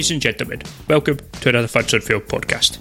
Ladies 0.00 0.12
and 0.12 0.22
gentlemen, 0.22 0.62
welcome 0.88 1.18
to 1.42 1.50
another 1.50 1.68
Fun 1.68 1.84
Field 1.84 2.22
podcast. 2.22 2.78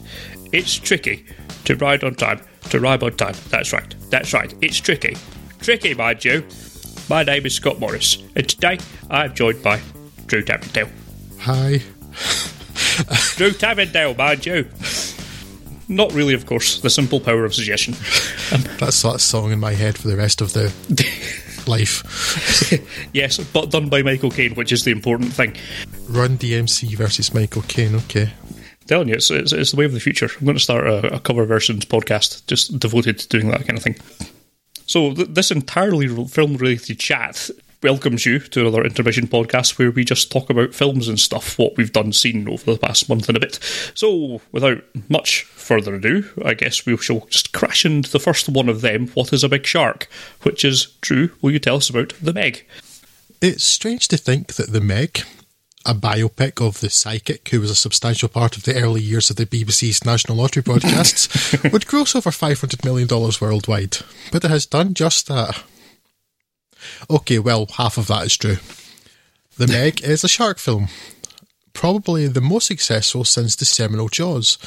It's 0.54 0.74
tricky 0.74 1.26
to 1.66 1.76
ride 1.76 2.06
on 2.06 2.16
time, 2.16 2.40
to 2.70 2.80
ride 2.80 3.04
on 3.04 3.12
time. 3.18 3.36
That's 3.50 3.74
right, 3.74 3.94
that's 4.10 4.32
right, 4.34 4.54
it's 4.62 4.78
tricky. 4.78 5.18
Tricky, 5.60 5.94
mind 5.94 6.24
you. 6.24 6.46
My 7.10 7.24
name 7.24 7.46
is 7.46 7.56
Scott 7.56 7.78
Morris, 7.78 8.24
and 8.38 8.48
today 8.48 8.80
I'm 9.10 9.36
joined 9.36 9.62
by 9.62 9.82
Drew 10.28 10.44
Tavendale. 10.44 10.90
Hi. 11.40 11.82
Drew 13.36 13.52
Tavendale, 13.52 14.16
mind 14.18 14.46
you. 14.46 14.70
Not 15.90 16.14
really, 16.14 16.34
of 16.34 16.46
course, 16.46 16.80
the 16.80 16.90
simple 16.90 17.20
power 17.20 17.44
of 17.44 17.54
suggestion. 17.54 17.96
Um, 18.54 18.64
That's 18.80 19.02
that 19.02 19.20
song 19.20 19.52
in 19.52 19.60
my 19.60 19.74
head 19.74 19.98
for 19.98 20.08
the 20.08 20.16
rest 20.16 20.40
of 20.40 20.54
the 20.54 20.74
life. 21.70 23.10
yes, 23.14 23.38
but 23.38 23.72
done 23.72 23.90
by 23.90 24.02
Michael 24.02 24.32
Caine, 24.32 24.56
which 24.56 24.72
is 24.72 24.84
the 24.84 24.92
important 24.92 25.32
thing. 25.32 25.56
Run 26.10 26.38
DMC 26.38 26.96
versus 26.96 27.34
Michael 27.34 27.62
Caine, 27.64 27.96
okay. 27.96 28.32
telling 28.88 29.08
you, 29.08 29.16
it's, 29.16 29.32
it's, 29.32 29.54
it's, 29.54 29.72
the 29.72 29.78
way 29.78 29.86
of 29.86 29.94
the 29.94 30.00
future. 30.00 30.30
I'm 30.40 30.46
going 30.46 30.58
to 30.58 30.64
start 30.64 30.88
a, 30.88 31.16
a 31.16 31.20
cover 31.20 31.46
versions 31.46 31.86
podcast 31.86 32.46
just 32.48 32.78
devoted 32.80 33.20
to 33.20 33.28
doing 33.28 33.50
that 33.52 33.66
kind 33.66 33.78
of 33.78 33.84
thing. 33.84 33.96
So, 34.86 35.14
th- 35.14 35.30
this 35.30 35.52
entirely 35.52 36.08
film 36.28 36.58
related 36.58 37.00
chat 37.00 37.50
welcomes 37.82 38.26
you 38.26 38.40
to 38.40 38.62
another 38.62 38.84
intermission 38.84 39.28
podcast 39.28 39.78
where 39.78 39.92
we 39.92 40.04
just 40.04 40.32
talk 40.32 40.50
about 40.50 40.74
films 40.74 41.08
and 41.08 41.20
stuff, 41.20 41.58
what 41.58 41.78
we've 41.78 41.94
done, 41.94 42.12
seen 42.12 42.50
over 42.50 42.74
the 42.74 42.80
past 42.80 43.08
month 43.08 43.30
and 43.30 43.38
a 43.38 43.40
bit. 43.40 43.60
So, 43.94 44.42
without 44.52 44.84
much 45.08 45.44
further 45.70 45.94
ado, 45.94 46.28
I 46.44 46.56
guess 46.56 46.84
we 46.84 46.98
shall 46.98 47.28
just 47.28 47.54
crash 47.54 47.86
into 47.86 48.10
the 48.10 48.20
first 48.20 48.50
one 48.50 48.70
of 48.70 48.82
them, 48.82 49.10
What 49.10 49.32
is 49.32 49.44
a 49.44 49.50
Big 49.50 49.68
Shark? 49.68 50.10
Which 50.42 50.66
is, 50.66 50.88
Drew, 51.00 51.30
will 51.44 51.52
you 51.52 51.60
tell 51.60 51.76
us 51.76 51.92
about 51.92 52.16
The 52.20 52.34
Meg? 52.34 52.66
It's 53.40 53.68
strange 53.68 54.08
to 54.08 54.18
think 54.18 54.56
that 54.56 54.74
The 54.74 54.82
Meg, 54.82 55.22
a 55.86 55.94
biopic 55.94 56.60
of 56.60 56.80
the 56.80 56.90
psychic 56.90 57.48
who 57.50 57.62
was 57.62 57.70
a 57.70 57.76
substantial 57.76 58.30
part 58.30 58.58
of 58.58 58.64
the 58.64 58.82
early 58.82 59.00
years 59.00 59.30
of 59.30 59.36
the 59.36 59.46
BBC's 59.46 60.04
National 60.04 60.38
Lottery 60.38 60.64
broadcasts, 60.64 61.56
would 61.72 61.86
gross 61.86 62.16
over 62.16 62.32
$500 62.32 62.84
million 62.84 63.08
worldwide. 63.40 63.98
But 64.32 64.44
it 64.44 64.50
has 64.50 64.66
done 64.66 64.96
just 64.96 65.28
that. 65.28 65.64
Okay, 67.12 67.38
well, 67.38 67.68
half 67.78 68.00
of 68.00 68.08
that 68.08 68.26
is 68.26 68.36
true. 68.36 68.58
The 69.58 69.68
Meg 69.72 70.02
is 70.02 70.24
a 70.24 70.28
shark 70.28 70.58
film, 70.58 70.88
probably 71.74 72.26
the 72.26 72.42
most 72.42 72.66
successful 72.66 73.24
since 73.24 73.56
the 73.56 73.66
seminal 73.66 74.10
Jaws, 74.10 74.58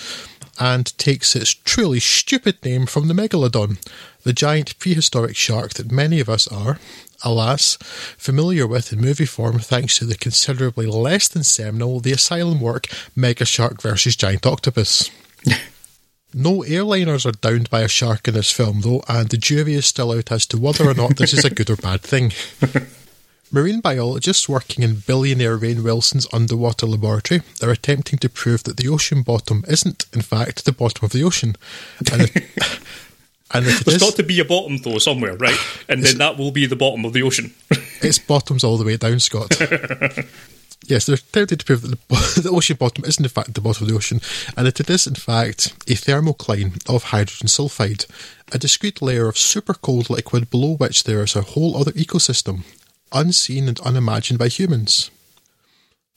and 0.58 0.96
takes 0.98 1.34
its 1.34 1.54
truly 1.54 2.00
stupid 2.00 2.64
name 2.64 2.86
from 2.86 3.08
the 3.08 3.14
megalodon, 3.14 3.78
the 4.22 4.32
giant 4.32 4.78
prehistoric 4.78 5.36
shark 5.36 5.74
that 5.74 5.90
many 5.90 6.20
of 6.20 6.28
us 6.28 6.46
are, 6.48 6.78
alas, 7.24 7.76
familiar 8.18 8.66
with 8.66 8.92
in 8.92 9.00
movie 9.00 9.26
form 9.26 9.58
thanks 9.58 9.98
to 9.98 10.04
the 10.04 10.14
considerably 10.14 10.86
less 10.86 11.28
than 11.28 11.44
seminal 11.44 12.00
The 12.00 12.12
Asylum 12.12 12.60
work 12.60 12.86
Mega 13.16 13.44
Shark 13.44 13.80
vs. 13.80 14.16
Giant 14.16 14.46
Octopus. 14.46 15.10
No 16.34 16.62
airliners 16.62 17.26
are 17.26 17.32
downed 17.32 17.68
by 17.68 17.82
a 17.82 17.88
shark 17.88 18.26
in 18.26 18.32
this 18.32 18.50
film, 18.50 18.80
though, 18.80 19.02
and 19.06 19.28
the 19.28 19.36
jury 19.36 19.74
is 19.74 19.84
still 19.84 20.12
out 20.12 20.32
as 20.32 20.46
to 20.46 20.58
whether 20.58 20.88
or 20.88 20.94
not 20.94 21.16
this 21.16 21.34
is 21.34 21.44
a 21.44 21.50
good 21.50 21.68
or 21.68 21.76
bad 21.76 22.00
thing. 22.00 22.32
Marine 23.54 23.80
biologists 23.80 24.48
working 24.48 24.82
in 24.82 25.02
billionaire 25.06 25.58
Rainn 25.58 25.84
Wilson's 25.84 26.26
underwater 26.32 26.86
laboratory 26.86 27.42
are 27.62 27.70
attempting 27.70 28.18
to 28.20 28.30
prove 28.30 28.64
that 28.64 28.78
the 28.78 28.88
ocean 28.88 29.20
bottom 29.20 29.62
isn't, 29.68 30.06
in 30.14 30.22
fact, 30.22 30.64
the 30.64 30.72
bottom 30.72 31.04
of 31.04 31.12
the 31.12 31.22
ocean. 31.22 31.56
And, 32.10 32.22
it, 32.22 32.30
and 33.52 33.66
There's 33.66 33.86
is, 33.86 33.98
got 33.98 34.16
to 34.16 34.22
be 34.22 34.40
a 34.40 34.46
bottom, 34.46 34.78
though, 34.78 34.96
somewhere, 34.96 35.36
right? 35.36 35.58
And 35.86 36.02
then 36.02 36.16
that 36.16 36.38
will 36.38 36.50
be 36.50 36.64
the 36.64 36.76
bottom 36.76 37.04
of 37.04 37.12
the 37.12 37.22
ocean. 37.22 37.52
its 38.00 38.18
bottom's 38.18 38.64
all 38.64 38.78
the 38.78 38.86
way 38.86 38.96
down, 38.96 39.20
Scott. 39.20 39.54
Yes, 40.88 41.06
they're 41.06 41.14
attempting 41.14 41.58
to 41.58 41.64
prove 41.64 41.82
that 41.82 42.08
the, 42.08 42.40
the, 42.40 42.50
ocean 42.50 42.76
bottom 42.76 43.04
isn't 43.04 43.24
in 43.24 43.28
fact 43.28 43.54
the 43.54 43.60
bottom 43.60 43.84
of 43.84 43.88
the 43.88 43.94
ocean, 43.94 44.20
and 44.56 44.66
that 44.66 44.80
it 44.80 44.90
is 44.90 45.06
in 45.06 45.14
fact 45.14 45.68
a 45.86 45.94
thermocline 45.94 46.84
of 46.92 47.04
hydrogen 47.04 47.46
sulfide, 47.46 48.04
a 48.50 48.58
discrete 48.58 49.00
layer 49.00 49.28
of 49.28 49.38
super 49.38 49.74
cold 49.74 50.10
liquid 50.10 50.50
below 50.50 50.74
which 50.74 51.04
there 51.04 51.22
is 51.22 51.36
a 51.36 51.42
whole 51.42 51.76
other 51.76 51.92
ecosystem, 51.92 52.64
unseen 53.12 53.68
and 53.68 53.80
unimagined 53.80 54.38
by 54.38 54.48
humans. 54.48 55.10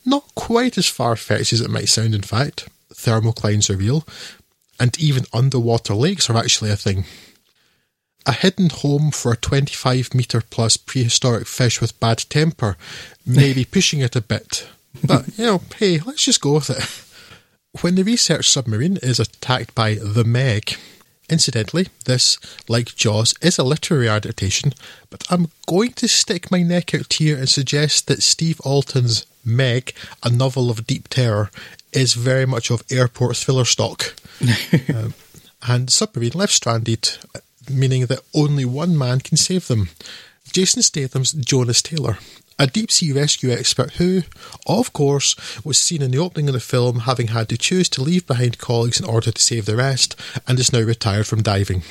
Not 0.06 0.36
quite 0.36 0.78
as 0.78 0.88
far 0.88 1.16
fetched 1.16 1.54
as 1.54 1.62
it 1.62 1.70
might 1.70 1.90
sound, 1.90 2.14
in 2.14 2.22
fact. 2.22 2.70
Thermoclines 2.94 3.70
are 3.70 3.78
real, 3.78 4.06
and 4.80 4.98
even 5.00 5.26
underwater 5.34 5.96
lakes 5.96 6.30
are 6.30 6.38
actually 6.38 6.72
a 6.72 6.76
thing 6.76 7.06
a 8.26 8.32
hidden 8.32 8.70
home 8.70 9.12
for 9.12 9.32
a 9.32 9.38
25 9.38 10.16
metre 10.16 10.42
plus 10.42 10.78
prehistoric 10.78 11.48
fish 11.48 11.80
with 11.80 12.00
bad 12.00 12.18
temper, 12.30 12.76
maybe 13.26 13.66
pushing 13.66 14.00
it 14.00 14.16
a 14.16 14.22
bit. 14.22 14.68
But, 15.04 15.38
you 15.38 15.46
know, 15.46 15.62
hey, 15.78 16.00
let's 16.00 16.24
just 16.24 16.42
go 16.42 16.54
with 16.54 16.70
it. 16.70 17.82
When 17.82 17.96
the 17.96 18.04
research 18.04 18.50
submarine 18.50 18.98
is 18.98 19.20
attacked 19.20 19.76
by 19.76 19.96
the 19.96 20.24
Meg, 20.24 20.78
incidentally, 21.30 21.88
this, 22.06 22.38
like 22.68 22.96
Jaws, 22.96 23.34
is 23.42 23.58
a 23.58 23.64
literary 23.64 24.10
adaptation, 24.10 24.74
but 25.10 25.24
I'm 25.30 25.48
going 25.68 25.94
to 25.94 26.08
stick 26.08 26.52
my 26.52 26.62
neck 26.64 26.94
out 26.94 27.14
here 27.14 27.38
and 27.38 27.50
suggest 27.50 28.08
that 28.08 28.24
Steve 28.24 28.60
Alten's 28.66 29.26
Meg, 29.44 29.94
a 30.24 30.30
novel 30.30 30.70
of 30.70 30.88
deep 30.88 31.08
terror, 31.08 31.52
is 31.94 32.14
very 32.14 32.46
much 32.46 32.72
of 32.72 32.84
airport 32.90 33.38
thriller 33.38 33.66
stock. 33.66 34.16
um, 34.94 35.14
and 35.68 35.90
Submarine 35.90 36.32
left 36.34 36.54
stranded 36.54 37.18
meaning 37.70 38.06
that 38.06 38.22
only 38.34 38.66
one 38.66 38.98
man 38.98 39.20
can 39.20 39.38
save 39.38 39.68
them. 39.68 39.90
Jason 40.52 40.82
Statham's 40.82 41.34
Jonas 41.34 41.82
Taylor, 41.82 42.18
a 42.58 42.68
deep 42.68 42.92
sea 42.92 43.12
rescue 43.12 43.52
expert 43.52 43.94
who, 43.94 44.24
of 44.66 44.94
course, 44.94 45.36
was 45.66 45.78
seen 45.78 46.02
in 46.02 46.12
the 46.12 46.18
opening 46.18 46.48
of 46.48 46.54
the 46.54 46.60
film 46.60 47.00
having 47.00 47.28
had 47.28 47.50
to 47.50 47.58
choose 47.58 47.90
to 47.90 48.02
leave 48.02 48.26
behind 48.26 48.58
colleagues 48.58 49.00
in 49.00 49.06
order 49.06 49.32
to 49.32 49.42
save 49.42 49.66
the 49.66 49.76
rest, 49.76 50.16
and 50.48 50.60
is 50.60 50.72
now 50.72 50.82
retired 50.82 51.28
from 51.28 51.44
diving. 51.44 51.84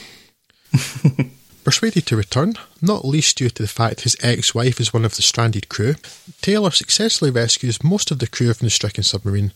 Persuaded 1.64 2.06
to 2.06 2.16
return, 2.16 2.54
not 2.82 3.06
least 3.06 3.38
due 3.38 3.48
to 3.48 3.62
the 3.62 3.68
fact 3.68 4.02
his 4.02 4.16
ex 4.22 4.54
wife 4.54 4.80
is 4.80 4.92
one 4.92 5.04
of 5.04 5.16
the 5.16 5.22
stranded 5.22 5.70
crew, 5.70 5.94
Taylor 6.42 6.70
successfully 6.70 7.30
rescues 7.30 7.82
most 7.82 8.10
of 8.10 8.18
the 8.18 8.26
crew 8.26 8.52
from 8.52 8.66
the 8.66 8.70
stricken 8.70 9.02
submarine, 9.02 9.52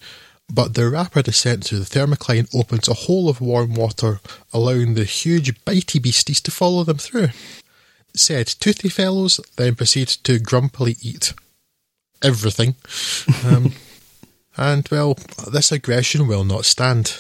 but 0.51 0.73
the 0.73 0.89
rapid 0.89 1.27
descent 1.27 1.65
through 1.65 1.81
the 1.81 1.85
thermocline 1.85 2.49
opens 2.55 2.89
a 2.89 2.95
hole 2.95 3.29
of 3.29 3.43
warm 3.43 3.75
water, 3.75 4.21
allowing 4.55 4.95
the 4.95 5.05
huge 5.05 5.63
bitey 5.67 6.01
beasties 6.01 6.41
to 6.41 6.51
follow 6.51 6.85
them 6.85 6.97
through. 6.97 7.29
Said 8.19 8.47
toothy 8.47 8.89
fellows 8.89 9.41
then 9.57 9.75
proceed 9.75 10.09
to 10.09 10.39
grumpily 10.39 10.97
eat 11.03 11.35
everything. 12.23 12.77
Um, 13.45 13.73
and 14.57 14.89
well, 14.91 15.17
this 15.51 15.71
aggression 15.71 16.27
will 16.27 16.43
not 16.43 16.65
stand. 16.65 17.17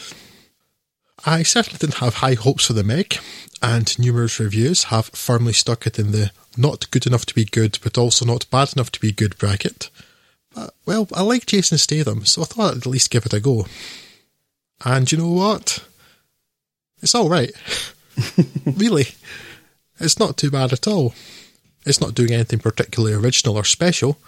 I 1.25 1.45
certainly 1.45 1.79
didn't 1.79 1.99
have 1.99 2.15
high 2.15 2.35
hopes 2.35 2.67
for 2.67 2.73
the 2.73 2.83
Meg, 2.83 3.19
and 3.63 3.97
numerous 3.99 4.41
reviews 4.41 4.85
have 4.85 5.07
firmly 5.07 5.53
stuck 5.53 5.87
it 5.87 5.99
in 5.99 6.11
the 6.11 6.33
not 6.57 6.91
good 6.91 7.07
enough 7.07 7.25
to 7.27 7.35
be 7.35 7.45
good, 7.45 7.79
but 7.83 7.97
also 7.97 8.25
not 8.25 8.51
bad 8.51 8.73
enough 8.75 8.91
to 8.93 9.01
be 9.01 9.13
good 9.13 9.39
bracket. 9.39 9.91
Uh, 10.57 10.69
well, 10.85 11.07
I 11.15 11.23
like 11.23 11.47
Jason 11.47 11.79
Statham, 11.79 12.25
so 12.25 12.43
I 12.43 12.47
thought 12.47 12.73
I'd 12.73 12.79
at 12.79 12.87
least 12.87 13.11
give 13.11 13.25
it 13.25 13.33
a 13.33 13.41
go. 13.41 13.67
And 14.85 15.11
you 15.11 15.19
know 15.19 15.31
what? 15.31 15.85
It's 17.01 17.15
alright. 17.15 17.53
really. 18.67 19.07
It's 20.01 20.19
not 20.19 20.37
too 20.37 20.51
bad 20.51 20.73
at 20.73 20.87
all. 20.87 21.15
It's 21.85 22.01
not 22.01 22.15
doing 22.15 22.33
anything 22.33 22.59
particularly 22.59 23.15
original 23.15 23.57
or 23.57 23.65
special, 23.65 24.19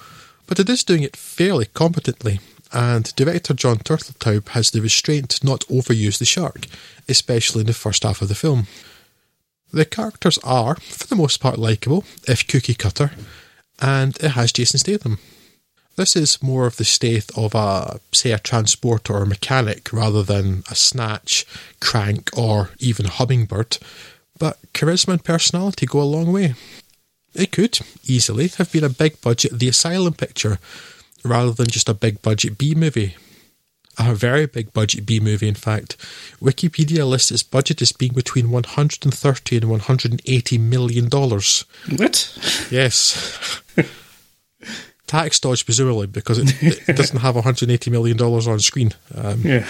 but 0.46 0.58
it 0.58 0.69
is 0.69 0.84
doing 0.84 1.02
it 1.02 1.17
fairly 1.17 1.67
competently, 1.67 2.40
and 2.72 3.14
director 3.17 3.55
John 3.55 3.78
Turteltaub 3.78 4.49
has 4.49 4.70
the 4.70 4.81
restraint 4.81 5.31
to 5.31 5.46
not 5.46 5.67
overuse 5.67 6.19
the 6.19 6.25
shark, 6.25 6.67
especially 7.08 7.61
in 7.61 7.67
the 7.67 7.72
first 7.72 8.02
half 8.02 8.22
of 8.22 8.28
the 8.28 8.34
film. 8.34 8.67
The 9.72 9.84
characters 9.84 10.38
are, 10.43 10.76
for 10.76 11.06
the 11.06 11.17
most 11.17 11.40
part, 11.40 11.58
likeable, 11.58 12.05
if 12.26 12.46
cookie 12.46 12.75
cutter, 12.75 13.12
and 13.81 14.16
it 14.16 14.31
has 14.31 14.52
Jason 14.52 14.78
Statham. 14.78 15.19
This 15.96 16.16
is 16.16 16.43
more 16.43 16.66
of 16.66 16.76
the 16.76 16.84
state 16.84 17.31
of 17.37 17.55
a, 17.55 18.00
say, 18.12 18.32
a 18.32 18.38
transporter 18.38 19.14
or 19.14 19.26
mechanic 19.26 19.93
rather 19.93 20.23
than 20.23 20.62
a 20.70 20.75
snatch, 20.75 21.44
crank, 21.81 22.31
or 22.37 22.70
even 22.78 23.06
a 23.06 23.11
hummingbird. 23.11 23.78
But 24.40 24.58
charisma 24.72 25.12
and 25.12 25.25
personality 25.25 25.87
go 25.87 26.00
a 26.00 26.02
long 26.02 26.32
way. 26.32 26.54
It 27.34 27.52
could 27.52 27.78
easily 28.04 28.48
have 28.48 28.72
been 28.72 28.82
a 28.82 28.88
big 28.88 29.20
budget 29.20 29.56
The 29.56 29.69
Asylum 29.69 30.14
picture 30.14 30.58
rather 31.22 31.52
than 31.52 31.69
just 31.69 31.88
a 31.88 31.94
big 31.94 32.22
budget 32.22 32.58
B 32.58 32.75
movie. 32.75 33.14
A 33.98 34.14
very 34.14 34.46
big 34.46 34.72
budget 34.72 35.04
B 35.04 35.20
movie, 35.20 35.46
in 35.46 35.54
fact. 35.54 35.96
Wikipedia 36.40 37.06
lists 37.06 37.31
its 37.31 37.42
budget 37.42 37.82
as 37.82 37.92
being 37.92 38.14
between 38.14 38.50
130 38.50 39.56
and 39.56 39.69
180 39.70 40.58
million 40.58 41.08
dollars. 41.08 41.66
What? 41.96 42.66
Yes. 42.70 43.60
tax 45.06 45.38
dodge, 45.40 45.64
presumably, 45.66 46.06
because 46.06 46.38
it, 46.38 46.88
it 46.88 46.96
doesn't 46.96 47.19
have 47.19 47.34
$180 47.34 47.90
million 47.90 48.19
on 48.20 48.60
screen. 48.60 48.92
Um, 49.14 49.42
yeah. 49.42 49.69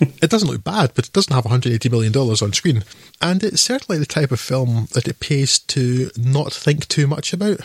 It 0.00 0.30
doesn't 0.30 0.48
look 0.48 0.64
bad, 0.64 0.92
but 0.94 1.06
it 1.06 1.12
doesn't 1.12 1.32
have 1.32 1.44
$180 1.44 1.90
million 1.90 2.14
on 2.16 2.52
screen. 2.52 2.84
And 3.20 3.42
it's 3.42 3.62
certainly 3.62 3.98
the 3.98 4.06
type 4.06 4.32
of 4.32 4.40
film 4.40 4.88
that 4.92 5.08
it 5.08 5.20
pays 5.20 5.58
to 5.58 6.10
not 6.16 6.52
think 6.52 6.88
too 6.88 7.06
much 7.06 7.32
about. 7.32 7.60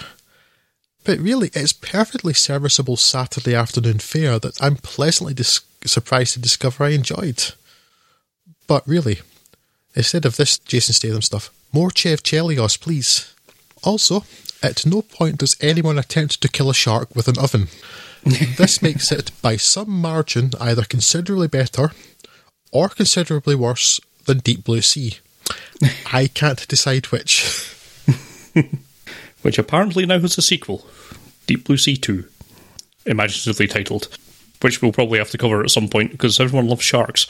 But 1.04 1.20
really, 1.20 1.50
it's 1.54 1.74
perfectly 1.74 2.34
serviceable 2.34 2.98
Saturday 2.98 3.56
afternoon 3.56 4.00
fare 4.00 4.38
that 4.40 4.62
I'm 4.62 4.76
pleasantly 4.76 5.34
dis- 5.34 5.62
surprised 5.86 6.34
to 6.34 6.40
discover 6.40 6.84
I 6.84 6.90
enjoyed. 6.90 7.54
But 8.68 8.88
really, 8.88 9.22
instead 9.96 10.26
of 10.26 10.38
this 10.38 10.60
Jason 10.60 10.94
Statham 10.94 11.22
stuff, 11.22 11.50
more 11.72 11.90
Chev 11.90 12.22
Chelios, 12.22 12.80
please. 12.80 13.34
Also, 13.84 14.24
at 14.62 14.86
no 14.86 15.02
point 15.02 15.38
does 15.38 15.56
anyone 15.62 15.98
attempt 15.98 16.42
to 16.42 16.50
kill 16.50 16.70
a 16.70 16.74
shark 16.74 17.16
with 17.16 17.28
an 17.28 17.38
oven. 17.38 17.70
this 18.58 18.82
makes 18.82 19.12
it, 19.12 19.32
by 19.42 19.56
some 19.56 19.90
margin, 19.90 20.52
either 20.60 20.84
considerably 20.84 21.48
better 21.48 21.92
or 22.72 22.90
considerably 22.90 23.56
worse 23.56 24.00
than 24.26 24.40
Deep 24.40 24.64
Blue 24.64 24.82
Sea. 24.82 25.18
I 26.14 26.28
can't 26.28 26.68
decide 26.68 27.08
which. 27.08 27.76
which 29.42 29.58
apparently 29.58 30.06
now 30.06 30.20
has 30.20 30.38
a 30.38 30.42
sequel, 30.42 30.86
Deep 31.48 31.66
Blue 31.66 31.78
Sea 31.78 31.98
2, 31.98 32.26
imaginatively 33.06 33.68
titled, 33.68 34.08
which 34.62 34.82
we'll 34.82 34.92
probably 34.92 35.20
have 35.20 35.32
to 35.32 35.38
cover 35.38 35.64
at 35.64 35.72
some 35.72 35.88
point 35.88 36.12
because 36.12 36.40
everyone 36.40 36.68
loves 36.68 36.84
sharks. 36.84 37.28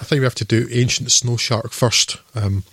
I 0.00 0.04
think 0.04 0.20
we 0.20 0.26
have 0.26 0.34
to 0.36 0.44
do 0.44 0.68
Ancient 0.70 1.12
Snow 1.12 1.36
Shark 1.36 1.72
first, 1.72 2.16
um, 2.34 2.64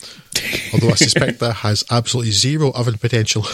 although 0.73 0.89
I 0.89 0.95
suspect 0.95 1.39
that 1.39 1.53
has 1.53 1.83
absolutely 1.91 2.31
zero 2.31 2.71
oven 2.71 2.97
potential. 2.97 3.45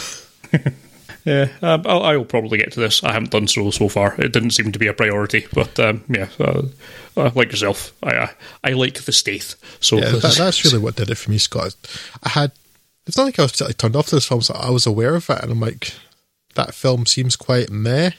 Yeah, 1.24 1.48
um, 1.62 1.82
I'll, 1.86 2.02
I'll, 2.02 2.24
probably 2.24 2.58
get 2.58 2.72
to 2.72 2.80
this. 2.80 3.02
I 3.02 3.12
haven't 3.12 3.30
done 3.30 3.48
so 3.48 3.70
so 3.70 3.88
far. 3.88 4.14
It 4.20 4.32
didn't 4.32 4.50
seem 4.50 4.72
to 4.72 4.78
be 4.78 4.88
a 4.88 4.92
priority, 4.92 5.46
but 5.52 5.78
um, 5.80 6.04
yeah, 6.08 6.28
uh, 6.38 6.62
uh, 7.16 7.30
like 7.34 7.50
yourself, 7.50 7.94
I 8.02 8.14
uh, 8.14 8.28
I 8.62 8.70
like 8.72 9.02
the 9.02 9.12
state. 9.12 9.56
So 9.80 9.96
yeah, 9.96 10.10
that, 10.10 10.34
that's 10.36 10.64
really 10.64 10.78
what 10.78 10.96
did 10.96 11.10
it 11.10 11.16
for 11.16 11.30
me, 11.30 11.38
Scott. 11.38 11.74
I 12.22 12.28
had 12.28 12.52
it's 13.06 13.16
not 13.16 13.24
like 13.24 13.38
I 13.38 13.42
was 13.42 13.52
particularly 13.52 13.74
turned 13.74 13.96
off 13.96 14.06
to 14.08 14.16
this 14.16 14.26
film, 14.26 14.42
so 14.42 14.54
I 14.54 14.70
was 14.70 14.86
aware 14.86 15.14
of 15.14 15.28
it, 15.28 15.42
and 15.42 15.52
I'm 15.52 15.60
like, 15.60 15.94
that 16.54 16.74
film 16.74 17.06
seems 17.06 17.36
quite 17.36 17.70
meh. 17.70 18.10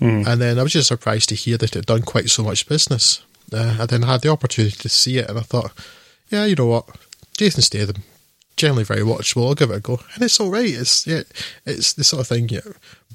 Mm. 0.00 0.26
And 0.26 0.40
then 0.40 0.58
I 0.58 0.62
was 0.62 0.72
just 0.72 0.88
surprised 0.88 1.28
to 1.28 1.34
hear 1.34 1.56
that 1.58 1.70
it 1.70 1.74
had 1.74 1.86
done 1.86 2.02
quite 2.02 2.28
so 2.28 2.42
much 2.42 2.68
business. 2.68 3.22
Uh, 3.52 3.76
and 3.80 3.88
then 3.88 4.04
I 4.04 4.12
had 4.12 4.22
the 4.22 4.30
opportunity 4.30 4.76
to 4.76 4.88
see 4.88 5.18
it, 5.18 5.28
and 5.28 5.38
I 5.38 5.42
thought, 5.42 5.72
yeah, 6.30 6.44
you 6.44 6.56
know 6.56 6.66
what, 6.66 6.88
Jason 7.36 7.62
Statham, 7.62 8.02
generally 8.62 8.84
very 8.84 9.00
watchable. 9.00 9.48
I'll 9.48 9.54
give 9.54 9.72
it 9.72 9.76
a 9.76 9.80
go, 9.80 10.00
and 10.14 10.22
it's 10.22 10.38
all 10.38 10.50
right. 10.50 10.72
It's 10.72 11.04
yeah, 11.04 11.22
it's 11.66 11.94
the 11.94 12.04
sort 12.04 12.20
of 12.20 12.28
thing. 12.28 12.48
Yeah, 12.48 12.60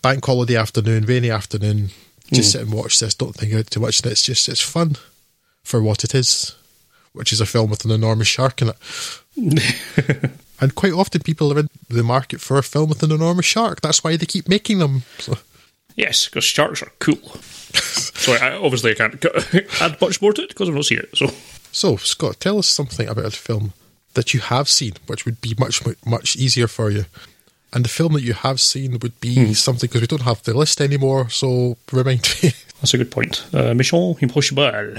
bank 0.01 0.25
holiday 0.25 0.57
afternoon, 0.57 1.05
rainy 1.05 1.31
afternoon. 1.31 1.89
Just 2.33 2.49
mm. 2.49 2.51
sit 2.51 2.61
and 2.63 2.73
watch 2.73 2.99
this. 2.99 3.15
Don't 3.15 3.33
think 3.33 3.53
about 3.53 3.67
too 3.67 3.79
much. 3.79 4.03
And 4.03 4.11
it's 4.11 4.23
just 4.23 4.49
it's 4.49 4.61
fun 4.61 4.97
for 5.63 5.81
what 5.81 6.03
it 6.03 6.13
is, 6.13 6.53
which 7.13 7.31
is 7.31 7.39
a 7.39 7.45
film 7.45 7.69
with 7.69 7.85
an 7.85 7.91
enormous 7.91 8.27
shark 8.27 8.61
in 8.61 8.71
it. 8.71 10.31
and 10.59 10.75
quite 10.75 10.91
often 10.91 11.21
people 11.21 11.53
are 11.53 11.59
in 11.59 11.69
the 11.87 12.03
market 12.03 12.41
for 12.41 12.57
a 12.57 12.63
film 12.63 12.89
with 12.89 13.01
an 13.01 13.13
enormous 13.13 13.45
shark. 13.45 13.79
That's 13.79 14.03
why 14.03 14.17
they 14.17 14.25
keep 14.25 14.49
making 14.49 14.79
them. 14.79 15.03
So. 15.19 15.37
Yes, 15.95 16.25
because 16.25 16.43
sharks 16.43 16.83
are 16.83 16.91
cool. 16.99 17.15
so 17.73 18.33
I, 18.33 18.51
obviously 18.57 18.91
I 18.91 18.95
can't 18.95 19.25
add 19.81 20.01
much 20.01 20.21
more 20.21 20.33
to 20.33 20.41
it 20.41 20.49
because 20.49 20.67
I've 20.67 20.75
not 20.75 20.85
seen 20.85 20.99
it. 20.99 21.15
So, 21.15 21.27
so 21.71 21.95
Scott, 21.95 22.41
tell 22.41 22.59
us 22.59 22.67
something 22.67 23.07
about 23.07 23.25
a 23.25 23.31
film 23.31 23.71
that 24.17 24.33
you 24.33 24.41
have 24.41 24.67
seen, 24.67 24.93
which 25.05 25.25
would 25.25 25.39
be 25.39 25.53
much 25.57 25.81
much 26.05 26.35
easier 26.35 26.67
for 26.67 26.89
you. 26.89 27.05
And 27.71 27.85
the 27.85 27.89
film 27.89 28.13
that 28.13 28.23
you 28.23 28.33
have 28.33 28.59
seen 28.59 28.97
would 28.99 29.19
be 29.19 29.35
hmm. 29.35 29.53
something 29.53 29.87
because 29.87 30.01
we 30.01 30.07
don't 30.07 30.23
have 30.23 30.41
the 30.43 30.57
list 30.57 30.81
anymore. 30.81 31.29
So 31.29 31.77
remind 31.91 32.21
me. 32.41 32.51
That's 32.81 32.93
a 32.93 32.97
good 32.97 33.11
point. 33.11 33.45
Uh, 33.53 33.73
Mission 33.73 34.15
Impossible. 34.19 34.95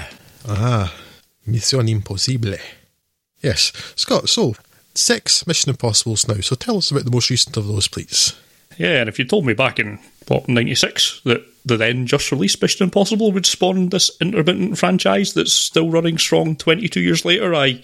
Ah, 0.46 0.94
Mission 1.46 1.88
Impossible. 1.88 2.56
Yes, 3.42 3.72
Scott. 3.96 4.28
So 4.28 4.54
six 4.94 5.46
Mission 5.46 5.70
Impossibles 5.70 6.28
now. 6.28 6.40
So 6.40 6.54
tell 6.54 6.78
us 6.78 6.90
about 6.90 7.04
the 7.04 7.10
most 7.10 7.30
recent 7.30 7.56
of 7.56 7.66
those, 7.66 7.88
please. 7.88 8.34
Yeah, 8.78 9.00
and 9.00 9.08
if 9.08 9.18
you 9.18 9.24
told 9.24 9.44
me 9.44 9.54
back 9.54 9.80
in 9.80 9.98
what 10.28 10.48
'96 10.48 11.22
that 11.24 11.42
the 11.68 11.76
then 11.76 12.06
just 12.06 12.32
released 12.32 12.60
Mission 12.60 12.84
Impossible 12.84 13.32
would 13.32 13.46
spawn 13.46 13.90
this 13.90 14.10
intermittent 14.20 14.78
franchise 14.78 15.34
that's 15.34 15.52
still 15.52 15.90
running 15.90 16.18
strong 16.18 16.56
22 16.56 17.00
years 17.00 17.24
later, 17.24 17.54
I 17.54 17.82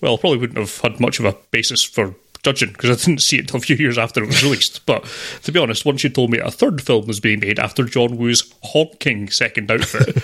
well 0.00 0.18
probably 0.18 0.38
wouldn't 0.38 0.58
have 0.58 0.78
had 0.80 1.00
much 1.00 1.18
of 1.18 1.24
a 1.24 1.36
basis 1.50 1.82
for 1.82 2.14
judging 2.46 2.70
because 2.70 2.90
I 2.90 3.04
didn't 3.04 3.22
see 3.22 3.38
it 3.38 3.40
until 3.40 3.56
a 3.56 3.60
few 3.60 3.74
years 3.74 3.98
after 3.98 4.22
it 4.22 4.28
was 4.28 4.44
released. 4.44 4.86
but 4.86 5.04
to 5.42 5.50
be 5.50 5.58
honest, 5.58 5.84
once 5.84 6.04
you 6.04 6.10
told 6.10 6.30
me 6.30 6.38
a 6.38 6.48
third 6.48 6.80
film 6.80 7.08
was 7.08 7.18
being 7.18 7.40
made 7.40 7.58
after 7.58 7.82
John 7.82 8.16
Woo's 8.16 8.54
honking 8.62 9.30
second 9.30 9.68
outfit 9.68 10.16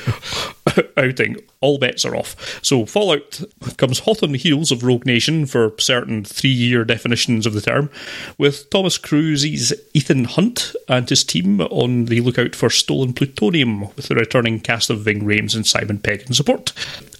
outing, 0.96 1.38
all 1.60 1.78
bets 1.78 2.04
are 2.04 2.14
off. 2.14 2.60
So 2.62 2.86
Fallout 2.86 3.42
comes 3.76 3.98
hot 3.98 4.22
on 4.22 4.30
the 4.30 4.38
heels 4.38 4.70
of 4.70 4.84
Rogue 4.84 5.04
Nation 5.04 5.46
for 5.46 5.74
certain 5.80 6.22
three-year 6.22 6.84
definitions 6.84 7.44
of 7.44 7.54
the 7.54 7.60
term, 7.60 7.90
with 8.38 8.70
Thomas 8.70 8.98
Cruise's 8.98 9.72
Ethan 9.92 10.26
Hunt 10.26 10.76
and 10.88 11.08
his 11.08 11.24
team 11.24 11.60
on 11.60 12.04
the 12.04 12.20
lookout 12.20 12.54
for 12.54 12.70
stolen 12.70 13.14
plutonium, 13.14 13.80
with 13.96 14.06
the 14.06 14.14
returning 14.14 14.60
cast 14.60 14.90
of 14.90 15.00
Ving 15.00 15.22
Rhames 15.22 15.56
and 15.56 15.66
Simon 15.66 15.98
Pegg 15.98 16.22
in 16.28 16.34
support. 16.34 16.72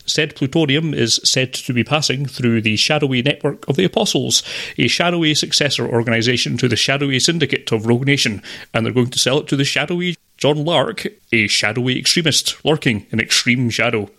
Said 0.07 0.35
plutonium 0.35 0.95
is 0.95 1.21
said 1.25 1.53
to 1.55 1.73
be 1.73 1.85
passing 1.85 2.27
through 2.27 2.61
the 2.61 2.77
shadowy 2.77 3.23
network 3.23 3.67
of 3.69 3.77
the 3.77 3.85
Apostles, 3.85 4.43
a 4.79 4.89
shadowy 4.89 5.35
successor 5.35 5.87
organisation 5.87 6.57
to 6.59 6.69
the 6.69 6.77
shadowy 6.77 7.21
syndicate 7.21 7.71
of 7.73 7.87
Rogue 7.87 8.07
Nation, 8.07 8.43
and 8.75 8.85
they're 8.85 8.93
going 8.93 9.11
to 9.11 9.19
sell 9.19 9.39
it 9.39 9.49
to 9.49 9.57
the 9.57 9.65
shadowy 9.65 10.17
John 10.37 10.65
Lark, 10.65 11.07
a 11.33 11.47
shadowy 11.47 11.99
extremist 11.99 12.65
lurking 12.65 13.07
in 13.13 13.21
extreme 13.21 13.71
shadow. 13.71 14.11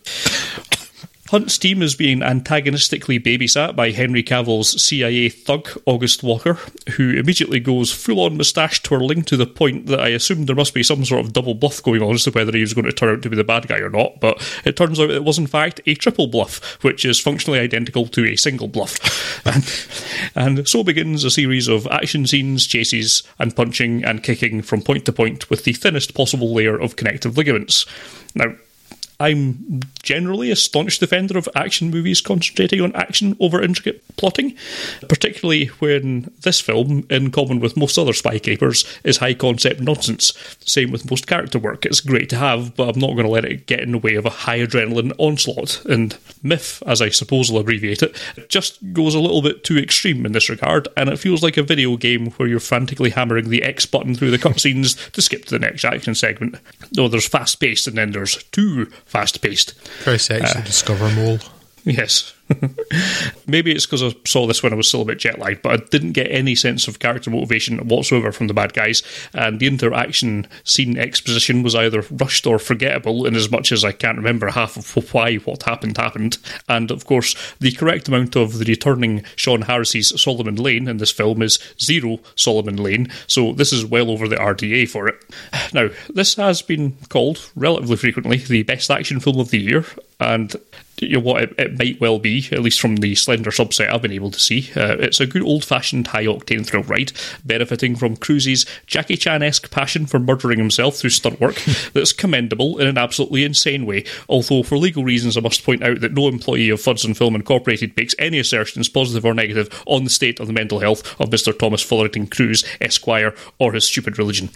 Hunt's 1.33 1.57
team 1.57 1.81
is 1.81 1.95
being 1.95 2.21
antagonistically 2.21 3.19
babysat 3.19 3.75
by 3.75 3.89
Henry 3.89 4.21
Cavill's 4.21 4.79
CIA 4.79 5.29
thug, 5.29 5.67
August 5.87 6.21
Walker, 6.21 6.59
who 6.91 7.09
immediately 7.09 7.59
goes 7.59 7.91
full 7.91 8.19
on 8.19 8.37
moustache 8.37 8.83
twirling 8.83 9.23
to 9.23 9.35
the 9.35 9.47
point 9.47 9.87
that 9.87 9.99
I 9.99 10.09
assumed 10.09 10.45
there 10.45 10.55
must 10.55 10.75
be 10.75 10.83
some 10.83 11.03
sort 11.03 11.25
of 11.25 11.33
double 11.33 11.55
bluff 11.55 11.81
going 11.81 12.03
on 12.03 12.13
as 12.13 12.25
to 12.25 12.29
whether 12.29 12.51
he 12.51 12.61
was 12.61 12.75
going 12.75 12.85
to 12.85 12.91
turn 12.91 13.15
out 13.15 13.23
to 13.23 13.31
be 13.31 13.35
the 13.35 13.43
bad 13.43 13.67
guy 13.67 13.79
or 13.79 13.89
not, 13.89 14.19
but 14.19 14.47
it 14.63 14.77
turns 14.77 14.99
out 14.99 15.09
it 15.09 15.23
was 15.23 15.39
in 15.39 15.47
fact 15.47 15.81
a 15.87 15.95
triple 15.95 16.27
bluff, 16.27 16.77
which 16.83 17.03
is 17.03 17.19
functionally 17.19 17.57
identical 17.57 18.05
to 18.09 18.27
a 18.27 18.35
single 18.35 18.67
bluff. 18.67 19.43
and, 20.35 20.59
and 20.59 20.67
so 20.67 20.83
begins 20.83 21.23
a 21.23 21.31
series 21.31 21.67
of 21.67 21.87
action 21.87 22.27
scenes, 22.27 22.67
chases, 22.67 23.23
and 23.39 23.55
punching 23.55 24.03
and 24.05 24.21
kicking 24.21 24.61
from 24.61 24.83
point 24.83 25.03
to 25.05 25.11
point 25.11 25.49
with 25.49 25.63
the 25.63 25.73
thinnest 25.73 26.13
possible 26.13 26.53
layer 26.53 26.79
of 26.79 26.95
connective 26.95 27.37
ligaments. 27.37 27.87
Now, 28.35 28.53
I'm 29.19 29.81
generally 30.01 30.51
a 30.51 30.55
staunch 30.55 30.99
defender 30.99 31.37
of 31.37 31.47
action 31.55 31.89
movies 31.89 32.21
concentrating 32.21 32.81
on 32.81 32.95
action 32.95 33.37
over 33.39 33.61
intricate 33.61 34.03
plotting, 34.17 34.55
particularly 35.07 35.67
when 35.79 36.31
this 36.41 36.59
film, 36.59 37.05
in 37.09 37.31
common 37.31 37.59
with 37.59 37.77
most 37.77 37.97
other 37.97 38.13
spy 38.13 38.39
capers, 38.39 38.85
is 39.03 39.17
high 39.17 39.33
concept 39.33 39.79
nonsense. 39.79 40.33
Same 40.65 40.91
with 40.91 41.09
most 41.09 41.27
character 41.27 41.59
work. 41.59 41.85
It's 41.85 42.01
great 42.01 42.29
to 42.29 42.37
have, 42.37 42.75
but 42.75 42.89
I'm 42.89 42.99
not 42.99 43.13
going 43.13 43.25
to 43.25 43.31
let 43.31 43.45
it 43.45 43.65
get 43.65 43.79
in 43.79 43.91
the 43.91 43.97
way 43.97 44.15
of 44.15 44.25
a 44.25 44.29
high 44.29 44.59
adrenaline 44.59 45.13
onslaught. 45.17 45.85
And 45.85 46.17
MIF, 46.43 46.81
as 46.87 47.01
I 47.01 47.09
suppose 47.09 47.49
I'll 47.49 47.59
abbreviate 47.59 48.03
it, 48.03 48.17
just 48.49 48.93
goes 48.93 49.15
a 49.15 49.19
little 49.19 49.41
bit 49.41 49.63
too 49.63 49.77
extreme 49.77 50.25
in 50.25 50.31
this 50.31 50.49
regard, 50.49 50.87
and 50.97 51.09
it 51.09 51.19
feels 51.19 51.43
like 51.43 51.57
a 51.57 51.63
video 51.63 51.95
game 51.97 52.31
where 52.31 52.47
you're 52.47 52.59
frantically 52.59 53.11
hammering 53.11 53.49
the 53.49 53.63
X 53.63 53.85
button 53.85 54.15
through 54.15 54.31
the 54.31 54.37
cutscenes 54.37 55.11
to 55.11 55.21
skip 55.21 55.45
to 55.45 55.51
the 55.51 55.59
next 55.59 55.85
action 55.85 56.15
segment. 56.15 56.55
Though 56.91 57.07
there's 57.07 57.27
fast 57.27 57.59
paced 57.59 57.87
and 57.87 57.97
then 57.97 58.11
there's 58.11 58.43
too 58.45 58.91
fast 59.05 59.41
paced. 59.41 59.73
Very 60.03 60.19
sexy 60.19 60.59
uh, 60.59 60.63
Discover 60.63 61.09
Mole. 61.11 61.39
Yes. 61.85 62.33
Maybe 63.47 63.71
it's 63.71 63.85
because 63.85 64.03
I 64.03 64.13
saw 64.25 64.47
this 64.47 64.63
when 64.63 64.73
I 64.73 64.75
was 64.75 64.87
still 64.87 65.01
a 65.01 65.05
bit 65.05 65.19
jet 65.19 65.39
lagged, 65.39 65.61
but 65.61 65.71
I 65.71 65.83
didn't 65.83 66.13
get 66.13 66.31
any 66.31 66.55
sense 66.55 66.87
of 66.87 66.99
character 66.99 67.29
motivation 67.29 67.87
whatsoever 67.87 68.31
from 68.31 68.47
the 68.47 68.53
bad 68.53 68.73
guys, 68.73 69.01
and 69.33 69.59
the 69.59 69.67
interaction 69.67 70.47
scene 70.63 70.97
exposition 70.97 71.63
was 71.63 71.75
either 71.75 72.03
rushed 72.11 72.45
or 72.45 72.59
forgettable, 72.59 73.25
in 73.25 73.35
as 73.35 73.51
much 73.51 73.71
as 73.71 73.83
I 73.83 73.91
can't 73.91 74.17
remember 74.17 74.49
half 74.49 74.77
of 74.77 75.13
why 75.13 75.35
what 75.37 75.63
happened 75.63 75.97
happened. 75.97 76.37
And 76.69 76.91
of 76.91 77.05
course, 77.05 77.35
the 77.59 77.71
correct 77.71 78.07
amount 78.07 78.35
of 78.35 78.59
the 78.59 78.65
returning 78.65 79.23
Sean 79.35 79.63
Harris's 79.63 80.21
Solomon 80.21 80.55
Lane 80.55 80.87
in 80.87 80.97
this 80.97 81.11
film 81.11 81.41
is 81.41 81.59
zero 81.81 82.19
Solomon 82.35 82.77
Lane, 82.77 83.11
so 83.27 83.53
this 83.53 83.73
is 83.73 83.85
well 83.85 84.09
over 84.09 84.27
the 84.27 84.35
RDA 84.35 84.89
for 84.89 85.07
it. 85.07 85.15
Now, 85.73 85.89
this 86.13 86.35
has 86.35 86.61
been 86.61 86.97
called 87.09 87.49
relatively 87.55 87.97
frequently 87.97 88.37
the 88.37 88.63
best 88.63 88.91
action 88.91 89.19
film 89.19 89.39
of 89.39 89.49
the 89.49 89.59
year, 89.59 89.85
and 90.19 90.55
you 90.99 91.13
know 91.13 91.19
what 91.19 91.43
it, 91.43 91.55
it, 91.57 91.77
might 91.77 91.99
well 91.99 92.19
be, 92.19 92.47
at 92.51 92.61
least 92.61 92.79
from 92.79 92.97
the 92.97 93.15
slender 93.15 93.51
subset 93.51 93.91
I've 93.91 94.01
been 94.01 94.11
able 94.11 94.31
to 94.31 94.39
see. 94.39 94.69
Uh, 94.75 94.97
it's 94.99 95.19
a 95.19 95.25
good 95.25 95.41
old 95.41 95.65
fashioned 95.65 96.07
high 96.07 96.25
octane 96.25 96.65
thrill 96.65 96.83
ride, 96.83 97.11
benefiting 97.43 97.95
from 97.95 98.15
Cruise's 98.15 98.65
Jackie 98.85 99.17
Chan 99.17 99.43
esque 99.43 99.71
passion 99.71 100.05
for 100.05 100.19
murdering 100.19 100.59
himself 100.59 100.95
through 100.95 101.09
stunt 101.09 101.39
work 101.39 101.55
that's 101.93 102.13
commendable 102.13 102.77
in 102.77 102.87
an 102.87 102.97
absolutely 102.97 103.43
insane 103.43 103.85
way. 103.85 104.05
Although, 104.29 104.63
for 104.63 104.77
legal 104.77 105.03
reasons, 105.03 105.37
I 105.37 105.41
must 105.41 105.65
point 105.65 105.83
out 105.83 106.01
that 106.01 106.13
no 106.13 106.27
employee 106.27 106.69
of 106.69 106.79
Fudson 106.79 107.17
Film 107.17 107.35
Incorporated 107.35 107.95
makes 107.97 108.15
any 108.19 108.39
assertions, 108.39 108.89
positive 108.89 109.25
or 109.25 109.33
negative, 109.33 109.83
on 109.87 110.03
the 110.03 110.09
state 110.09 110.39
of 110.39 110.47
the 110.47 110.53
mental 110.53 110.79
health 110.79 111.19
of 111.19 111.29
Mr. 111.29 111.57
Thomas 111.57 111.81
Fullerton 111.81 112.27
Cruise, 112.27 112.63
Esquire, 112.79 113.33
or 113.59 113.73
his 113.73 113.85
stupid 113.85 114.19
religion. 114.19 114.49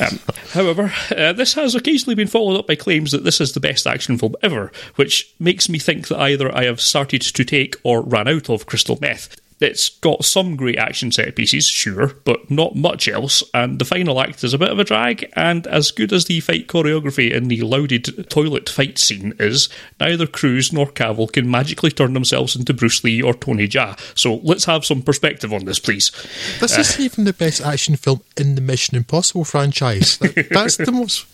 Um, 0.00 0.20
however, 0.50 0.92
uh, 1.16 1.32
this 1.32 1.54
has 1.54 1.74
occasionally 1.74 2.14
been 2.14 2.28
followed 2.28 2.58
up 2.58 2.66
by 2.66 2.74
claims 2.74 3.12
that 3.12 3.24
this 3.24 3.40
is 3.40 3.52
the 3.52 3.60
best 3.60 3.86
action 3.86 4.18
film 4.18 4.34
ever, 4.42 4.70
which 4.96 5.32
makes 5.38 5.69
me 5.70 5.78
think 5.78 6.08
that 6.08 6.20
either 6.20 6.54
I 6.54 6.64
have 6.64 6.80
started 6.80 7.22
to 7.22 7.44
take 7.44 7.76
or 7.82 8.02
ran 8.02 8.28
out 8.28 8.50
of 8.50 8.66
crystal 8.66 8.98
meth. 9.00 9.36
It's 9.60 9.90
got 9.90 10.24
some 10.24 10.56
great 10.56 10.78
action 10.78 11.12
set 11.12 11.36
pieces, 11.36 11.66
sure, 11.66 12.14
but 12.24 12.50
not 12.50 12.76
much 12.76 13.06
else, 13.06 13.44
and 13.52 13.78
the 13.78 13.84
final 13.84 14.18
act 14.20 14.42
is 14.42 14.54
a 14.54 14.58
bit 14.58 14.70
of 14.70 14.78
a 14.78 14.84
drag, 14.84 15.30
and 15.36 15.66
as 15.66 15.90
good 15.90 16.14
as 16.14 16.24
the 16.24 16.40
fight 16.40 16.66
choreography 16.66 17.30
in 17.30 17.48
the 17.48 17.60
lauded 17.60 18.30
toilet 18.30 18.70
fight 18.70 18.96
scene 18.96 19.34
is, 19.38 19.68
neither 20.00 20.26
Cruise 20.26 20.72
nor 20.72 20.86
Cavill 20.86 21.30
can 21.30 21.50
magically 21.50 21.90
turn 21.90 22.14
themselves 22.14 22.56
into 22.56 22.72
Bruce 22.72 23.04
Lee 23.04 23.20
or 23.20 23.34
Tony 23.34 23.68
Jaa. 23.68 23.98
So 24.18 24.36
let's 24.36 24.64
have 24.64 24.86
some 24.86 25.02
perspective 25.02 25.52
on 25.52 25.66
this, 25.66 25.78
please. 25.78 26.10
This 26.58 26.78
uh, 26.78 26.80
is 26.80 26.98
even 26.98 27.24
the 27.24 27.34
best 27.34 27.60
action 27.60 27.96
film 27.96 28.22
in 28.38 28.54
the 28.54 28.62
Mission 28.62 28.96
Impossible 28.96 29.44
franchise. 29.44 30.16
That, 30.18 30.48
that's 30.50 30.78
the 30.78 30.90
most. 30.90 31.26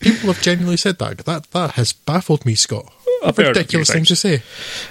People 0.00 0.32
have 0.32 0.42
genuinely 0.42 0.76
said 0.76 0.98
that. 0.98 1.18
That 1.18 1.52
that 1.52 1.72
has 1.72 1.92
baffled 1.92 2.44
me, 2.44 2.56
Scott 2.56 2.92
a 3.22 3.32
ridiculous 3.32 3.90
thing 3.90 4.04
to 4.04 4.16
say. 4.16 4.42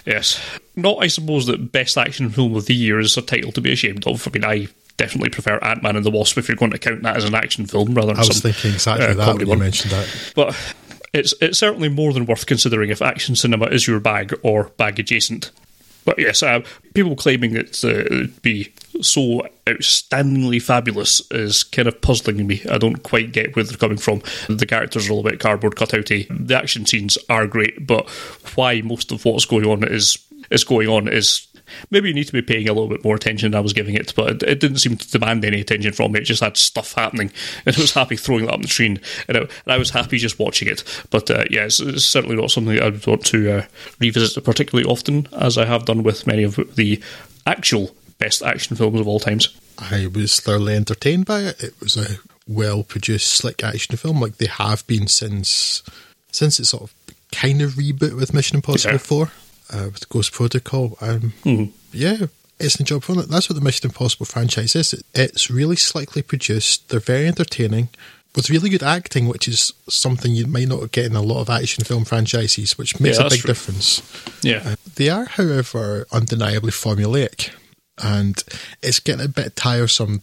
Yes. 0.05 0.39
Not, 0.75 0.97
I 1.03 1.07
suppose, 1.07 1.45
that 1.47 1.71
Best 1.71 1.97
Action 1.97 2.29
Film 2.29 2.55
of 2.55 2.65
the 2.65 2.75
Year 2.75 3.00
is 3.00 3.17
a 3.17 3.21
title 3.21 3.51
to 3.51 3.61
be 3.61 3.71
ashamed 3.71 4.07
of. 4.07 4.27
I 4.27 4.31
mean, 4.31 4.45
I 4.45 4.67
definitely 4.97 5.29
prefer 5.29 5.57
Ant 5.57 5.83
Man 5.83 5.95
and 5.95 6.05
the 6.05 6.11
Wasp 6.11 6.38
if 6.38 6.47
you're 6.47 6.57
going 6.57 6.71
to 6.71 6.77
count 6.77 7.03
that 7.03 7.17
as 7.17 7.25
an 7.25 7.35
action 7.35 7.65
film 7.65 7.93
rather 7.93 8.07
than 8.09 8.17
I 8.17 8.19
was 8.19 8.38
some, 8.38 8.51
thinking 8.51 8.73
exactly 8.73 9.07
uh, 9.07 9.13
that 9.15 9.38
when 9.38 9.47
you 9.47 9.55
mentioned 9.57 9.91
that. 9.91 10.33
But 10.35 10.55
it's, 11.13 11.33
it's 11.41 11.57
certainly 11.57 11.89
more 11.89 12.13
than 12.13 12.25
worth 12.25 12.45
considering 12.45 12.89
if 12.89 13.01
action 13.01 13.35
cinema 13.35 13.65
is 13.65 13.88
your 13.88 14.00
bag 14.00 14.33
or 14.43 14.65
bag 14.77 15.00
adjacent. 15.00 15.51
But 16.05 16.20
yes, 16.20 16.41
uh, 16.41 16.62
people 16.93 17.15
claiming 17.15 17.55
it 17.55 17.84
uh, 17.84 18.27
be 18.41 18.74
so 19.01 19.48
outstandingly 19.65 20.62
fabulous 20.62 21.22
is 21.31 21.63
kind 21.63 21.88
of 21.88 22.01
puzzling 22.01 22.46
me. 22.46 22.62
I 22.70 22.77
don't 22.77 23.03
quite 23.03 23.31
get 23.31 23.55
where 23.55 23.63
they're 23.63 23.77
coming 23.77 23.98
from. 23.98 24.22
The 24.50 24.65
characters 24.65 25.08
are 25.08 25.12
a 25.12 25.15
little 25.15 25.29
bit 25.29 25.39
cardboard 25.39 25.75
cutouty. 25.75 26.27
The 26.29 26.58
action 26.58 26.86
scenes 26.86 27.17
are 27.29 27.48
great, 27.48 27.86
but 27.86 28.10
why 28.55 28.81
most 28.81 29.12
of 29.12 29.25
what's 29.25 29.46
going 29.46 29.65
on 29.65 29.84
is 29.84 30.17
is 30.50 30.63
going 30.63 30.88
on 30.88 31.08
is 31.08 31.48
maybe 31.90 32.10
you 32.10 32.13
need 32.13 32.28
to 32.28 32.34
be 32.34 32.42
paying 32.42 32.68
a 32.68 32.74
little 32.74 32.90
bit 32.90 33.04
more 33.04 33.16
attention 33.16 33.51
than 33.51 33.58
I 33.58 33.62
was 33.62 33.74
giving 33.74 33.96
it, 33.96 34.13
but 34.16 34.44
it, 34.44 34.60
didn't 34.60 34.78
seem 34.78 34.98
to 34.98 35.12
demand 35.12 35.44
any 35.46 35.62
attention 35.62 35.94
from 35.94 36.12
me. 36.12 36.20
It 36.20 36.25
just 36.25 36.44
had 36.44 36.58
stuff 36.58 36.94
happening, 36.94 37.32
and 37.66 37.75
I 37.78 37.82
was 37.82 37.94
happy 37.94 38.16
throwing 38.16 38.46
that 38.46 38.54
on 38.54 38.62
the 38.62 38.68
screen, 38.68 39.00
and, 39.28 39.38
it, 39.38 39.51
and 39.66 39.74
I 39.74 39.78
was 39.78 39.90
happy 39.90 40.18
just 40.18 40.40
watching 40.40 40.68
it. 40.68 40.84
But 41.10 41.30
uh, 41.30 41.46
yeah, 41.50 41.66
it's, 41.66 41.80
it's, 41.80 42.06
certainly 42.06 42.36
not 42.36 42.51
something 42.51 42.80
I 42.80 42.86
would 42.86 43.06
want 43.06 43.25
to 43.28 43.60
uh, 43.60 43.66
revisit 44.00 44.44
particularly 44.44 44.90
often, 44.90 45.28
as 45.34 45.58
I 45.58 45.66
have 45.66 45.86
done 45.86 46.04
with 46.04 46.28
many 46.28 46.44
of 46.44 46.56
the 46.75 47.01
actual 47.46 47.92
best 48.18 48.44
action 48.44 48.75
films 48.75 49.00
of 49.00 49.08
all 49.08 49.20
times. 49.20 49.58
I 49.80 50.08
was 50.08 50.40
thoroughly 50.40 50.75
entertained 50.75 51.25
by 51.25 51.42
it. 51.42 51.63
It 51.63 51.80
was 51.80 51.98
a 51.98 52.18
well 52.48 52.84
produced, 52.84 53.28
slick 53.28 53.63
action 53.63 53.98
film, 53.98 54.22
like 54.22 54.38
they 54.38 54.48
have 54.48 54.86
been 54.88 55.08
since 55.08 55.84
since 56.32 56.60
it 56.60 56.66
sort 56.66 56.84
of 56.84 56.94
kind 57.32 57.62
of 57.62 57.72
reboot 57.72 58.16
with 58.16 58.34
Mission 58.34 58.58
Impossible 58.58 58.94
yeah. 58.94 58.98
4 59.00 59.32
uh, 59.72 59.90
with 59.92 60.10
Ghost 60.10 60.32
Protocol. 60.32 60.98
Um, 61.01 61.34
mm-hmm. 61.44 61.72
Yeah, 61.92 62.28
it's 62.60 62.80
a 62.80 62.84
job 62.84 63.04
for 63.04 63.20
it. 63.20 63.30
That's 63.30 63.50
what 63.50 63.56
the 63.56 63.62
Mission 63.62 63.90
Impossible 63.90 64.25
franchise 64.25 64.75
is. 64.75 65.04
It's 65.13 65.50
really 65.50 65.75
slickly 65.75 66.22
produced. 66.22 66.90
They're 66.90 67.00
very 67.00 67.28
entertaining 67.28 67.90
with 68.36 68.50
really 68.50 68.70
good 68.70 68.84
acting, 68.84 69.28
which 69.28 69.48
is 69.48 69.74
something 69.90 70.34
you 70.34 70.48
might 70.48 70.68
not 70.68 70.92
get 70.92 71.06
in 71.06 71.16
a 71.16 71.22
lot 71.22 71.42
of 71.42 71.50
action 71.50 71.84
film 71.84 72.06
franchises, 72.06 72.78
which 72.78 73.00
makes 73.00 73.20
yeah, 73.20 73.28
a 73.28 73.30
big 73.30 73.42
true. 73.42 73.48
difference. 73.48 74.01
Yeah, 74.42 74.62
uh, 74.66 74.75
they 74.96 75.10
are, 75.10 75.25
however, 75.25 76.08
undeniably 76.12 76.72
formulaic, 76.72 77.51
and 78.01 78.42
it's 78.82 79.00
getting 79.00 79.25
a 79.25 79.30
bit 79.30 79.56
tiresome 79.56 80.22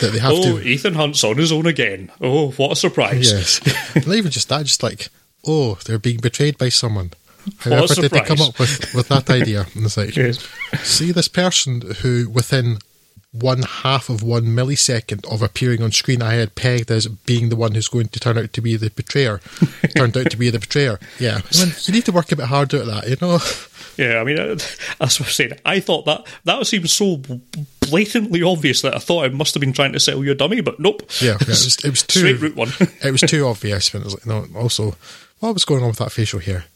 that 0.00 0.12
they 0.12 0.18
have 0.18 0.32
oh, 0.34 0.58
to. 0.58 0.66
Ethan 0.66 0.94
Hunt's 0.94 1.24
on 1.24 1.38
his 1.38 1.52
own 1.52 1.66
again. 1.66 2.10
Oh, 2.20 2.50
what 2.52 2.72
a 2.72 2.76
surprise! 2.76 3.32
Yes, 3.32 3.96
not 4.06 4.16
even 4.16 4.30
just 4.30 4.48
that, 4.48 4.66
just 4.66 4.82
like 4.82 5.08
oh, 5.46 5.78
they're 5.84 5.98
being 5.98 6.18
betrayed 6.18 6.58
by 6.58 6.68
someone. 6.68 7.12
However, 7.58 7.94
did 7.94 8.10
they 8.10 8.20
come 8.20 8.40
up 8.40 8.58
with, 8.58 8.94
with 8.94 9.08
that 9.08 9.30
idea? 9.30 9.66
And 9.74 9.84
it's 9.84 9.96
like, 9.96 10.16
yes. 10.16 10.46
see 10.82 11.12
this 11.12 11.28
person 11.28 11.82
who, 12.02 12.28
within 12.28 12.78
one 13.32 13.62
half 13.62 14.08
of 14.08 14.22
one 14.22 14.44
millisecond 14.44 15.30
of 15.32 15.42
appearing 15.42 15.82
on 15.82 15.92
screen, 15.92 16.22
I 16.22 16.34
had 16.34 16.54
pegged 16.54 16.90
as 16.90 17.06
being 17.06 17.48
the 17.48 17.56
one 17.56 17.74
who's 17.74 17.88
going 17.88 18.08
to 18.08 18.20
turn 18.20 18.38
out 18.38 18.52
to 18.52 18.60
be 18.60 18.76
the 18.76 18.90
betrayer, 18.90 19.40
turned 19.96 20.16
out 20.16 20.30
to 20.30 20.36
be 20.36 20.50
the 20.50 20.58
betrayer. 20.58 20.98
Yeah, 21.18 21.40
I 21.52 21.64
mean, 21.64 21.74
you 21.82 21.94
need 21.94 22.04
to 22.06 22.12
work 22.12 22.32
a 22.32 22.36
bit 22.36 22.46
harder 22.46 22.80
at 22.80 22.86
that, 22.86 23.08
you 23.08 23.16
know. 23.20 23.38
Yeah, 23.96 24.20
I 24.20 24.24
mean, 24.24 24.38
uh, 24.38 24.58
as 25.00 25.18
I 25.18 25.24
saying, 25.24 25.52
I 25.64 25.80
thought 25.80 26.04
that 26.04 26.26
that 26.44 26.66
seemed 26.66 26.90
so 26.90 27.22
blatantly 27.80 28.42
obvious 28.42 28.82
that 28.82 28.94
I 28.94 28.98
thought 28.98 29.24
I 29.24 29.28
must 29.28 29.54
have 29.54 29.62
been 29.62 29.72
trying 29.72 29.94
to 29.94 30.00
sell 30.00 30.22
you 30.22 30.32
a 30.32 30.34
dummy, 30.34 30.60
but 30.60 30.78
nope. 30.78 31.02
Yeah, 31.18 31.30
yeah 31.30 31.36
it, 31.40 31.48
was, 31.48 31.76
it 31.82 31.88
was 31.88 32.02
too 32.02 32.18
straight 32.20 32.40
route 32.40 32.56
one. 32.56 32.68
it 32.78 33.10
was 33.10 33.22
too 33.22 33.46
obvious. 33.46 33.88
But 33.88 34.02
it 34.02 34.04
was 34.04 34.14
like, 34.14 34.26
no. 34.26 34.46
Also, 34.54 34.96
what 35.40 35.54
was 35.54 35.64
going 35.64 35.82
on 35.82 35.88
with 35.88 35.98
that 35.98 36.12
facial 36.12 36.40
hair? 36.40 36.66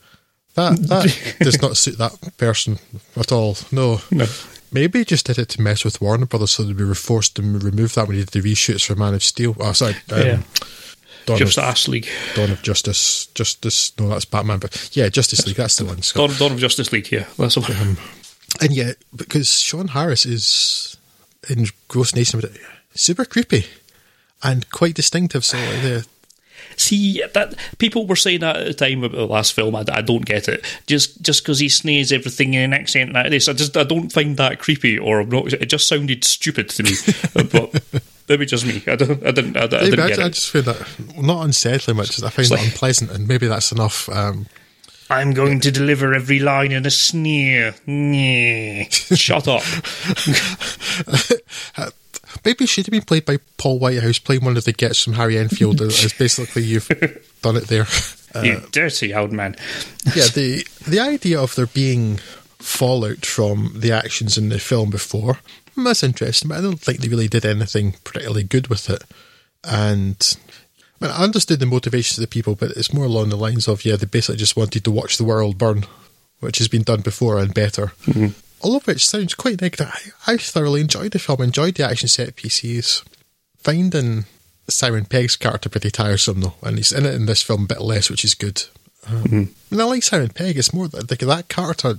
That 0.54 0.76
that 0.88 1.36
does 1.40 1.60
not 1.62 1.76
suit 1.76 1.98
that 1.98 2.16
person 2.36 2.78
at 3.16 3.32
all. 3.32 3.56
No. 3.70 4.00
No. 4.10 4.26
Maybe 4.72 5.00
he 5.00 5.04
just 5.04 5.26
did 5.26 5.38
it 5.38 5.48
to 5.50 5.62
mess 5.62 5.84
with 5.84 6.00
Warner 6.00 6.26
Brothers 6.26 6.52
so 6.52 6.62
that 6.62 6.76
we 6.76 6.84
were 6.84 6.94
forced 6.94 7.36
to 7.36 7.42
remove 7.42 7.94
that 7.94 8.06
when 8.06 8.16
he 8.16 8.24
did 8.24 8.30
the 8.30 8.40
reshoots 8.40 8.86
for 8.86 8.94
Man 8.94 9.14
of 9.14 9.24
Steel. 9.24 9.56
Oh, 9.58 9.72
sorry. 9.72 9.96
Um, 10.12 10.20
yeah. 10.20 10.42
Dawn 11.26 11.38
Justice 11.38 11.86
of, 11.86 11.92
League. 11.92 12.08
Dawn 12.34 12.50
of 12.50 12.62
Justice. 12.62 13.26
Justice. 13.34 13.92
No, 13.98 14.08
that's 14.08 14.24
Batman. 14.24 14.58
But 14.58 14.90
yeah, 14.92 15.08
Justice 15.08 15.46
League. 15.46 15.56
That's 15.56 15.76
the 15.76 15.84
one. 15.84 16.00
Dawn, 16.14 16.36
Dawn 16.38 16.52
of 16.52 16.58
Justice 16.58 16.92
League. 16.92 17.10
Yeah, 17.10 17.26
that's 17.36 17.56
the 17.56 17.60
one. 17.60 17.72
Um, 17.72 17.96
and 18.60 18.72
yeah, 18.72 18.92
because 19.14 19.48
Sean 19.60 19.88
Harris 19.88 20.24
is 20.24 20.96
in 21.48 21.66
Ghost 21.88 22.16
Nation, 22.16 22.42
super 22.94 23.24
creepy 23.24 23.66
and 24.42 24.70
quite 24.70 24.94
distinctive. 24.94 25.44
So 25.44 25.58
like 25.58 25.82
the 25.82 26.06
See 26.80 27.22
that 27.34 27.54
people 27.78 28.06
were 28.06 28.16
saying 28.16 28.40
that 28.40 28.56
at 28.56 28.66
the 28.66 28.74
time 28.74 29.04
about 29.04 29.16
the 29.16 29.26
last 29.26 29.52
film. 29.52 29.76
I, 29.76 29.84
I 29.92 30.00
don't 30.00 30.24
get 30.24 30.48
it. 30.48 30.64
Just 30.86 31.20
just 31.22 31.42
because 31.42 31.58
he 31.58 31.68
sneers 31.68 32.12
everything 32.12 32.54
in 32.54 32.62
an 32.62 32.72
accent 32.72 33.12
like 33.12 33.30
this, 33.30 33.48
I 33.48 33.52
just 33.52 33.76
I 33.76 33.84
don't 33.84 34.10
find 34.10 34.36
that 34.38 34.58
creepy 34.58 34.98
or 34.98 35.24
not, 35.24 35.52
it 35.52 35.66
just 35.66 35.88
sounded 35.88 36.24
stupid 36.24 36.70
to 36.70 36.82
me. 36.82 36.92
but 37.52 38.02
maybe 38.28 38.46
just 38.46 38.64
me. 38.64 38.82
I 38.86 38.96
don't. 38.96 39.26
I 39.26 39.30
didn't. 39.32 39.56
I, 39.56 39.64
I 39.64 39.66
didn't 39.66 40.00
I, 40.00 40.08
get 40.08 40.18
I, 40.18 40.22
it. 40.22 40.26
I 40.26 40.28
just 40.30 40.50
find 40.50 40.64
that 40.64 41.16
not 41.18 41.44
unsettling 41.44 41.96
much. 41.96 42.22
I 42.22 42.30
find 42.30 42.48
that 42.48 42.64
unpleasant, 42.64 43.10
and 43.10 43.28
maybe 43.28 43.46
that's 43.46 43.72
enough. 43.72 44.08
Um, 44.08 44.46
I'm 45.10 45.32
going 45.32 45.60
to 45.60 45.72
deliver 45.72 46.14
every 46.14 46.38
line 46.38 46.70
in 46.70 46.86
a 46.86 46.90
sneer. 46.90 47.72
Shut 48.90 49.48
up. 49.48 49.62
Maybe 52.44 52.66
should 52.66 52.86
have 52.86 52.92
been 52.92 53.02
played 53.02 53.26
by 53.26 53.38
Paul 53.58 53.78
Whitehouse, 53.78 54.18
playing 54.18 54.44
one 54.44 54.56
of 54.56 54.64
the 54.64 54.72
gets 54.72 55.02
from 55.02 55.14
Harry 55.14 55.36
Enfield. 55.36 55.80
as 55.80 56.12
basically 56.12 56.62
you've 56.62 56.88
done 57.42 57.56
it 57.56 57.68
there. 57.68 57.86
Uh, 58.34 58.42
you 58.42 58.62
dirty 58.70 59.14
old 59.14 59.32
man. 59.32 59.56
yeah, 60.14 60.28
the 60.28 60.64
the 60.88 61.00
idea 61.00 61.40
of 61.40 61.54
there 61.54 61.66
being 61.66 62.18
fallout 62.58 63.24
from 63.24 63.72
the 63.74 63.90
actions 63.90 64.36
in 64.36 64.50
the 64.50 64.58
film 64.58 64.90
before 64.90 65.38
that's 65.84 66.02
interesting, 66.02 66.48
but 66.48 66.58
I 66.58 66.60
don't 66.60 66.80
think 66.80 66.98
they 66.98 67.08
really 67.08 67.28
did 67.28 67.44
anything 67.44 67.94
particularly 68.04 68.42
good 68.42 68.68
with 68.68 68.90
it. 68.90 69.02
And 69.64 70.36
I, 71.00 71.06
mean, 71.06 71.14
I 71.14 71.22
understood 71.22 71.60
the 71.60 71.66
motivations 71.66 72.18
of 72.18 72.22
the 72.22 72.28
people, 72.28 72.54
but 72.54 72.70
it's 72.72 72.92
more 72.92 73.04
along 73.04 73.28
the 73.28 73.36
lines 73.36 73.68
of 73.68 73.84
yeah, 73.84 73.96
they 73.96 74.06
basically 74.06 74.38
just 74.38 74.56
wanted 74.56 74.84
to 74.84 74.90
watch 74.90 75.16
the 75.16 75.24
world 75.24 75.58
burn, 75.58 75.84
which 76.40 76.58
has 76.58 76.68
been 76.68 76.82
done 76.82 77.00
before 77.00 77.38
and 77.38 77.54
better. 77.54 77.92
Mm-hmm 78.06 78.28
all 78.60 78.76
of 78.76 78.86
which 78.86 79.06
sounds 79.06 79.34
quite 79.34 79.60
negative. 79.60 79.90
I, 80.26 80.32
I 80.32 80.36
thoroughly 80.36 80.80
enjoyed 80.80 81.12
the 81.12 81.18
film, 81.18 81.42
enjoyed 81.42 81.74
the 81.74 81.88
action 81.88 82.08
set 82.08 82.36
pieces. 82.36 83.02
Finding 83.58 84.24
Simon 84.68 85.04
Pegg's 85.04 85.36
character 85.36 85.68
pretty 85.68 85.90
tiresome 85.90 86.40
though, 86.40 86.54
and 86.62 86.76
he's 86.76 86.92
in 86.92 87.06
it 87.06 87.14
in 87.14 87.26
this 87.26 87.42
film 87.42 87.64
a 87.64 87.66
bit 87.66 87.80
less, 87.80 88.10
which 88.10 88.24
is 88.24 88.34
good. 88.34 88.64
Um, 89.06 89.24
mm-hmm. 89.24 89.44
And 89.72 89.82
I 89.82 89.84
like 89.84 90.02
Simon 90.02 90.30
Pegg. 90.30 90.56
It's 90.56 90.72
more 90.72 90.88
that 90.88 91.10
like, 91.10 91.20
that 91.20 91.48
character 91.48 91.98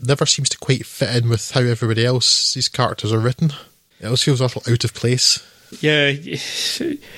never 0.00 0.26
seems 0.26 0.48
to 0.50 0.58
quite 0.58 0.86
fit 0.86 1.14
in 1.16 1.28
with 1.28 1.50
how 1.50 1.60
everybody 1.60 2.04
else's 2.04 2.68
characters 2.68 3.12
are 3.12 3.18
written. 3.18 3.52
It 4.00 4.06
always 4.06 4.22
feels 4.22 4.40
a 4.40 4.44
little 4.44 4.62
out 4.70 4.84
of 4.84 4.94
place. 4.94 5.44
Yeah, 5.80 6.12
he, 6.12 6.36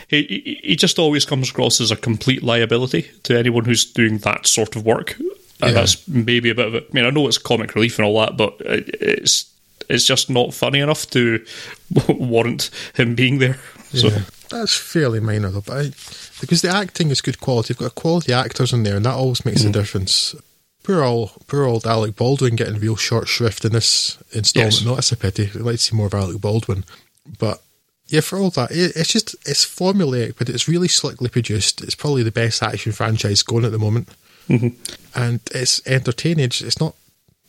he 0.09 0.77
just 0.77 0.99
always 0.99 1.25
comes 1.25 1.51
across 1.51 1.81
as 1.81 1.93
a 1.93 1.97
complete 1.97 2.43
liability 2.43 3.11
to 3.23 3.39
anyone 3.39 3.65
who's 3.65 3.85
doing 3.85 4.19
that 4.19 4.47
sort 4.47 4.75
of 4.75 4.85
work. 4.85 5.17
And 5.63 5.73
yeah. 5.73 5.81
that's 5.81 6.07
maybe 6.09 6.51
a 6.51 6.55
bit 6.55 6.67
of 6.67 6.75
it. 6.75 6.87
I 6.91 6.95
mean, 6.95 7.05
I 7.05 7.11
know 7.11 7.29
it's 7.29 7.39
comic 7.39 7.75
relief 7.75 7.99
and 7.99 8.07
all 8.07 8.21
that, 8.21 8.37
but 8.37 8.57
it's 8.61 9.53
it's 9.89 10.05
just 10.05 10.31
not 10.31 10.55
funny 10.55 10.81
enough 10.81 11.09
to 11.11 11.45
warrant 12.09 12.71
him 12.95 13.15
being 13.15 13.39
there. 13.39 13.59
So. 13.93 14.09
Yeah, 14.09 14.21
that's 14.51 14.77
fairly 14.77 15.21
minor 15.21 15.51
though, 15.51 15.63
but 15.63 15.77
I, 15.77 15.83
because 16.41 16.63
the 16.63 16.71
acting 16.71 17.11
is 17.11 17.21
good 17.21 17.41
quality, 17.41 17.73
you've 17.73 17.79
got 17.79 17.95
quality 17.95 18.33
actors 18.33 18.73
in 18.73 18.85
there, 18.85 18.97
and 18.97 19.05
that 19.05 19.15
always 19.15 19.45
makes 19.45 19.63
mm. 19.63 19.71
a 19.71 19.73
difference. 19.73 20.35
Poor 20.83 21.03
old, 21.03 21.33
poor 21.47 21.65
old 21.65 21.87
Alec 21.87 22.17
Baldwin 22.17 22.57
getting 22.57 22.81
real 22.81 22.97
short 22.97 23.29
shrift 23.29 23.65
in 23.65 23.73
this 23.73 24.17
installment. 24.33 24.75
Yes. 24.75 24.85
No, 24.85 24.95
that's 24.95 25.13
a 25.13 25.17
pity. 25.17 25.51
I'd 25.55 25.57
like 25.57 25.77
to 25.77 25.79
see 25.79 25.97
more 25.97 26.07
of 26.07 26.15
Alec 26.15 26.41
Baldwin, 26.41 26.85
but 27.39 27.61
yeah, 28.07 28.21
for 28.21 28.39
all 28.39 28.51
that, 28.51 28.71
it, 28.73 28.97
it's 28.97 29.13
just 29.13 29.35
it's 29.47 29.65
formulaic, 29.65 30.37
but 30.37 30.49
it's 30.49 30.69
really 30.69 30.89
slickly 30.89 31.29
produced. 31.29 31.83
It's 31.83 31.95
probably 31.95 32.23
the 32.23 32.33
best 32.33 32.63
action 32.63 32.93
franchise 32.93 33.43
going 33.43 33.65
at 33.65 33.73
the 33.73 33.79
moment. 33.79 34.09
Mm-hmm. 34.51 35.21
And 35.23 35.41
it's 35.55 35.81
entertaining. 35.87 36.45
It's 36.45 36.81
not 36.81 36.95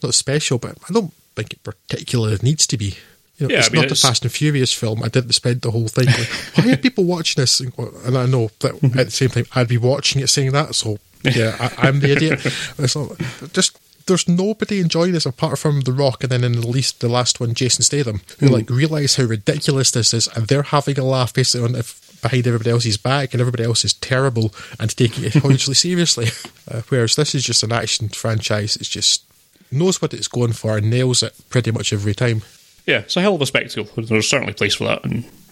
not 0.03 0.13
special, 0.13 0.57
but 0.57 0.77
I 0.89 0.93
don't 0.93 1.13
think 1.35 1.53
it 1.53 1.63
particularly 1.63 2.37
needs 2.41 2.67
to 2.67 2.77
be. 2.77 2.97
You 3.37 3.47
know, 3.47 3.53
yeah, 3.53 3.59
it's 3.59 3.69
I 3.69 3.73
mean, 3.73 3.81
not 3.81 3.91
it's... 3.91 4.03
a 4.03 4.07
Fast 4.07 4.23
and 4.23 4.31
Furious 4.31 4.73
film. 4.73 5.01
I 5.03 5.07
didn't 5.07 5.33
spend 5.33 5.61
the 5.61 5.71
whole 5.71 5.87
thing 5.87 6.05
like, 6.05 6.27
why 6.55 6.73
are 6.73 6.77
people 6.77 7.05
watching 7.05 7.41
this? 7.41 7.59
And 7.59 8.17
I 8.17 8.25
know 8.25 8.51
that 8.59 8.83
at 8.83 9.05
the 9.05 9.11
same 9.11 9.29
time, 9.29 9.45
I'd 9.55 9.67
be 9.67 9.77
watching 9.77 10.21
it 10.21 10.27
saying 10.27 10.51
that. 10.51 10.75
So 10.75 10.97
yeah, 11.23 11.71
I, 11.77 11.87
am 11.87 11.99
the 11.99 12.11
idiot. 12.11 12.45
It's 12.77 12.95
not, 12.95 13.11
just 13.53 13.77
there's 14.07 14.27
nobody 14.27 14.79
enjoying 14.79 15.13
this 15.13 15.25
apart 15.25 15.59
from 15.59 15.81
The 15.81 15.93
Rock, 15.93 16.23
and 16.23 16.31
then 16.31 16.43
in 16.43 16.53
the 16.53 16.67
least 16.67 16.99
the 16.99 17.09
last 17.09 17.39
one, 17.39 17.53
Jason 17.53 17.83
Statham, 17.83 18.21
who 18.39 18.47
Hmm. 18.47 18.53
like 18.53 18.69
realize 18.69 19.15
how 19.15 19.23
ridiculous 19.23 19.91
this 19.91 20.13
is, 20.13 20.27
and 20.29 20.47
they're 20.47 20.63
having 20.63 20.99
a 20.99 21.03
laugh 21.03 21.33
basically 21.33 21.67
on 21.67 21.75
if, 21.75 21.99
behind 22.21 22.47
everybody 22.47 22.69
else's 22.69 22.97
back, 22.97 23.33
and 23.33 23.41
everybody 23.41 23.63
else 23.63 23.83
is 23.85 23.93
terrible 23.93 24.53
and 24.79 24.95
taking 24.95 25.23
it 25.23 25.33
hugely 25.43 25.75
seriously. 25.75 26.27
Uh, 26.69 26.81
whereas 26.89 27.15
this 27.15 27.35
is 27.35 27.43
just 27.43 27.63
an 27.63 27.71
action 27.71 28.09
franchise; 28.09 28.75
it's 28.77 28.89
just 28.89 29.23
knows 29.71 30.01
what 30.01 30.13
it's 30.13 30.27
going 30.27 30.53
for 30.53 30.77
and 30.77 30.89
nails 30.89 31.23
it 31.23 31.33
pretty 31.49 31.71
much 31.71 31.93
every 31.93 32.13
time. 32.13 32.41
Yeah, 32.85 32.99
it's 32.99 33.15
a 33.15 33.21
hell 33.21 33.35
of 33.35 33.41
a 33.41 33.45
spectacle. 33.45 33.87
There's 34.03 34.29
certainly 34.29 34.53
a 34.53 34.55
place 34.55 34.75
for 34.75 34.85
that 34.85 35.03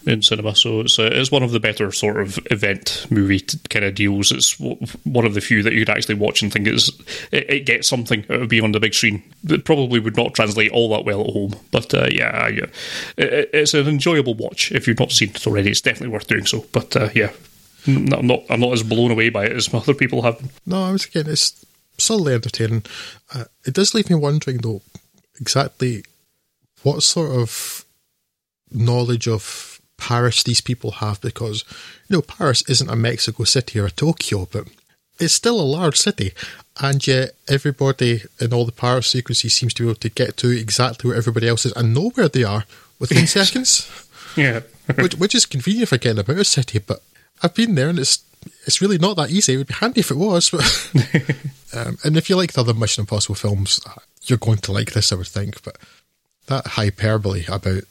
in 0.05 0.21
cinema. 0.21 0.55
So 0.55 0.81
it's, 0.81 0.97
uh, 0.97 1.09
it's 1.11 1.31
one 1.31 1.43
of 1.43 1.51
the 1.51 1.59
better 1.59 1.91
sort 1.91 2.19
of 2.19 2.39
event 2.51 3.05
movie 3.09 3.41
kind 3.69 3.85
of 3.85 3.95
deals. 3.95 4.31
It's 4.31 4.59
one 4.59 5.25
of 5.25 5.33
the 5.33 5.41
few 5.41 5.63
that 5.63 5.73
you 5.73 5.81
could 5.81 5.89
actually 5.89 6.15
watch 6.15 6.41
and 6.41 6.51
think 6.51 6.67
it's, 6.67 6.89
it, 7.31 7.49
it 7.49 7.65
gets 7.65 7.87
something 7.87 8.25
out 8.29 8.41
of 8.41 8.49
being 8.49 8.63
on 8.63 8.71
the 8.71 8.79
big 8.79 8.93
screen. 8.93 9.23
It 9.47 9.65
probably 9.65 9.99
would 9.99 10.17
not 10.17 10.33
translate 10.33 10.71
all 10.71 10.89
that 10.89 11.05
well 11.05 11.21
at 11.21 11.33
home. 11.33 11.55
But 11.71 11.93
uh, 11.93 12.07
yeah, 12.11 12.47
yeah. 12.47 12.65
It, 13.17 13.49
it's 13.53 13.73
an 13.73 13.87
enjoyable 13.87 14.33
watch. 14.35 14.71
If 14.71 14.87
you've 14.87 14.99
not 14.99 15.11
seen 15.11 15.29
it 15.29 15.47
already, 15.47 15.71
it's 15.71 15.81
definitely 15.81 16.13
worth 16.13 16.27
doing 16.27 16.45
so. 16.45 16.65
But 16.71 16.95
uh, 16.95 17.09
yeah, 17.13 17.31
I'm 17.87 18.27
not, 18.27 18.43
I'm 18.49 18.59
not 18.59 18.73
as 18.73 18.83
blown 18.83 19.11
away 19.11 19.29
by 19.29 19.45
it 19.45 19.53
as 19.53 19.73
other 19.73 19.93
people 19.93 20.21
have. 20.23 20.41
No, 20.65 20.83
I 20.83 20.91
was 20.91 21.05
again, 21.05 21.25
it's 21.27 21.65
solidly 21.97 22.33
entertaining. 22.33 22.83
Uh, 23.33 23.45
it 23.65 23.73
does 23.73 23.93
leave 23.93 24.09
me 24.09 24.15
wondering 24.15 24.57
though, 24.57 24.81
exactly 25.39 26.03
what 26.83 27.03
sort 27.03 27.31
of 27.31 27.85
knowledge 28.71 29.27
of 29.27 29.78
Paris 29.99 30.43
these 30.43 30.61
people 30.61 30.91
have 30.91 31.19
because 31.21 31.63
you 32.07 32.15
know 32.15 32.21
Paris 32.21 32.63
isn't 32.69 32.89
a 32.89 32.95
Mexico 32.95 33.43
City 33.43 33.79
or 33.79 33.85
a 33.85 33.91
Tokyo, 33.91 34.47
but 34.51 34.67
it's 35.19 35.33
still 35.33 35.59
a 35.59 35.73
large 35.77 35.97
city, 35.97 36.31
and 36.81 37.05
yet 37.05 37.31
everybody 37.47 38.21
in 38.39 38.53
all 38.53 38.65
the 38.65 38.71
Paris 38.71 39.07
sequences 39.07 39.53
seems 39.53 39.73
to 39.73 39.83
be 39.83 39.89
able 39.89 39.99
to 39.99 40.09
get 40.09 40.37
to 40.37 40.49
exactly 40.49 41.09
where 41.09 41.17
everybody 41.17 41.47
else 41.47 41.65
is 41.65 41.73
and 41.73 41.93
know 41.93 42.09
where 42.15 42.29
they 42.29 42.43
are 42.43 42.65
within 42.99 43.27
seconds, 43.39 43.89
Yeah. 44.35 44.61
which, 44.95 45.15
which 45.15 45.35
is 45.35 45.45
convenient 45.45 45.89
for 45.89 45.97
getting 45.97 46.19
about 46.19 46.37
a 46.37 46.43
city. 46.45 46.79
But 46.79 47.01
I've 47.43 47.53
been 47.53 47.75
there, 47.75 47.89
and 47.89 47.99
it's 47.99 48.23
it's 48.65 48.81
really 48.81 48.97
not 48.97 49.17
that 49.17 49.29
easy. 49.31 49.53
It 49.53 49.57
would 49.57 49.67
be 49.67 49.73
handy 49.73 49.99
if 49.99 50.11
it 50.11 50.17
was, 50.17 50.49
but 50.49 50.63
um, 51.73 51.97
and 52.03 52.15
if 52.15 52.29
you 52.29 52.37
like 52.37 52.53
the 52.53 52.61
other 52.61 52.73
Mission 52.73 53.01
Impossible 53.01 53.35
films, 53.35 53.81
you're 54.23 54.37
going 54.37 54.59
to 54.59 54.71
like 54.71 54.93
this, 54.93 55.11
I 55.11 55.15
would 55.15 55.27
think. 55.27 55.61
But 55.63 55.77
that 56.47 56.65
hyperbole 56.65 57.43
about 57.49 57.83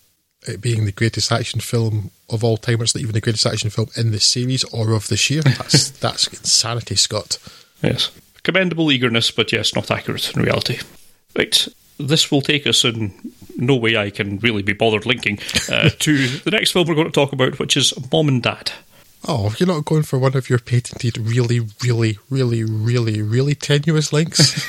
it 0.48 0.60
being 0.60 0.84
the 0.84 0.92
greatest 0.92 1.30
action 1.30 1.60
film 1.60 2.10
of 2.30 2.42
all 2.42 2.56
time, 2.56 2.80
it's 2.80 2.94
not 2.94 3.02
even 3.02 3.12
the 3.12 3.20
greatest 3.20 3.46
action 3.46 3.70
film 3.70 3.88
in 3.96 4.10
the 4.10 4.20
series 4.20 4.64
or 4.64 4.92
of 4.92 5.08
this 5.08 5.30
year. 5.30 5.42
That's 5.44 5.90
that's 5.90 6.26
insanity, 6.28 6.96
Scott. 6.96 7.38
Yes. 7.82 8.10
Commendable 8.42 8.90
eagerness, 8.90 9.30
but 9.30 9.52
yes, 9.52 9.74
not 9.74 9.90
accurate 9.90 10.34
in 10.34 10.42
reality. 10.42 10.78
Right. 11.36 11.68
This 11.98 12.30
will 12.30 12.40
take 12.40 12.66
us 12.66 12.84
in 12.84 13.12
no 13.56 13.74
way 13.74 13.96
I 13.96 14.10
can 14.10 14.38
really 14.38 14.62
be 14.62 14.72
bothered 14.72 15.04
linking 15.04 15.38
uh, 15.70 15.90
to 15.98 16.28
the 16.38 16.50
next 16.50 16.72
film 16.72 16.86
we're 16.86 16.94
going 16.94 17.08
to 17.08 17.12
talk 17.12 17.32
about, 17.32 17.58
which 17.58 17.76
is 17.76 17.92
Mom 18.12 18.28
and 18.28 18.42
Dad. 18.42 18.72
Oh, 19.26 19.54
you're 19.58 19.66
not 19.66 19.84
going 19.84 20.04
for 20.04 20.18
one 20.18 20.36
of 20.36 20.48
your 20.48 20.60
patented, 20.60 21.18
really, 21.18 21.60
really, 21.82 22.18
really, 22.30 22.62
really, 22.62 23.20
really 23.20 23.54
tenuous 23.54 24.12
links. 24.12 24.64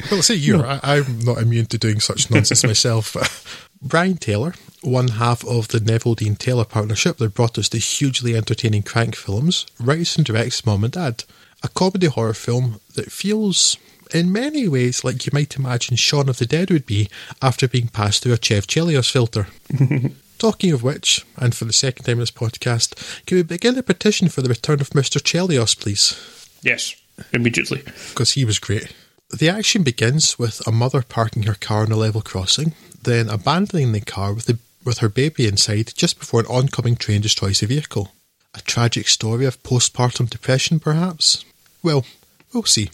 well, 0.10 0.22
say 0.22 0.34
you. 0.34 0.62
I, 0.62 0.80
I'm 0.82 1.20
not 1.20 1.38
immune 1.38 1.66
to 1.66 1.78
doing 1.78 2.00
such 2.00 2.30
nonsense 2.30 2.62
myself. 2.62 3.68
Brian 3.80 4.18
Taylor, 4.18 4.54
one 4.86 5.08
half 5.08 5.44
of 5.44 5.68
the 5.68 5.78
Neveldine 5.78 6.38
Taylor 6.38 6.64
partnership 6.64 7.18
that 7.18 7.34
brought 7.34 7.58
us 7.58 7.68
the 7.68 7.78
hugely 7.78 8.36
entertaining 8.36 8.82
Crank 8.82 9.16
films, 9.16 9.66
writes 9.78 10.16
and 10.16 10.24
directs 10.24 10.64
Mom 10.64 10.84
and 10.84 10.92
Dad, 10.92 11.24
a 11.62 11.68
comedy 11.68 12.06
horror 12.06 12.34
film 12.34 12.80
that 12.94 13.10
feels, 13.12 13.76
in 14.14 14.32
many 14.32 14.68
ways, 14.68 15.04
like 15.04 15.26
you 15.26 15.30
might 15.32 15.56
imagine 15.56 15.96
Shaun 15.96 16.28
of 16.28 16.38
the 16.38 16.46
Dead 16.46 16.70
would 16.70 16.86
be 16.86 17.08
after 17.42 17.68
being 17.68 17.88
passed 17.88 18.22
through 18.22 18.34
a 18.34 18.42
Chev 18.42 18.66
Chelios 18.66 19.10
filter. 19.10 19.48
Talking 20.38 20.72
of 20.72 20.82
which, 20.82 21.24
and 21.36 21.54
for 21.54 21.64
the 21.64 21.72
second 21.72 22.04
time 22.04 22.14
in 22.14 22.20
this 22.20 22.30
podcast, 22.30 23.24
can 23.26 23.38
we 23.38 23.42
begin 23.42 23.78
a 23.78 23.82
petition 23.82 24.28
for 24.28 24.42
the 24.42 24.50
return 24.50 24.80
of 24.80 24.90
Mr. 24.90 25.20
Chelios, 25.20 25.78
please? 25.78 26.48
Yes, 26.62 26.94
immediately. 27.32 27.82
Because 28.10 28.32
he 28.32 28.44
was 28.44 28.58
great. 28.58 28.94
The 29.30 29.48
action 29.48 29.82
begins 29.82 30.38
with 30.38 30.64
a 30.66 30.72
mother 30.72 31.02
parking 31.02 31.44
her 31.44 31.54
car 31.54 31.82
on 31.82 31.90
a 31.90 31.96
level 31.96 32.20
crossing, 32.20 32.74
then 33.02 33.28
abandoning 33.28 33.92
the 33.92 34.00
car 34.00 34.32
with, 34.32 34.44
the, 34.44 34.58
with 34.86 34.98
her 34.98 35.08
baby 35.08 35.46
inside 35.46 35.92
just 35.96 36.18
before 36.18 36.40
an 36.40 36.46
oncoming 36.46 36.96
train 36.96 37.20
destroys 37.20 37.60
the 37.60 37.66
vehicle. 37.66 38.12
A 38.54 38.60
tragic 38.62 39.08
story 39.08 39.44
of 39.44 39.62
postpartum 39.62 40.30
depression, 40.30 40.80
perhaps? 40.80 41.44
Well, 41.82 42.06
we'll 42.54 42.62
see. 42.62 42.90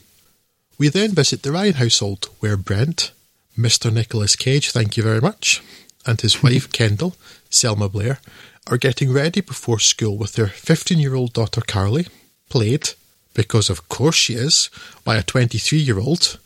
We 0.78 0.88
then 0.88 1.12
visit 1.12 1.42
the 1.42 1.52
Ryan 1.52 1.74
household, 1.74 2.28
where 2.40 2.56
Brent, 2.56 3.12
Mr. 3.56 3.92
Nicolas 3.92 4.34
Cage, 4.34 4.72
thank 4.72 4.96
you 4.96 5.02
very 5.02 5.20
much, 5.20 5.62
and 6.04 6.20
his 6.20 6.42
wife 6.42 6.72
Kendall, 6.72 7.14
Selma 7.50 7.88
Blair, 7.88 8.18
are 8.66 8.78
getting 8.78 9.12
ready 9.12 9.40
before 9.40 9.78
school 9.78 10.16
with 10.16 10.32
their 10.32 10.48
15 10.48 10.98
year 10.98 11.14
old 11.14 11.32
daughter 11.34 11.60
Carly, 11.60 12.06
played, 12.48 12.90
because 13.34 13.70
of 13.70 13.88
course 13.88 14.16
she 14.16 14.34
is, 14.34 14.70
by 15.04 15.16
a 15.16 15.22
23 15.22 15.78
year 15.78 15.98
old, 15.98 16.38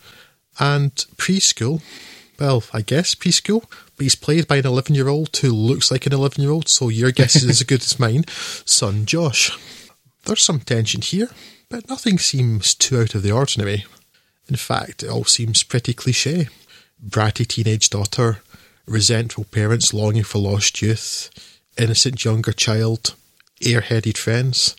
and 0.59 0.93
preschool, 1.17 1.83
well, 2.39 2.65
I 2.73 2.83
guess 2.83 3.15
preschool, 3.15 3.65
he's 3.99 4.15
played 4.15 4.47
by 4.47 4.57
an 4.57 4.67
11 4.67 4.95
year 4.95 5.09
old 5.09 5.37
who 5.37 5.53
looks 5.53 5.91
like 5.91 6.07
an 6.07 6.13
11 6.13 6.43
year 6.43 6.53
old, 6.53 6.69
so 6.69 6.89
your 6.89 7.11
guess 7.11 7.37
is 7.37 7.45
as 7.45 7.63
good 7.63 7.83
as 7.83 7.99
mine, 7.99 8.25
son 8.29 9.07
Josh. 9.07 9.57
There's 10.25 10.43
some 10.43 10.61
tension 10.61 11.03
here, 11.03 11.31
but 11.69 11.89
nothing 11.89 12.19
seems 12.19 12.75
too 12.75 13.01
out 13.01 13.15
of 13.15 13.23
the 13.23 13.33
ordinary. 13.33 13.85
In 14.49 14.57
fact, 14.57 15.03
it 15.03 15.11
all 15.11 15.25
seems 15.25 15.63
pretty 15.63 15.95
cliche. 15.95 16.49
Bratty 17.05 17.47
teenage 17.47 17.91
daughter, 17.91 18.39
resentful 18.87 19.45
parents 19.45 19.93
longing 19.93 20.23
for 20.23 20.39
lost 20.39 20.81
youth, 20.81 21.31
innocent 21.77 22.25
younger 22.25 22.53
child, 22.53 23.15
airheaded 23.61 24.17
friends. 24.17 24.77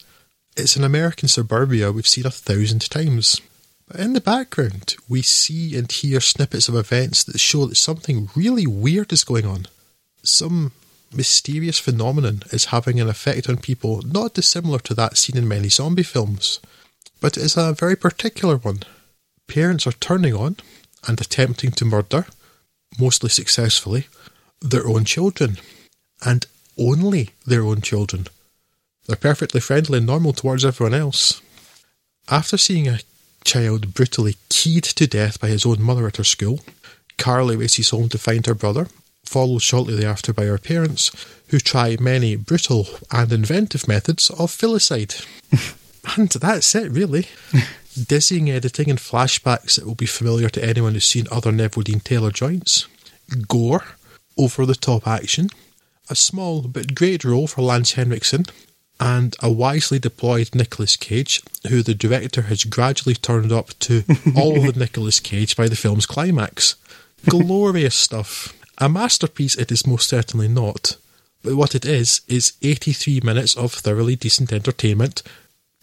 It's 0.56 0.76
an 0.76 0.84
American 0.84 1.28
suburbia 1.28 1.92
we've 1.92 2.08
seen 2.08 2.26
a 2.26 2.32
thousand 2.32 2.90
times. 2.90 3.40
But 3.88 4.02
in 4.02 4.14
the 4.14 4.22
background, 4.22 4.96
we 5.08 5.22
see 5.22 5.78
and 5.78 5.90
hear 5.90 6.20
snippets 6.20 6.68
of 6.68 6.76
events 6.76 7.24
that 7.24 7.40
show 7.40 7.66
that 7.68 7.76
something 7.76 8.30
really 8.36 8.68
weird 8.68 9.14
is 9.14 9.24
going 9.24 9.46
on. 9.46 9.68
Some 10.24 10.74
mysterious 11.14 11.80
phenomenon 11.80 12.44
is 12.52 12.66
having 12.66 13.00
an 13.00 13.10
effect 13.10 13.48
on 13.48 13.58
people 13.58 14.02
not 14.02 14.34
dissimilar 14.34 14.80
to 14.80 14.94
that 14.96 15.18
seen 15.18 15.38
in 15.38 15.48
many 15.48 15.70
zombie 15.70 16.04
films, 16.04 16.60
but 17.22 17.38
it 17.38 17.44
is 17.44 17.56
a 17.56 17.74
very 17.74 17.96
particular 17.96 18.58
one. 18.58 18.84
Parents 19.48 19.88
are 19.88 19.94
turning 19.94 20.36
on 20.36 20.58
and 21.08 21.20
attempting 21.22 21.72
to 21.72 21.86
murder, 21.86 22.26
mostly 23.00 23.30
successfully, 23.30 24.08
their 24.60 24.86
own 24.86 25.06
children, 25.06 25.58
and 26.26 26.46
only 26.78 27.30
their 27.46 27.64
own 27.64 27.80
children. 27.80 28.28
They're 29.06 29.16
perfectly 29.16 29.62
friendly 29.62 30.00
and 30.00 30.08
normal 30.08 30.34
towards 30.34 30.66
everyone 30.66 30.94
else. 30.94 31.42
After 32.28 32.58
seeing 32.58 32.90
a 32.90 33.00
child 33.48 33.94
brutally 33.94 34.36
keyed 34.50 34.84
to 34.84 35.08
death 35.08 35.40
by 35.40 35.48
his 35.48 35.66
own 35.66 35.82
mother 35.82 36.06
at 36.06 36.18
her 36.18 36.24
school, 36.24 36.60
Carly 37.18 37.56
races 37.56 37.90
home 37.90 38.10
to 38.10 38.18
find 38.18 38.46
her 38.46 38.54
brother, 38.54 38.88
followed 39.24 39.62
shortly 39.62 39.96
thereafter 39.96 40.34
by 40.34 40.46
her 40.46 40.58
parents, 40.58 41.12
who 41.48 41.60
try 41.60 41.98
many 42.00 42.36
brutal 42.36 42.86
and 43.12 43.32
inventive 43.32 43.88
methods 43.88 44.30
of 44.32 44.52
filicide. 44.52 45.26
and 46.18 46.30
that's 46.30 46.76
it, 46.76 46.92
really. 46.92 47.28
Dizzying 48.08 48.52
editing 48.52 48.90
and 48.90 49.00
flashbacks 49.00 49.76
that 49.76 49.86
will 49.86 49.96
be 49.96 50.06
familiar 50.06 50.50
to 50.50 50.64
anyone 50.64 50.94
who's 50.94 51.06
seen 51.06 51.26
other 51.32 51.52
Neveldine 51.52 52.04
Taylor 52.04 52.32
joints. 52.32 52.86
Gore, 53.48 53.86
over 54.38 54.66
the 54.66 54.76
top 54.76 55.08
action, 55.08 55.50
a 56.10 56.16
small 56.16 56.62
but 56.62 56.94
great 56.94 57.24
role 57.24 57.48
for 57.48 57.62
Lance 57.62 57.94
Henriksen, 57.94 58.46
and 59.00 59.36
a 59.42 59.52
wisely 59.52 60.00
deployed 60.00 60.56
Nicolas 60.56 60.96
Cage, 60.96 61.42
who 61.70 61.84
the 61.84 61.94
director 61.94 62.44
has 62.44 62.64
gradually 62.64 63.16
turned 63.16 63.52
up 63.52 63.78
to 63.80 64.04
all 64.36 64.62
the 64.62 64.74
Nicolas 64.76 65.20
Cage 65.20 65.56
by 65.56 65.68
the 65.68 65.76
film's 65.76 66.06
climax. 66.06 66.76
Glorious 67.30 67.96
stuff. 67.96 68.54
A 68.80 68.90
masterpiece 68.90 69.56
it 69.56 69.72
is 69.72 69.88
most 69.88 70.08
certainly 70.08 70.48
not, 70.48 70.98
but 71.44 71.56
what 71.56 71.76
it 71.76 71.86
is 71.86 72.22
is 72.28 72.54
83 72.62 73.22
minutes 73.24 73.56
of 73.56 73.74
thoroughly 73.74 74.16
decent 74.16 74.54
entertainment 74.54 75.24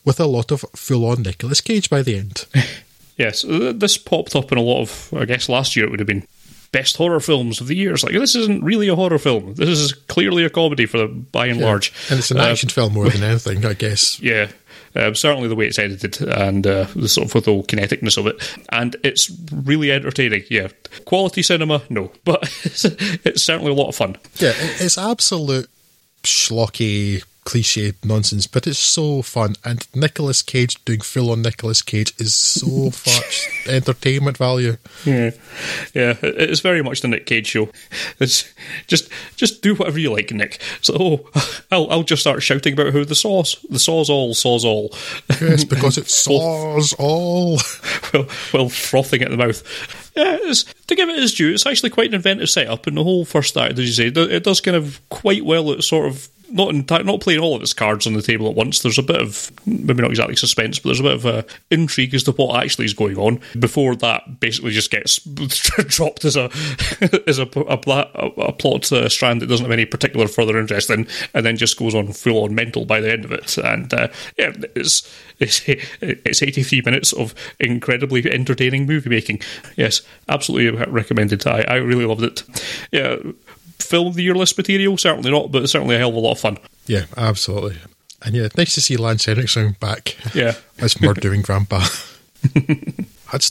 with 0.05 0.21
a 0.21 0.27
lot 0.27 0.51
of 0.51 0.65
full 0.77 1.07
on 1.07 1.23
Nicolas 1.23 1.61
Cage 1.61 1.91
by 1.91 2.03
the 2.03 2.17
end. 2.17 2.47
Yes, 3.17 3.45
uh, 3.45 3.73
this 3.75 3.97
popped 3.97 4.35
up 4.35 4.51
in 4.51 4.59
a 4.59 4.63
lot 4.63 4.83
of, 4.83 5.15
I 5.17 5.25
guess 5.25 5.49
last 5.49 5.77
year 5.77 5.87
it 5.87 5.91
would 5.91 6.01
have 6.01 6.07
been 6.09 6.27
best 6.75 6.97
horror 6.97 7.21
films 7.21 7.61
of 7.61 7.69
the 7.69 7.77
year. 7.77 7.95
It's 7.95 8.03
like, 8.03 8.15
this 8.15 8.35
isn't 8.35 8.65
really 8.65 8.89
a 8.89 8.97
horror 8.97 9.19
film. 9.19 9.55
This 9.55 9.69
is 9.79 9.93
clearly 10.09 10.45
a 10.45 10.51
comedy 10.51 10.87
for 10.87 10.99
the, 10.99 11.07
by 11.07 11.47
and 11.47 11.61
large. 11.61 11.93
And 12.11 12.19
it's 12.19 12.31
an 12.33 12.39
Uh, 12.41 12.47
action 12.47 12.69
film 12.69 12.93
more 12.95 13.09
than 13.09 13.23
anything, 13.23 13.65
I 13.65 13.75
guess. 13.75 14.21
Yeah, 14.21 14.49
um, 14.97 15.15
certainly 15.15 15.49
the 15.49 15.55
way 15.55 15.67
it's 15.67 15.79
edited 15.79 16.21
and 16.21 16.67
uh, 16.67 16.87
the 16.97 17.09
sort 17.09 17.27
of 17.29 17.35
with 17.35 17.45
the 17.45 17.53
whole 17.53 17.63
kineticness 17.65 18.17
of 18.19 18.27
it, 18.27 18.37
and 18.71 18.97
it's 19.05 19.31
really 19.53 19.91
entertaining. 19.93 20.45
Yeah, 20.51 20.69
quality 21.05 21.43
cinema, 21.43 21.83
no, 21.89 22.11
but 22.25 22.43
it's, 22.65 22.85
it's 22.85 23.43
certainly 23.43 23.71
a 23.71 23.75
lot 23.75 23.89
of 23.89 23.95
fun. 23.97 24.17
Yeah, 24.39 24.53
it's 24.57 24.99
absolute 24.99 25.69
schlocky 26.23 27.23
cliched 27.45 27.95
nonsense, 28.05 28.47
but 28.47 28.67
it's 28.67 28.79
so 28.79 29.23
fun. 29.23 29.55
And 29.65 29.87
Nicolas 29.95 30.43
Cage 30.43 30.83
doing 30.85 31.01
full 31.01 31.31
on 31.31 31.43
Nicolas 31.43 31.83
Cage 31.83 32.15
is 32.19 32.35
so 32.35 32.67
much 33.07 33.49
entertainment 33.69 34.37
value. 34.37 34.77
Yeah, 35.05 35.31
yeah, 35.95 36.15
it's 36.23 36.61
very 36.61 36.83
much 36.83 37.01
the 37.01 37.09
Nick 37.09 37.27
Cage 37.27 37.47
show. 37.49 37.69
It's 38.19 38.53
just 38.87 39.09
just 39.37 39.63
do 39.63 39.75
whatever 39.75 39.99
you 39.99 40.13
like, 40.13 40.31
Nick. 40.33 40.61
So 40.81 40.97
oh, 40.99 41.31
I'll 41.71 41.91
I'll 41.91 42.03
just 42.03 42.23
start 42.23 42.43
shouting 42.43 42.73
about 42.73 42.93
who 42.93 43.05
the 43.05 43.15
sauce, 43.15 43.57
the 43.71 43.79
saws 43.79 44.11
all, 44.11 44.35
saws 44.35 44.65
all. 44.65 44.95
Yes, 45.41 45.65
because 45.65 45.99
it 45.99 46.09
saws 46.09 46.95
all. 46.99 47.59
well, 48.13 48.29
well, 48.53 48.69
frothing 48.69 49.23
at 49.23 49.31
the 49.31 49.37
mouth. 49.37 49.63
Yeah, 50.17 50.39
to 50.87 50.95
give 50.95 51.09
it 51.09 51.19
its 51.19 51.35
due, 51.35 51.53
it's 51.53 51.67
actually 51.67 51.91
quite 51.91 52.09
an 52.09 52.15
inventive 52.15 52.49
setup, 52.49 52.87
and 52.87 52.97
the 52.97 53.03
whole 53.03 53.25
first 53.25 53.57
act, 53.57 53.79
as 53.79 53.99
you 53.99 54.13
say, 54.13 54.21
it 54.21 54.45
does 54.45 54.61
kind 54.61 54.77
of 54.77 55.01
quite 55.09 55.45
well 55.45 55.73
at 55.73 55.83
sort 55.83 56.07
of 56.07 56.29
not 56.51 57.05
not 57.05 57.21
playing 57.21 57.41
all 57.41 57.57
of 57.57 57.63
its 57.63 57.73
cards 57.73 58.07
on 58.07 58.15
the 58.15 58.23
table 58.23 58.49
at 58.49 58.55
once. 58.55 58.81
There's 58.81 58.99
a 58.99 59.03
bit 59.03 59.21
of 59.21 59.51
maybe 59.67 60.03
not 60.03 60.11
exactly 60.11 60.37
suspense, 60.37 60.79
but 60.79 60.89
there's 60.89 61.01
a 61.01 61.05
bit 61.05 61.13
of 61.15 61.27
uh, 61.27 61.43
intrigue 61.71 62.15
as 62.15 62.23
to 62.25 62.33
what 62.33 62.63
actually 62.63 62.85
is 62.85 62.95
going 62.95 63.17
on 63.17 63.41
before 63.59 63.97
that 63.97 64.41
basically 64.41 64.73
just 64.73 64.91
gets 64.91 65.19
dropped 65.89 66.25
as 66.25 66.37
a 66.37 66.51
as 67.27 67.39
a 67.39 67.49
a, 67.57 67.79
a, 67.87 68.27
a 68.43 68.53
plot 68.53 68.91
uh, 68.93 69.09
strand 69.09 69.41
that 69.43 69.47
doesn't 69.47 69.65
have 69.65 69.73
any 69.73 69.87
particular 69.87 70.29
further 70.29 70.59
interest 70.59 70.91
in, 70.91 71.07
and 71.33 71.47
then 71.47 71.57
just 71.57 71.79
goes 71.79 71.95
on 71.95 72.13
full 72.13 72.45
on 72.45 72.55
mental 72.55 72.85
by 72.85 73.01
the 73.01 73.13
end 73.13 73.25
of 73.25 73.33
it. 73.33 73.57
And 73.59 73.93
uh, 73.93 74.09
yeah, 74.37 74.53
it's 74.75 75.11
it's 75.39 75.63
it's 75.67 76.43
83 76.43 76.83
minutes 76.83 77.13
of 77.13 77.35
incredibly 77.59 78.31
entertaining 78.31 78.87
movie 78.87 79.11
making. 79.11 79.41
Yes, 79.77 80.03
absolutely 80.29 80.85
recommended. 80.87 81.47
I 81.47 81.63
I 81.63 81.75
really 81.77 82.07
loved 82.07 82.23
it. 82.23 82.43
Yeah 82.93 83.17
film 83.79 84.09
of 84.09 84.15
the 84.15 84.23
year 84.23 84.35
list 84.35 84.57
material. 84.57 84.97
Certainly 84.97 85.31
not, 85.31 85.53
but 85.53 85.63
it's 85.63 85.73
certainly 85.73 85.97
a 85.97 85.99
hell 85.99 86.11
of 86.11 86.17
a 86.17 86.21
lot 86.21 86.33
of 86.33 86.41
fun. 86.41 86.59
Yeah, 86.87 87.07
absolutely. 87.17 87.79
And 88.23 88.35
yeah, 88.35 88.49
nice 88.57 88.75
to 88.75 88.81
see 88.81 88.97
Lance 88.97 89.27
Henriksen 89.27 89.77
back. 89.81 90.17
Yeah, 90.35 90.55
as 90.79 91.01
murdering 91.01 91.43
Grandpa. 91.43 91.87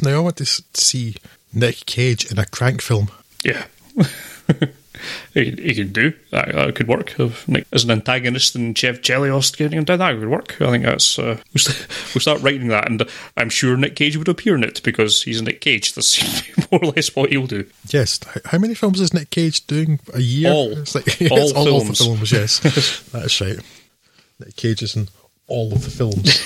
Now 0.02 0.18
I 0.18 0.20
want 0.20 0.38
to 0.38 0.46
see 0.46 1.16
Nick 1.54 1.86
Cage 1.86 2.32
in 2.32 2.40
a 2.40 2.46
crank 2.46 2.82
film. 2.82 3.10
Yeah. 3.44 3.66
he, 5.34 5.52
he 5.52 5.76
can 5.76 5.92
do 5.92 6.14
that. 6.32 6.54
That 6.54 6.76
could 6.76 6.88
work. 6.88 7.16
Like, 7.48 7.68
as 7.72 7.84
an 7.84 7.92
antagonist 7.92 8.56
in 8.56 8.74
Chev 8.74 9.02
Chelios 9.02 9.56
getting 9.56 9.80
him 9.80 9.86
down, 9.86 10.00
that 10.00 10.18
would 10.18 10.30
work. 10.30 10.62
I 10.62 10.72
think 10.72 10.86
that's 10.86 11.18
uh, 11.18 11.40
we'll 11.54 12.22
start 12.22 12.42
writing 12.42 12.68
that, 12.70 12.90
and 12.90 13.08
I'm 13.38 13.50
sure 13.50 13.78
Nick 13.78 13.96
Cage 13.96 14.18
would 14.18 14.28
appear 14.28 14.56
in 14.56 14.64
it 14.64 14.82
because 14.84 15.24
he's 15.24 15.42
Nick 15.42 15.62
Cage. 15.62 15.94
That's 15.94 16.22
more 16.72 16.84
or 16.84 16.88
less 16.88 17.16
what 17.16 17.32
he'll 17.32 17.48
do. 17.48 17.66
Yes. 17.90 18.20
How 18.46 18.58
many 18.58 18.74
films 18.74 19.00
is 19.00 19.14
Nick 19.14 19.30
Cage 19.30 19.66
doing 19.68 20.00
a 20.14 20.22
year? 20.22 20.52
All. 20.52 20.78
It's 20.78 20.96
like, 20.96 21.08
all, 21.32 21.38
it's 21.38 21.52
all 21.54 21.66
films. 21.66 21.90
of 21.90 21.98
the 21.98 22.04
films. 22.04 22.32
Yes, 22.32 23.10
that's 23.12 23.42
right. 23.42 23.60
Nick 24.40 24.56
Cage 24.56 24.82
is 24.82 24.96
in 24.96 25.08
all 25.48 25.74
of 25.74 25.84
the 25.84 25.92
films. 25.92 26.40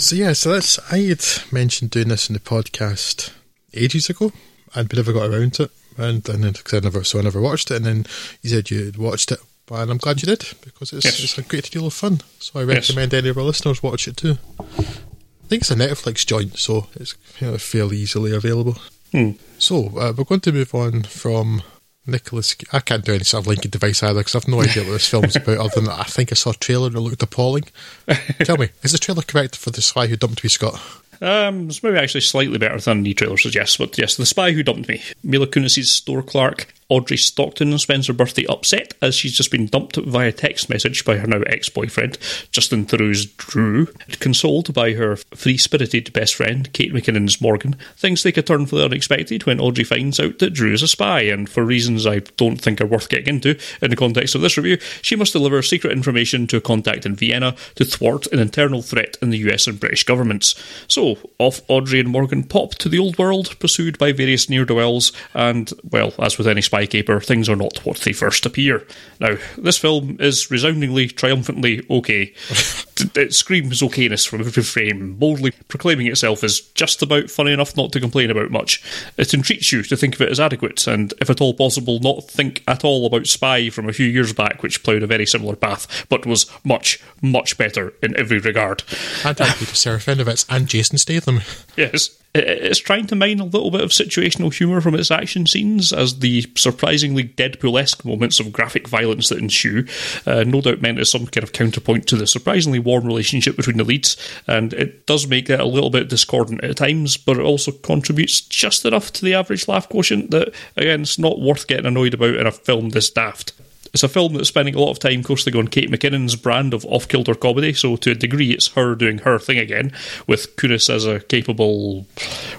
so 0.00 0.16
yeah, 0.16 0.32
so 0.32 0.52
that's 0.52 0.78
I 0.92 0.98
had 0.98 1.24
mentioned 1.52 1.90
doing 1.90 2.08
this 2.08 2.28
in 2.28 2.34
the 2.34 2.40
podcast 2.40 3.30
ages 3.72 4.10
ago, 4.10 4.32
and 4.74 4.92
we 4.92 4.96
never 4.96 5.12
got 5.12 5.30
around 5.30 5.54
to 5.54 5.64
it 5.64 5.70
and 5.96 6.26
and 6.28 6.44
then 6.44 6.52
cause 6.54 6.74
I 6.74 6.80
never 6.80 7.04
so 7.04 7.18
I 7.18 7.22
never 7.22 7.40
watched 7.40 7.70
it, 7.70 7.76
and 7.76 7.86
then 7.86 8.06
you 8.42 8.50
said 8.50 8.70
you 8.70 8.84
would 8.86 8.96
watched 8.96 9.30
it, 9.32 9.38
and 9.70 9.90
I'm 9.90 9.98
glad 9.98 10.22
you 10.22 10.26
did 10.26 10.44
because 10.64 10.92
it's 10.92 11.04
Yes. 11.04 11.20
it's 11.22 11.38
a 11.38 11.42
great 11.42 11.70
deal 11.70 11.86
of 11.86 11.92
fun. 11.94 12.20
So 12.38 12.58
I 12.60 12.64
Yes. 12.64 12.88
recommend 12.90 13.14
any 13.14 13.28
of 13.28 13.38
our 13.38 13.44
listeners 13.44 13.82
watch 13.82 14.06
it 14.08 14.16
too. 14.16 14.38
I 14.60 15.46
think 15.48 15.62
it's 15.62 15.70
a 15.70 15.74
Netflix 15.76 16.24
joint, 16.26 16.58
so 16.58 16.88
it's 16.96 17.14
you 17.40 17.48
know, 17.50 17.58
fairly 17.58 17.98
easily 17.98 18.34
available. 18.34 18.78
Hmm. 19.12 19.32
So 19.58 19.86
uh, 19.98 20.12
we're 20.16 20.24
going 20.24 20.40
to 20.40 20.52
move 20.52 20.74
on 20.74 21.02
from 21.04 21.62
Nicolas. 22.06 22.56
I 22.72 22.80
can't 22.80 23.04
do 23.04 23.14
any 23.14 23.24
sort 23.24 23.42
of 23.44 23.46
linking 23.46 23.70
device 23.70 24.02
either 24.02 24.20
because 24.20 24.34
I've 24.34 24.48
no 24.48 24.60
idea 24.62 24.82
what 24.84 24.92
this 24.92 25.08
film's 25.08 25.36
about. 25.36 25.58
Other 25.58 25.74
than 25.76 25.84
that, 25.84 26.00
I 26.00 26.04
think 26.04 26.32
I 26.32 26.34
saw 26.34 26.50
a 26.50 26.54
trailer 26.54 26.88
and 26.88 26.96
it 26.96 27.00
looked 27.00 27.22
appalling. 27.22 27.64
Tell 28.44 28.56
me, 28.56 28.70
is 28.82 28.92
the 28.92 28.98
trailer 28.98 29.22
correct 29.22 29.56
for 29.56 29.70
the 29.70 29.80
spy 29.82 30.06
who 30.08 30.16
dumped 30.16 30.42
me, 30.42 30.48
Scott? 30.50 30.80
Um, 31.24 31.68
it's 31.68 31.82
maybe 31.82 31.96
actually 31.96 32.20
slightly 32.20 32.58
better 32.58 32.78
than 32.78 33.02
the 33.02 33.14
trailer 33.14 33.38
suggests, 33.38 33.78
but 33.78 33.96
yes, 33.96 34.16
The 34.16 34.26
Spy 34.26 34.52
Who 34.52 34.62
Dumped 34.62 34.88
Me. 34.90 35.00
Mila 35.22 35.46
Kunis's 35.46 35.90
store 35.90 36.22
clerk, 36.22 36.74
Audrey 36.94 37.16
Stockton, 37.16 37.70
and 37.70 37.80
Spencer 37.80 38.12
birthday 38.12 38.46
upset 38.46 38.94
as 39.02 39.16
she's 39.16 39.36
just 39.36 39.50
been 39.50 39.66
dumped 39.66 39.96
via 39.96 40.30
text 40.30 40.70
message 40.70 41.04
by 41.04 41.16
her 41.16 41.26
now 41.26 41.40
ex 41.46 41.68
boyfriend, 41.68 42.18
Justin 42.52 42.86
Theroux's 42.86 43.26
Drew. 43.26 43.86
Consoled 44.20 44.72
by 44.72 44.92
her 44.92 45.16
free 45.16 45.58
spirited 45.58 46.12
best 46.12 46.36
friend, 46.36 46.72
Kate 46.72 46.92
McKinnon's 46.92 47.40
Morgan, 47.40 47.74
things 47.96 48.22
take 48.22 48.36
a 48.36 48.42
turn 48.42 48.66
for 48.66 48.76
the 48.76 48.84
unexpected 48.84 49.44
when 49.44 49.58
Audrey 49.58 49.82
finds 49.82 50.20
out 50.20 50.38
that 50.38 50.52
Drew 50.52 50.72
is 50.72 50.82
a 50.82 50.88
spy, 50.88 51.22
and 51.22 51.50
for 51.50 51.64
reasons 51.64 52.06
I 52.06 52.20
don't 52.36 52.60
think 52.60 52.80
are 52.80 52.86
worth 52.86 53.08
getting 53.08 53.34
into 53.34 53.58
in 53.82 53.90
the 53.90 53.96
context 53.96 54.36
of 54.36 54.40
this 54.40 54.56
review, 54.56 54.78
she 55.02 55.16
must 55.16 55.32
deliver 55.32 55.60
secret 55.62 55.92
information 55.92 56.46
to 56.46 56.58
a 56.58 56.60
contact 56.60 57.04
in 57.04 57.16
Vienna 57.16 57.56
to 57.74 57.84
thwart 57.84 58.28
an 58.28 58.38
internal 58.38 58.82
threat 58.82 59.18
in 59.20 59.30
the 59.30 59.38
US 59.50 59.66
and 59.66 59.80
British 59.80 60.04
governments. 60.04 60.54
So, 60.86 61.18
off 61.40 61.60
Audrey 61.66 61.98
and 61.98 62.08
Morgan 62.08 62.44
pop 62.44 62.76
to 62.76 62.88
the 62.88 63.00
old 63.00 63.18
world, 63.18 63.58
pursued 63.58 63.98
by 63.98 64.12
various 64.12 64.48
near 64.48 64.64
do 64.64 64.76
wells, 64.76 65.10
and, 65.34 65.72
well, 65.90 66.14
as 66.20 66.38
with 66.38 66.46
any 66.46 66.62
spy 66.62 66.83
caper, 66.86 67.20
things 67.20 67.48
are 67.48 67.56
not 67.56 67.84
what 67.84 67.98
they 67.98 68.12
first 68.12 68.46
appear. 68.46 68.86
Now, 69.20 69.36
this 69.56 69.78
film 69.78 70.16
is 70.20 70.50
resoundingly, 70.50 71.08
triumphantly 71.08 71.84
okay. 71.90 72.32
it 73.14 73.34
screams 73.34 73.80
okayness 73.80 74.26
from 74.26 74.40
every 74.40 74.62
frame, 74.62 75.14
boldly 75.14 75.52
proclaiming 75.68 76.06
itself 76.06 76.44
as 76.44 76.60
just 76.60 77.02
about 77.02 77.30
funny 77.30 77.52
enough 77.52 77.76
not 77.76 77.92
to 77.92 78.00
complain 78.00 78.30
about 78.30 78.50
much. 78.50 78.82
It 79.16 79.34
entreats 79.34 79.72
you 79.72 79.82
to 79.82 79.96
think 79.96 80.14
of 80.14 80.20
it 80.20 80.30
as 80.30 80.40
adequate, 80.40 80.86
and 80.86 81.12
if 81.20 81.30
at 81.30 81.40
all 81.40 81.54
possible, 81.54 82.00
not 82.00 82.24
think 82.24 82.62
at 82.66 82.84
all 82.84 83.06
about 83.06 83.26
Spy 83.26 83.70
from 83.70 83.88
a 83.88 83.92
few 83.92 84.06
years 84.06 84.32
back, 84.32 84.62
which 84.62 84.82
ploughed 84.82 85.02
a 85.02 85.06
very 85.06 85.26
similar 85.26 85.56
path, 85.56 86.06
but 86.08 86.26
was 86.26 86.50
much, 86.64 87.02
much 87.22 87.58
better 87.58 87.92
in 88.02 88.16
every 88.16 88.38
regard. 88.38 88.82
And 89.24 89.36
Peter 89.36 89.72
Serafinowicz 89.72 90.46
and 90.48 90.68
Jason 90.68 90.98
Statham. 90.98 91.40
Yes. 91.76 92.16
It- 92.34 92.64
It's 92.64 92.78
trying 92.80 93.06
to 93.06 93.14
mine 93.14 93.38
a 93.38 93.44
little 93.44 93.70
bit 93.70 93.82
of 93.82 93.90
situational 93.90 94.52
humour 94.52 94.80
from 94.80 94.94
its 94.96 95.10
action 95.10 95.46
scenes, 95.46 95.92
as 95.92 96.18
the 96.18 96.44
surprisingly 96.56 97.24
Deadpool 97.24 97.80
esque 97.80 98.04
moments 98.04 98.40
of 98.40 98.52
graphic 98.52 98.88
violence 98.88 99.28
that 99.28 99.38
ensue, 99.38 99.84
uh, 100.26 100.42
no 100.44 100.60
doubt 100.60 100.82
meant 100.82 100.98
as 100.98 101.10
some 101.10 101.26
kind 101.26 101.44
of 101.44 101.52
counterpoint 101.52 102.06
to 102.08 102.16
the 102.16 102.26
surprisingly 102.26 102.78
warm 102.80 103.04
relationship 103.06 103.56
between 103.56 103.76
the 103.76 103.84
leads, 103.84 104.16
and 104.48 104.72
it 104.72 105.06
does 105.06 105.28
make 105.28 105.46
that 105.46 105.60
a 105.60 105.64
little 105.64 105.90
bit 105.90 106.08
discordant 106.08 106.64
at 106.64 106.76
times, 106.76 107.16
but 107.16 107.36
it 107.36 107.42
also 107.42 107.70
contributes 107.70 108.40
just 108.40 108.84
enough 108.84 109.12
to 109.12 109.24
the 109.24 109.34
average 109.34 109.68
laugh 109.68 109.88
quotient 109.88 110.30
that, 110.32 110.52
again, 110.76 111.02
it's 111.02 111.18
not 111.18 111.40
worth 111.40 111.68
getting 111.68 111.86
annoyed 111.86 112.14
about 112.14 112.34
in 112.34 112.46
a 112.46 112.52
film 112.52 112.88
this 112.90 113.10
daft. 113.10 113.52
It's 113.94 114.02
a 114.02 114.08
film 114.08 114.34
that's 114.34 114.48
spending 114.48 114.74
a 114.74 114.80
lot 114.80 114.90
of 114.90 114.98
time 114.98 115.22
coasting 115.22 115.54
on 115.54 115.68
Kate 115.68 115.88
McKinnon's 115.88 116.34
brand 116.34 116.74
of 116.74 116.84
off 116.86 117.06
kilter 117.06 117.36
comedy, 117.36 117.72
so 117.72 117.94
to 117.94 118.10
a 118.10 118.14
degree 118.16 118.50
it's 118.50 118.72
her 118.72 118.96
doing 118.96 119.18
her 119.18 119.38
thing 119.38 119.56
again, 119.56 119.92
with 120.26 120.56
Kunis 120.56 120.92
as 120.92 121.06
a 121.06 121.20
capable, 121.20 122.04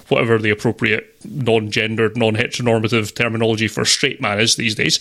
whatever 0.08 0.38
the 0.38 0.48
appropriate 0.48 1.14
non 1.26 1.70
gendered, 1.70 2.16
non 2.16 2.36
heteronormative 2.36 3.14
terminology 3.14 3.68
for 3.68 3.84
straight 3.84 4.18
man 4.18 4.40
is 4.40 4.56
these 4.56 4.74
days. 4.74 4.98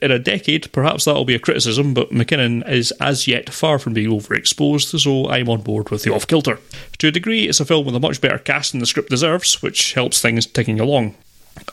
In 0.00 0.10
a 0.10 0.18
decade, 0.18 0.72
perhaps 0.72 1.04
that'll 1.04 1.26
be 1.26 1.34
a 1.34 1.38
criticism, 1.38 1.92
but 1.92 2.10
McKinnon 2.10 2.66
is 2.66 2.90
as 2.92 3.28
yet 3.28 3.52
far 3.52 3.78
from 3.78 3.92
being 3.92 4.08
overexposed, 4.10 4.98
so 4.98 5.28
I'm 5.28 5.50
on 5.50 5.60
board 5.60 5.90
with 5.90 6.02
the 6.02 6.14
off 6.14 6.26
kilter. 6.26 6.60
To 6.98 7.08
a 7.08 7.12
degree, 7.12 7.46
it's 7.46 7.60
a 7.60 7.66
film 7.66 7.84
with 7.84 7.94
a 7.94 8.00
much 8.00 8.22
better 8.22 8.38
cast 8.38 8.72
than 8.72 8.80
the 8.80 8.86
script 8.86 9.10
deserves, 9.10 9.62
which 9.62 9.92
helps 9.92 10.22
things 10.22 10.46
ticking 10.46 10.80
along. 10.80 11.14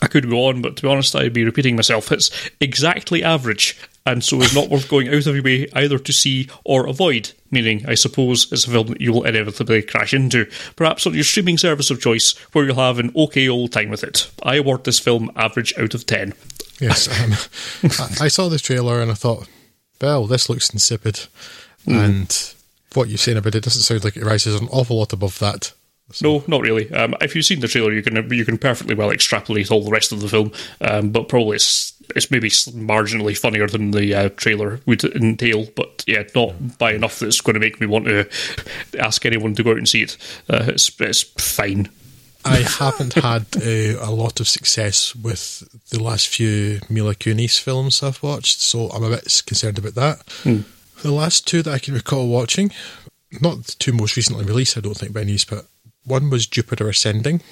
I 0.00 0.06
could 0.06 0.28
go 0.28 0.46
on, 0.46 0.62
but 0.62 0.76
to 0.76 0.82
be 0.82 0.88
honest, 0.88 1.16
I'd 1.16 1.32
be 1.32 1.44
repeating 1.44 1.76
myself. 1.76 2.12
It's 2.12 2.30
exactly 2.60 3.24
average, 3.24 3.78
and 4.04 4.24
so 4.24 4.40
is 4.40 4.54
not 4.54 4.68
worth 4.68 4.88
going 4.88 5.08
out 5.08 5.26
of 5.26 5.34
your 5.34 5.42
way 5.42 5.68
either 5.74 5.98
to 5.98 6.12
see 6.12 6.48
or 6.64 6.86
avoid. 6.86 7.32
Meaning, 7.50 7.84
I 7.86 7.94
suppose 7.94 8.50
it's 8.50 8.66
a 8.66 8.70
film 8.70 8.88
that 8.88 9.00
you 9.00 9.12
will 9.12 9.24
inevitably 9.24 9.82
crash 9.82 10.14
into, 10.14 10.46
perhaps 10.74 11.06
on 11.06 11.14
your 11.14 11.24
streaming 11.24 11.58
service 11.58 11.90
of 11.90 12.00
choice, 12.00 12.32
where 12.52 12.64
you'll 12.64 12.76
have 12.76 12.98
an 12.98 13.12
okay 13.14 13.48
old 13.48 13.72
time 13.72 13.90
with 13.90 14.02
it. 14.02 14.30
I 14.42 14.56
award 14.56 14.84
this 14.84 14.98
film 14.98 15.30
average 15.36 15.74
out 15.78 15.94
of 15.94 16.06
10. 16.06 16.32
Yes, 16.80 17.08
um, 17.08 17.32
I, 18.20 18.24
I 18.24 18.28
saw 18.28 18.48
the 18.48 18.58
trailer 18.58 19.00
and 19.00 19.10
I 19.10 19.14
thought, 19.14 19.48
well, 20.00 20.26
this 20.26 20.48
looks 20.48 20.70
insipid. 20.70 21.26
And 21.86 22.54
what 22.94 23.08
you're 23.08 23.18
saying 23.18 23.38
about 23.38 23.54
it 23.54 23.64
doesn't 23.64 23.82
sound 23.82 24.04
like 24.04 24.16
it 24.16 24.24
rises 24.24 24.60
an 24.60 24.68
awful 24.70 24.98
lot 24.98 25.12
above 25.12 25.38
that. 25.38 25.72
No, 26.20 26.44
not 26.46 26.62
really. 26.62 26.92
Um, 26.92 27.14
if 27.20 27.34
you've 27.34 27.44
seen 27.44 27.60
the 27.60 27.68
trailer, 27.68 27.92
you 27.92 28.02
can 28.02 28.30
you 28.30 28.44
can 28.44 28.58
perfectly 28.58 28.94
well 28.94 29.10
extrapolate 29.10 29.70
all 29.70 29.84
the 29.84 29.90
rest 29.90 30.12
of 30.12 30.20
the 30.20 30.28
film, 30.28 30.52
um, 30.80 31.10
but 31.10 31.28
probably 31.28 31.56
it's 31.56 31.94
it's 32.16 32.30
maybe 32.30 32.48
marginally 32.48 33.36
funnier 33.36 33.66
than 33.68 33.90
the 33.90 34.14
uh, 34.14 34.28
trailer 34.30 34.80
would 34.86 35.04
entail. 35.04 35.66
But 35.76 36.04
yeah, 36.06 36.24
not 36.34 36.78
by 36.78 36.92
enough 36.92 37.18
that 37.18 37.26
it's 37.26 37.40
going 37.40 37.54
to 37.54 37.60
make 37.60 37.80
me 37.80 37.86
want 37.86 38.06
to 38.06 38.28
ask 38.98 39.24
anyone 39.26 39.54
to 39.54 39.62
go 39.62 39.70
out 39.72 39.76
and 39.78 39.88
see 39.88 40.02
it. 40.02 40.16
Uh, 40.48 40.64
it's 40.68 40.90
it's 41.00 41.22
fine. 41.22 41.88
I 42.44 42.56
haven't 42.62 43.14
had 43.14 43.46
uh, 43.56 44.00
a 44.04 44.10
lot 44.10 44.40
of 44.40 44.48
success 44.48 45.14
with 45.14 45.62
the 45.90 46.02
last 46.02 46.26
few 46.26 46.80
Mila 46.90 47.14
Kunis 47.14 47.60
films 47.60 48.02
I've 48.02 48.20
watched, 48.20 48.60
so 48.60 48.88
I'm 48.88 49.04
a 49.04 49.10
bit 49.10 49.42
concerned 49.46 49.78
about 49.78 49.94
that. 49.94 50.26
The 51.02 51.12
last 51.12 51.46
two 51.46 51.62
that 51.62 51.72
I 51.72 51.78
can 51.78 51.94
recall 51.94 52.26
watching, 52.28 52.72
not 53.40 53.64
the 53.64 53.74
two 53.78 53.92
most 53.92 54.16
recently 54.16 54.44
released, 54.44 54.76
I 54.76 54.80
don't 54.80 54.96
think, 54.96 55.12
by 55.12 55.20
any 55.20 55.38
but 55.48 55.66
one 56.04 56.30
was 56.30 56.48
Jupiter 56.48 56.88
Ascending, 56.88 57.42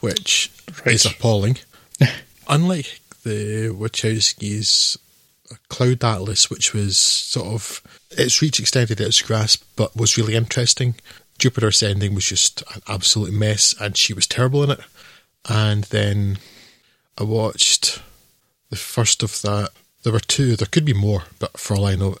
which 0.00 0.50
Right. 0.84 0.94
is 0.96 1.06
appalling. 1.06 1.58
Unlike 2.48 2.98
the 3.24 3.68
Wachowskis, 3.68 4.96
Cloud 5.68 6.04
Atlas, 6.04 6.50
which 6.50 6.72
was 6.72 6.96
sort 6.96 7.46
of 7.46 7.82
its 8.10 8.40
reach 8.42 8.60
extended 8.60 9.00
its 9.00 9.20
grasp, 9.22 9.64
but 9.76 9.96
was 9.96 10.16
really 10.16 10.34
interesting. 10.34 10.94
Jupiter 11.38 11.68
Ascending 11.68 12.14
was 12.14 12.26
just 12.26 12.62
an 12.74 12.82
absolute 12.88 13.32
mess, 13.32 13.74
and 13.80 13.96
she 13.96 14.14
was 14.14 14.26
terrible 14.26 14.62
in 14.62 14.70
it. 14.70 14.80
And 15.48 15.84
then 15.84 16.38
I 17.18 17.24
watched 17.24 18.00
the 18.70 18.76
first 18.76 19.22
of 19.22 19.42
that. 19.42 19.70
There 20.02 20.12
were 20.12 20.20
two. 20.20 20.56
There 20.56 20.68
could 20.70 20.84
be 20.84 20.94
more, 20.94 21.24
but 21.38 21.58
for 21.58 21.76
all 21.76 21.86
I 21.86 21.96
know, 21.96 22.16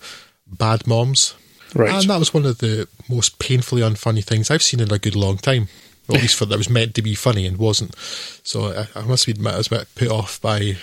Bad 0.46 0.86
Moms. 0.86 1.34
Right. 1.74 1.92
And 1.92 2.10
that 2.10 2.18
was 2.18 2.34
one 2.34 2.44
of 2.44 2.58
the 2.58 2.88
most 3.08 3.38
painfully 3.38 3.82
unfunny 3.82 4.22
things 4.22 4.50
I've 4.50 4.62
seen 4.62 4.80
in 4.80 4.92
a 4.92 4.98
good 4.98 5.16
long 5.16 5.38
time. 5.38 5.68
Well, 6.06 6.16
at 6.16 6.22
least 6.22 6.36
for 6.36 6.46
that 6.46 6.58
was 6.58 6.68
meant 6.68 6.94
to 6.96 7.02
be 7.02 7.14
funny 7.14 7.46
and 7.46 7.56
wasn't. 7.56 7.96
So 8.42 8.86
I, 8.94 9.00
I 9.00 9.04
must 9.04 9.28
admit 9.28 9.54
I 9.54 9.58
was 9.58 9.68
a 9.68 9.70
bit 9.70 9.94
put 9.94 10.08
off 10.08 10.40
by 10.40 10.76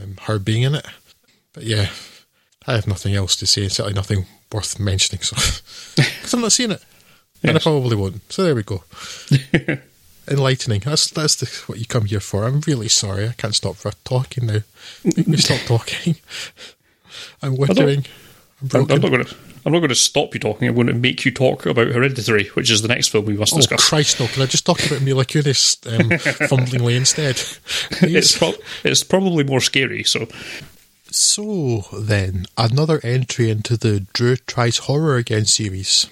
um, 0.00 0.16
her 0.22 0.38
being 0.38 0.62
in 0.62 0.74
it. 0.74 0.86
But 1.52 1.64
yeah, 1.64 1.90
I 2.66 2.74
have 2.74 2.86
nothing 2.86 3.14
else 3.14 3.36
to 3.36 3.46
say. 3.46 3.68
Certainly 3.68 3.94
nothing 3.94 4.26
worth 4.52 4.78
mentioning. 4.78 5.22
So 5.22 5.36
because 5.96 6.32
I'm 6.32 6.40
not 6.40 6.52
seeing 6.52 6.70
it, 6.70 6.82
and 7.42 7.56
I 7.56 7.60
probably 7.60 7.96
won't. 7.96 8.32
So 8.32 8.44
there 8.44 8.54
we 8.54 8.62
go. 8.62 8.84
Enlightening. 10.28 10.80
That's 10.80 11.10
that's 11.10 11.34
the, 11.34 11.46
what 11.66 11.78
you 11.78 11.86
come 11.86 12.04
here 12.06 12.20
for. 12.20 12.44
I'm 12.44 12.60
really 12.60 12.88
sorry. 12.88 13.28
I 13.28 13.32
can't 13.32 13.54
stop 13.54 13.76
for 13.76 13.90
talking 14.04 14.46
now. 14.46 14.60
Make 15.04 15.28
me 15.28 15.36
stop 15.36 15.60
talking. 15.66 16.16
I'm 17.42 17.56
withering. 17.56 18.06
I'm 18.60 18.62
I'm, 18.62 18.68
broken. 18.68 18.92
I'm 18.92 19.00
not 19.00 19.10
going 19.10 19.24
to. 19.24 19.36
I'm 19.64 19.72
not 19.72 19.78
going 19.78 19.90
to 19.90 19.94
stop 19.94 20.34
you 20.34 20.40
talking. 20.40 20.68
I'm 20.68 20.74
going 20.74 20.88
to 20.88 20.94
make 20.94 21.24
you 21.24 21.30
talk 21.30 21.66
about 21.66 21.88
Hereditary, 21.88 22.48
which 22.54 22.70
is 22.70 22.82
the 22.82 22.88
next 22.88 23.08
film 23.08 23.26
we 23.26 23.36
must 23.36 23.52
Oh 23.54 23.58
discuss. 23.58 23.88
Christ! 23.88 24.18
No, 24.20 24.26
can 24.26 24.42
I 24.42 24.46
just 24.46 24.66
talk 24.66 24.84
about 24.84 25.02
Mila 25.02 25.24
Kunis 25.24 25.76
um, 25.86 26.10
fumblingly 26.48 26.96
instead? 26.96 27.36
it's 28.02 28.36
pro- 28.36 28.54
it's 28.84 29.04
probably 29.04 29.44
more 29.44 29.60
scary. 29.60 30.02
So 30.04 30.26
So 31.10 31.84
then, 31.92 32.46
another 32.58 33.00
entry 33.04 33.50
into 33.50 33.76
the 33.76 34.06
Drew 34.12 34.36
Tries 34.36 34.78
Horror 34.78 35.16
Again 35.16 35.44
series. 35.44 36.08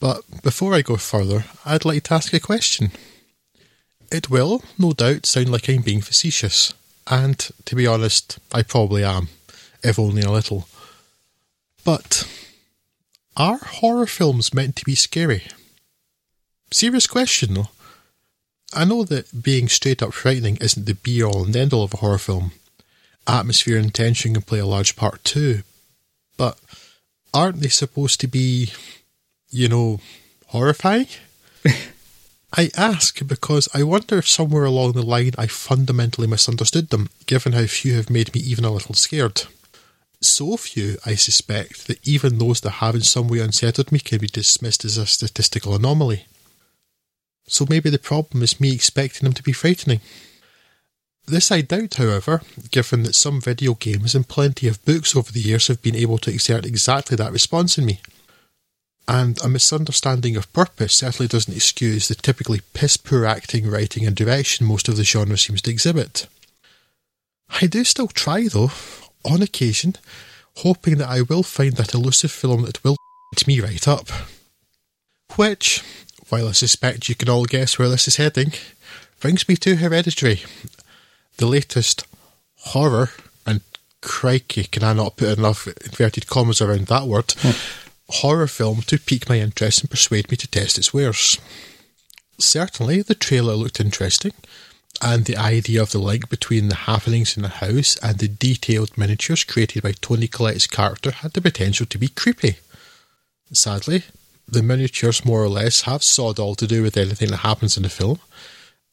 But 0.00 0.22
before 0.42 0.74
I 0.74 0.82
go 0.82 0.96
further, 0.96 1.44
I'd 1.64 1.84
like 1.84 2.02
to 2.04 2.14
ask 2.14 2.32
a 2.34 2.40
question. 2.40 2.90
It 4.10 4.28
will, 4.28 4.62
no 4.76 4.92
doubt, 4.92 5.24
sound 5.24 5.50
like 5.50 5.68
I'm 5.70 5.80
being 5.82 6.02
facetious, 6.02 6.74
and 7.06 7.38
to 7.64 7.74
be 7.76 7.86
honest, 7.86 8.38
I 8.52 8.62
probably 8.62 9.04
am, 9.04 9.28
if 9.82 9.98
only 9.98 10.20
a 10.22 10.30
little. 10.30 10.66
But 11.84 12.28
are 13.36 13.58
horror 13.58 14.06
films 14.06 14.54
meant 14.54 14.76
to 14.76 14.84
be 14.84 14.94
scary? 14.94 15.44
Serious 16.70 17.06
question, 17.06 17.54
though. 17.54 17.68
I 18.74 18.84
know 18.84 19.04
that 19.04 19.42
being 19.42 19.68
straight 19.68 20.02
up 20.02 20.14
frightening 20.14 20.56
isn't 20.56 20.86
the 20.86 20.94
be 20.94 21.22
all 21.22 21.44
and 21.44 21.54
end 21.54 21.72
all 21.72 21.84
of 21.84 21.94
a 21.94 21.98
horror 21.98 22.18
film 22.18 22.52
atmosphere 23.26 23.78
and 23.78 23.94
tension 23.94 24.34
can 24.34 24.42
play 24.42 24.58
a 24.58 24.66
large 24.66 24.96
part 24.96 25.22
too. 25.24 25.62
But 26.36 26.58
aren't 27.32 27.60
they 27.60 27.68
supposed 27.68 28.20
to 28.20 28.26
be, 28.26 28.72
you 29.50 29.68
know, 29.68 30.00
horrifying? 30.48 31.06
I 32.56 32.70
ask 32.76 33.26
because 33.26 33.68
I 33.72 33.82
wonder 33.82 34.18
if 34.18 34.28
somewhere 34.28 34.64
along 34.64 34.92
the 34.92 35.02
line 35.02 35.32
I 35.38 35.46
fundamentally 35.46 36.26
misunderstood 36.26 36.90
them, 36.90 37.08
given 37.26 37.52
how 37.52 37.66
few 37.66 37.94
have 37.94 38.10
made 38.10 38.34
me 38.34 38.40
even 38.40 38.64
a 38.64 38.70
little 38.70 38.94
scared. 38.94 39.42
So 40.24 40.56
few, 40.56 40.98
I 41.04 41.16
suspect, 41.16 41.88
that 41.88 42.06
even 42.06 42.38
those 42.38 42.60
that 42.60 42.70
have 42.70 42.94
in 42.94 43.00
some 43.00 43.26
way 43.26 43.40
unsettled 43.40 43.90
me 43.90 43.98
can 43.98 44.18
be 44.18 44.28
dismissed 44.28 44.84
as 44.84 44.96
a 44.96 45.06
statistical 45.06 45.74
anomaly. 45.74 46.26
So 47.48 47.66
maybe 47.68 47.90
the 47.90 47.98
problem 47.98 48.42
is 48.42 48.60
me 48.60 48.72
expecting 48.72 49.24
them 49.24 49.32
to 49.34 49.42
be 49.42 49.52
frightening. 49.52 50.00
This 51.26 51.50
I 51.50 51.60
doubt, 51.60 51.94
however, 51.94 52.42
given 52.70 53.02
that 53.02 53.14
some 53.14 53.40
video 53.40 53.74
games 53.74 54.14
and 54.14 54.26
plenty 54.26 54.68
of 54.68 54.84
books 54.84 55.16
over 55.16 55.32
the 55.32 55.40
years 55.40 55.66
have 55.66 55.82
been 55.82 55.96
able 55.96 56.18
to 56.18 56.30
exert 56.30 56.66
exactly 56.66 57.16
that 57.16 57.32
response 57.32 57.76
in 57.76 57.84
me. 57.84 58.00
And 59.08 59.42
a 59.42 59.48
misunderstanding 59.48 60.36
of 60.36 60.52
purpose 60.52 60.94
certainly 60.94 61.26
doesn't 61.26 61.54
excuse 61.54 62.06
the 62.06 62.14
typically 62.14 62.60
piss 62.74 62.96
poor 62.96 63.26
acting, 63.26 63.68
writing, 63.68 64.06
and 64.06 64.14
direction 64.14 64.66
most 64.66 64.88
of 64.88 64.96
the 64.96 65.04
genre 65.04 65.36
seems 65.36 65.62
to 65.62 65.70
exhibit. 65.70 66.28
I 67.60 67.66
do 67.66 67.82
still 67.82 68.08
try, 68.08 68.46
though, 68.48 68.70
on 69.24 69.42
occasion, 69.42 69.96
hoping 70.58 70.98
that 70.98 71.08
I 71.08 71.22
will 71.22 71.42
find 71.42 71.74
that 71.74 71.94
elusive 71.94 72.30
film 72.30 72.62
that 72.62 72.82
will 72.84 72.96
me 73.46 73.60
right 73.60 73.88
up. 73.88 74.08
Which, 75.36 75.82
while 76.28 76.48
I 76.48 76.52
suspect 76.52 77.08
you 77.08 77.14
can 77.14 77.28
all 77.28 77.44
guess 77.44 77.78
where 77.78 77.88
this 77.88 78.06
is 78.06 78.16
heading, 78.16 78.52
brings 79.20 79.48
me 79.48 79.56
to 79.56 79.76
Hereditary, 79.76 80.42
the 81.38 81.46
latest 81.46 82.04
horror, 82.56 83.10
and 83.46 83.60
crikey, 84.00 84.64
can 84.64 84.84
I 84.84 84.92
not 84.92 85.16
put 85.16 85.38
enough 85.38 85.66
inverted 85.66 86.26
commas 86.26 86.60
around 86.60 86.86
that 86.86 87.06
word, 87.06 87.32
hmm. 87.38 87.52
horror 88.08 88.46
film 88.46 88.82
to 88.82 88.98
pique 88.98 89.28
my 89.28 89.38
interest 89.38 89.80
and 89.80 89.90
persuade 89.90 90.30
me 90.30 90.36
to 90.36 90.48
test 90.48 90.76
its 90.76 90.92
wares. 90.92 91.38
Certainly, 92.38 93.02
the 93.02 93.14
trailer 93.14 93.54
looked 93.54 93.80
interesting, 93.80 94.32
and 95.02 95.24
the 95.24 95.36
idea 95.36 95.82
of 95.82 95.90
the 95.90 95.98
link 95.98 96.28
between 96.28 96.68
the 96.68 96.76
happenings 96.76 97.36
in 97.36 97.42
the 97.42 97.48
house 97.48 97.96
and 97.96 98.18
the 98.18 98.28
detailed 98.28 98.96
miniatures 98.96 99.42
created 99.42 99.82
by 99.82 99.92
Toni 99.92 100.28
Collette's 100.28 100.68
character 100.68 101.10
had 101.10 101.32
the 101.32 101.40
potential 101.40 101.86
to 101.86 101.98
be 101.98 102.08
creepy. 102.08 102.58
Sadly, 103.52 104.04
the 104.46 104.62
miniatures 104.62 105.24
more 105.24 105.42
or 105.42 105.48
less 105.48 105.82
have 105.82 106.04
sod 106.04 106.38
all 106.38 106.54
to 106.54 106.66
do 106.66 106.82
with 106.82 106.96
anything 106.96 107.30
that 107.30 107.38
happens 107.38 107.76
in 107.76 107.82
the 107.82 107.88
film, 107.88 108.20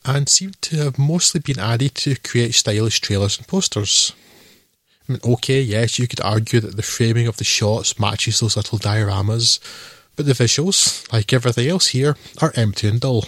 and 0.03 0.27
seem 0.27 0.53
to 0.61 0.77
have 0.77 0.97
mostly 0.97 1.41
been 1.41 1.59
added 1.59 1.93
to 1.95 2.15
create 2.15 2.55
stylish 2.55 3.01
trailers 3.01 3.37
and 3.37 3.47
posters. 3.47 4.13
I 5.07 5.13
mean, 5.13 5.21
okay, 5.23 5.61
yes, 5.61 5.99
you 5.99 6.07
could 6.07 6.21
argue 6.21 6.59
that 6.59 6.75
the 6.75 6.81
framing 6.81 7.27
of 7.27 7.37
the 7.37 7.43
shots 7.43 7.99
matches 7.99 8.39
those 8.39 8.57
little 8.57 8.79
dioramas, 8.79 9.59
but 10.15 10.25
the 10.25 10.33
visuals, 10.33 11.11
like 11.13 11.33
everything 11.33 11.67
else 11.67 11.87
here, 11.87 12.15
are 12.41 12.53
empty 12.55 12.87
and 12.87 12.99
dull. 12.99 13.25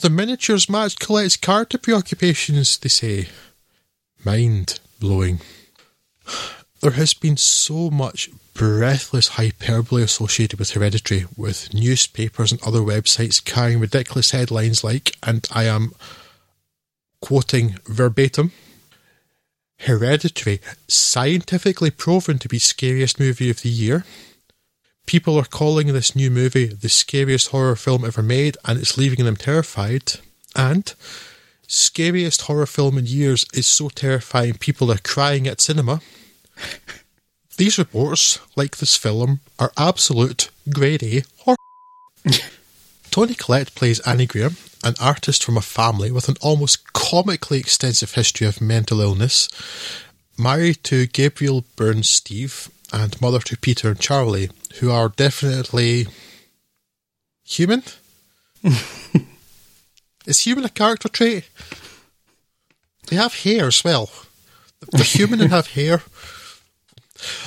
The 0.00 0.08
miniatures 0.08 0.70
match 0.70 0.98
Collette's 0.98 1.36
character 1.36 1.76
preoccupations, 1.76 2.78
they 2.78 2.88
say. 2.88 3.28
Mind 4.24 4.80
blowing. 4.98 5.40
There 6.80 6.92
has 6.92 7.12
been 7.12 7.36
so 7.36 7.90
much 7.90 8.30
breathless 8.54 9.28
hyperbole 9.28 10.02
associated 10.02 10.58
with 10.58 10.70
Hereditary, 10.70 11.26
with 11.36 11.74
newspapers 11.74 12.50
and 12.50 12.62
other 12.62 12.80
websites 12.80 13.44
carrying 13.44 13.78
ridiculous 13.78 14.30
headlines 14.30 14.82
like, 14.82 15.16
and 15.22 15.46
I 15.52 15.64
am 15.64 15.92
quoting 17.20 17.76
verbatim, 17.84 18.52
Hereditary, 19.80 20.62
scientifically 20.88 21.90
proven 21.90 22.38
to 22.38 22.48
be 22.48 22.58
scariest 22.58 23.20
movie 23.20 23.50
of 23.50 23.60
the 23.60 23.68
year. 23.68 24.04
People 25.10 25.36
are 25.36 25.44
calling 25.44 25.88
this 25.88 26.14
new 26.14 26.30
movie 26.30 26.66
the 26.66 26.88
scariest 26.88 27.48
horror 27.48 27.74
film 27.74 28.04
ever 28.04 28.22
made, 28.22 28.56
and 28.64 28.78
it's 28.78 28.96
leaving 28.96 29.24
them 29.24 29.34
terrified. 29.34 30.12
And 30.54 30.94
scariest 31.66 32.42
horror 32.42 32.64
film 32.66 32.96
in 32.96 33.06
years 33.06 33.44
is 33.52 33.66
so 33.66 33.88
terrifying 33.88 34.54
people 34.54 34.88
are 34.92 34.98
crying 34.98 35.48
at 35.48 35.60
cinema. 35.60 36.00
These 37.56 37.76
reports, 37.76 38.38
like 38.54 38.76
this 38.76 38.94
film, 38.96 39.40
are 39.58 39.72
absolute 39.76 40.48
grade 40.72 41.02
A 41.02 41.24
horror. 41.38 41.56
Toni 43.10 43.34
Collette 43.34 43.74
plays 43.74 43.98
Annie 44.06 44.26
Graham, 44.26 44.58
an 44.84 44.94
artist 45.00 45.42
from 45.42 45.56
a 45.56 45.60
family 45.60 46.12
with 46.12 46.28
an 46.28 46.36
almost 46.40 46.92
comically 46.92 47.58
extensive 47.58 48.14
history 48.14 48.46
of 48.46 48.60
mental 48.60 49.00
illness, 49.00 49.48
married 50.38 50.84
to 50.84 51.08
Gabriel 51.08 51.64
Byrne's 51.74 52.08
Steve, 52.08 52.70
and 52.92 53.20
mother 53.20 53.40
to 53.40 53.56
Peter 53.56 53.88
and 53.90 54.00
Charlie, 54.00 54.50
who 54.80 54.90
are 54.90 55.08
definitely 55.08 56.06
human. 57.44 57.82
Is 60.26 60.40
human 60.40 60.64
a 60.64 60.68
character 60.68 61.08
trait? 61.08 61.48
They 63.08 63.16
have 63.16 63.34
hair 63.34 63.66
as 63.66 63.82
well. 63.82 64.10
They're 64.92 65.04
human 65.04 65.40
and 65.40 65.50
have 65.50 65.68
hair. 65.68 66.02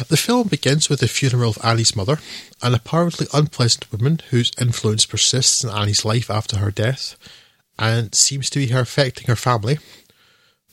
The 0.07 0.17
film 0.17 0.49
begins 0.49 0.89
with 0.89 0.99
the 0.99 1.07
funeral 1.07 1.51
of 1.51 1.65
Annie's 1.65 1.95
mother, 1.95 2.19
an 2.61 2.73
apparently 2.75 3.27
unpleasant 3.33 3.91
woman 3.91 4.19
whose 4.29 4.51
influence 4.59 5.05
persists 5.05 5.63
in 5.63 5.69
Annie's 5.69 6.05
life 6.05 6.29
after 6.29 6.57
her 6.57 6.69
death, 6.69 7.15
and 7.79 8.13
seems 8.13 8.49
to 8.51 8.59
be 8.59 8.71
affecting 8.71 9.27
her 9.27 9.35
family, 9.35 9.79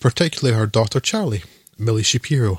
particularly 0.00 0.58
her 0.58 0.66
daughter 0.66 1.00
Charlie, 1.00 1.44
Millie 1.78 2.02
Shapiro, 2.02 2.58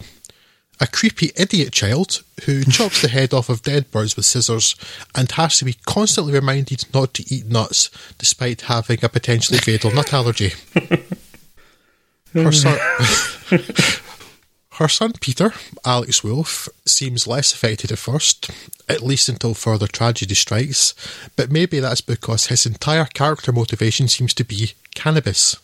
a 0.81 0.87
creepy 0.87 1.31
idiot 1.37 1.71
child 1.71 2.23
who 2.45 2.63
chops 2.65 3.01
the 3.01 3.07
head 3.07 3.33
off 3.33 3.47
of 3.47 3.61
dead 3.61 3.89
birds 3.91 4.15
with 4.17 4.25
scissors 4.25 4.75
and 5.15 5.31
has 5.33 5.59
to 5.59 5.65
be 5.65 5.77
constantly 5.85 6.33
reminded 6.33 6.83
not 6.93 7.13
to 7.13 7.23
eat 7.33 7.45
nuts 7.45 7.89
despite 8.17 8.61
having 8.61 8.97
a 9.03 9.09
potentially 9.09 9.59
fatal 9.59 9.91
nut 9.93 10.11
allergy. 10.11 10.51
Oh, 12.33 12.43
her 12.43 12.51
son, 12.53 12.79
her 14.75 14.87
son 14.87 15.11
Peter, 15.19 15.51
Alex 15.83 16.23
Wolff, 16.23 16.69
seems 16.85 17.27
less 17.27 17.53
affected 17.53 17.91
at 17.91 17.97
first, 17.97 18.49
at 18.87 19.01
least 19.01 19.27
until 19.27 19.53
further 19.53 19.85
tragedy 19.85 20.33
strikes, 20.33 20.95
but 21.35 21.51
maybe 21.51 21.81
that's 21.81 21.99
because 21.99 22.45
his 22.45 22.65
entire 22.65 23.03
character 23.03 23.51
motivation 23.51 24.07
seems 24.07 24.33
to 24.35 24.45
be 24.45 24.71
cannabis. 24.95 25.57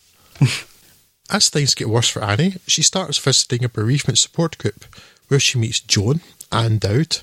As 1.30 1.50
things 1.50 1.76
get 1.76 1.90
worse 1.90 2.08
for 2.08 2.24
Annie, 2.24 2.56
she 2.68 2.82
starts 2.82 3.18
visiting 3.18 3.64
a 3.64 3.70
bereavement 3.70 4.18
support 4.18 4.58
group 4.58 4.86
where 5.28 5.40
she 5.40 5.60
meets 5.60 5.82
Joan, 5.82 6.22
Ann 6.52 6.78
Dowd, 6.78 7.20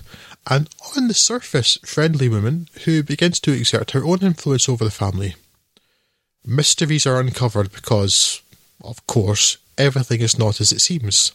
an 0.47 0.67
on 0.95 1.07
the 1.07 1.13
surface 1.13 1.79
friendly 1.83 2.29
woman 2.29 2.69
who 2.85 3.01
begins 3.01 3.39
to 3.41 3.51
exert 3.51 3.91
her 3.91 4.05
own 4.05 4.19
influence 4.21 4.69
over 4.69 4.83
the 4.83 4.91
family. 4.91 5.35
Mysteries 6.45 7.07
are 7.07 7.19
uncovered 7.19 7.71
because, 7.71 8.41
of 8.83 9.05
course, 9.07 9.57
everything 9.77 10.21
is 10.21 10.37
not 10.37 10.61
as 10.61 10.71
it 10.71 10.81
seems. 10.81 11.31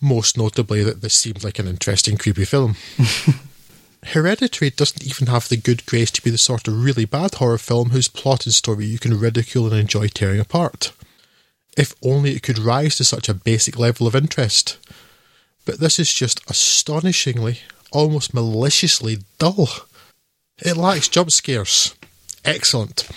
Most 0.00 0.38
notably, 0.38 0.84
that 0.84 1.00
this 1.00 1.14
seemed 1.14 1.42
like 1.42 1.58
an 1.58 1.66
interesting, 1.66 2.16
creepy 2.16 2.44
film. 2.44 2.76
Hereditary 4.08 4.70
doesn't 4.70 5.04
even 5.04 5.26
have 5.26 5.48
the 5.48 5.56
good 5.56 5.84
grace 5.86 6.10
to 6.12 6.22
be 6.22 6.30
the 6.30 6.38
sort 6.38 6.68
of 6.68 6.84
really 6.84 7.06
bad 7.06 7.34
horror 7.34 7.58
film 7.58 7.90
whose 7.90 8.06
plot 8.06 8.44
and 8.44 8.54
story 8.54 8.84
you 8.84 8.98
can 8.98 9.18
ridicule 9.18 9.66
and 9.66 9.74
enjoy 9.74 10.06
tearing 10.08 10.38
apart. 10.38 10.92
If 11.76 11.94
only 12.02 12.34
it 12.34 12.42
could 12.42 12.58
rise 12.58 12.96
to 12.96 13.04
such 13.04 13.28
a 13.28 13.34
basic 13.34 13.78
level 13.78 14.06
of 14.06 14.14
interest. 14.14 14.78
But 15.64 15.80
this 15.80 15.98
is 15.98 16.12
just 16.12 16.40
astonishingly, 16.48 17.60
almost 17.90 18.34
maliciously 18.34 19.18
dull. 19.38 19.68
It 20.58 20.76
lacks 20.76 21.08
jump 21.08 21.30
scares. 21.30 21.94
Excellent. 22.44 23.08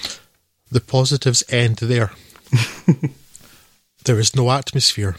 The 0.72 0.82
positives 0.82 1.44
end 1.50 1.78
there. 1.78 2.12
there 4.06 4.20
is 4.20 4.36
no 4.36 4.50
atmosphere. 4.52 5.16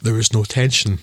There 0.00 0.18
is 0.18 0.32
no 0.32 0.44
tension. 0.44 0.98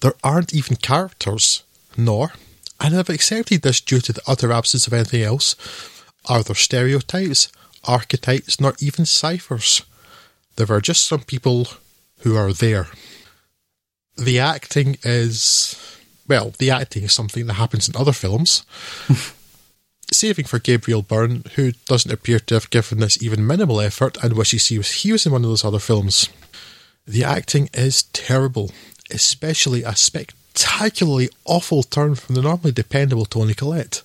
There 0.00 0.14
aren't 0.22 0.52
even 0.52 0.76
characters, 0.76 1.62
nor, 1.96 2.32
and 2.80 2.94
I've 2.94 3.08
accepted 3.08 3.62
this 3.62 3.80
due 3.80 4.00
to 4.00 4.12
the 4.12 4.22
utter 4.26 4.52
absence 4.52 4.86
of 4.86 4.92
anything 4.92 5.22
else, 5.22 5.56
are 6.26 6.42
there 6.42 6.54
stereotypes, 6.54 7.48
archetypes, 7.84 8.60
nor 8.60 8.74
even 8.80 9.06
ciphers. 9.06 9.82
There 10.56 10.70
are 10.70 10.80
just 10.80 11.06
some 11.06 11.20
people 11.20 11.68
who 12.20 12.36
are 12.36 12.52
there. 12.52 12.88
The 14.16 14.38
acting 14.38 14.96
is. 15.02 15.80
Well, 16.26 16.54
the 16.58 16.70
acting 16.70 17.02
is 17.02 17.12
something 17.12 17.46
that 17.46 17.54
happens 17.54 17.88
in 17.88 17.96
other 17.96 18.12
films. 18.12 18.64
Saving 20.12 20.46
for 20.46 20.58
Gabriel 20.58 21.02
Byrne, 21.02 21.44
who 21.56 21.72
doesn't 21.86 22.12
appear 22.12 22.38
to 22.38 22.54
have 22.54 22.70
given 22.70 22.98
this 22.98 23.22
even 23.22 23.46
minimal 23.46 23.80
effort 23.80 24.16
and 24.22 24.34
wishes 24.34 24.68
he 24.68 24.78
was, 24.78 24.90
he 24.90 25.12
was 25.12 25.26
in 25.26 25.32
one 25.32 25.42
of 25.42 25.50
those 25.50 25.64
other 25.64 25.78
films. 25.78 26.28
The 27.06 27.24
acting 27.24 27.68
is 27.74 28.04
terrible, 28.04 28.70
especially 29.10 29.82
a 29.82 29.96
spectacularly 29.96 31.28
awful 31.44 31.82
turn 31.82 32.14
from 32.14 32.36
the 32.36 32.42
normally 32.42 32.72
dependable 32.72 33.26
Toni 33.26 33.54
Collette. 33.54 34.02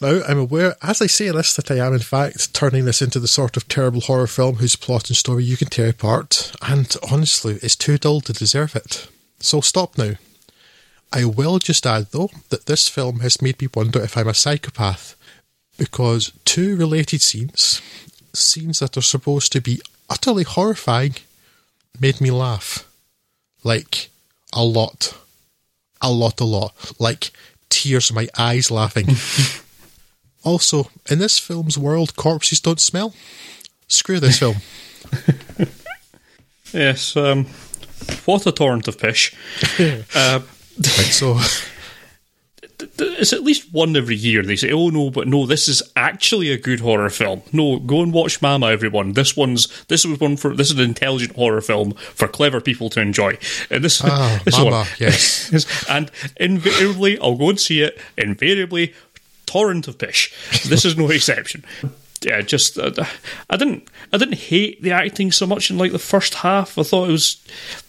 Now, 0.00 0.22
I'm 0.26 0.38
aware, 0.38 0.76
as 0.82 1.02
I 1.02 1.06
say 1.06 1.30
this, 1.30 1.54
that 1.56 1.70
I 1.70 1.76
am 1.76 1.92
in 1.92 1.98
fact 2.00 2.54
turning 2.54 2.86
this 2.86 3.02
into 3.02 3.20
the 3.20 3.28
sort 3.28 3.58
of 3.58 3.68
terrible 3.68 4.00
horror 4.00 4.26
film 4.26 4.56
whose 4.56 4.74
plot 4.74 5.10
and 5.10 5.16
story 5.16 5.44
you 5.44 5.58
can 5.58 5.68
tear 5.68 5.90
apart, 5.90 6.52
and 6.62 6.94
honestly, 7.10 7.58
it's 7.62 7.76
too 7.76 7.98
dull 7.98 8.22
to 8.22 8.32
deserve 8.32 8.74
it. 8.74 9.08
So 9.40 9.60
stop 9.60 9.98
now. 9.98 10.12
I 11.12 11.26
will 11.26 11.58
just 11.58 11.86
add, 11.86 12.06
though, 12.12 12.30
that 12.48 12.64
this 12.64 12.88
film 12.88 13.20
has 13.20 13.42
made 13.42 13.60
me 13.60 13.68
wonder 13.74 14.00
if 14.00 14.16
I'm 14.16 14.28
a 14.28 14.34
psychopath, 14.34 15.16
because 15.76 16.32
two 16.46 16.76
related 16.76 17.20
scenes, 17.20 17.82
scenes 18.32 18.78
that 18.78 18.96
are 18.96 19.02
supposed 19.02 19.52
to 19.52 19.60
be 19.60 19.82
utterly 20.08 20.44
horrifying, 20.44 21.16
made 22.00 22.22
me 22.22 22.30
laugh. 22.30 22.88
Like, 23.64 24.08
a 24.54 24.64
lot. 24.64 25.18
A 26.00 26.10
lot, 26.10 26.40
a 26.40 26.44
lot. 26.44 26.92
Like, 26.98 27.32
tears 27.68 28.08
in 28.08 28.16
my 28.16 28.28
eyes 28.38 28.70
laughing. 28.70 29.08
also, 30.42 30.90
in 31.10 31.18
this 31.18 31.38
film's 31.38 31.76
world, 31.78 32.16
corpses 32.16 32.60
don't 32.60 32.80
smell. 32.80 33.14
Screw 33.88 34.20
this 34.20 34.38
film. 34.38 34.56
yes, 36.72 37.16
um, 37.16 37.46
what 38.24 38.46
a 38.46 38.52
torrent 38.52 38.88
of 38.88 38.98
pish. 38.98 39.34
uh, 40.14 40.40
so 40.82 41.38
it's 42.98 43.32
at 43.32 43.42
least 43.42 43.72
one 43.72 43.96
every 43.96 44.14
year. 44.16 44.42
They 44.42 44.56
say, 44.56 44.70
"Oh 44.72 44.88
no, 44.88 45.10
but 45.10 45.28
no, 45.28 45.46
this 45.46 45.68
is 45.68 45.82
actually 45.96 46.50
a 46.50 46.58
good 46.58 46.80
horror 46.80 47.10
film." 47.10 47.42
No, 47.52 47.78
go 47.78 48.02
and 48.02 48.12
watch 48.12 48.40
Mama, 48.40 48.66
everyone. 48.68 49.12
This 49.14 49.36
one's 49.36 49.84
this 49.86 50.04
was 50.06 50.20
one 50.20 50.36
for 50.36 50.54
this 50.54 50.70
is 50.70 50.78
an 50.78 50.84
intelligent 50.84 51.34
horror 51.36 51.60
film 51.60 51.92
for 51.92 52.28
clever 52.28 52.60
people 52.60 52.90
to 52.90 53.00
enjoy. 53.00 53.38
And 53.70 53.84
this, 53.84 54.00
Ah, 54.04 54.40
this 54.44 54.56
Mama, 54.56 54.70
one, 54.70 54.86
yes. 54.98 55.86
and 55.88 56.10
invariably, 56.36 57.18
I'll 57.18 57.36
go 57.36 57.50
and 57.50 57.60
see 57.60 57.82
it. 57.82 57.98
Invariably, 58.16 58.94
torrent 59.52 59.88
of 59.88 59.98
pish. 59.98 60.32
This 60.68 60.84
is 60.84 60.96
no 60.96 61.08
exception. 61.10 61.64
Yeah, 62.22 62.42
just 62.42 62.78
uh, 62.78 62.92
I 63.48 63.56
didn't 63.56 63.88
I 64.12 64.18
didn't 64.18 64.34
hate 64.50 64.82
the 64.82 64.90
acting 64.90 65.32
so 65.32 65.46
much 65.46 65.70
in 65.70 65.78
like 65.78 65.92
the 65.92 65.98
first 65.98 66.34
half. 66.34 66.76
I 66.76 66.82
thought 66.82 67.08
it 67.08 67.12
was 67.12 67.42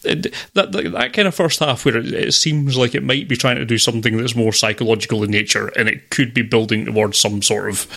it, 0.06 0.34
that, 0.54 0.72
that 0.72 0.92
that 0.94 1.12
kind 1.12 1.28
of 1.28 1.36
first 1.36 1.60
half 1.60 1.84
where 1.84 1.98
it, 1.98 2.14
it 2.14 2.34
seems 2.34 2.78
like 2.78 2.96
it 2.96 3.04
might 3.04 3.28
be 3.28 3.36
trying 3.36 3.58
to 3.58 3.66
do 3.66 3.78
something 3.78 4.16
that's 4.16 4.34
more 4.34 4.54
psychological 4.54 5.22
in 5.26 5.32
nature, 5.32 5.68
and 5.76 5.90
it 5.90 6.10
could 6.12 6.34
be 6.34 6.44
building 6.44 6.86
towards 6.86 7.20
some 7.20 7.42
sort 7.42 7.68
of 7.72 7.88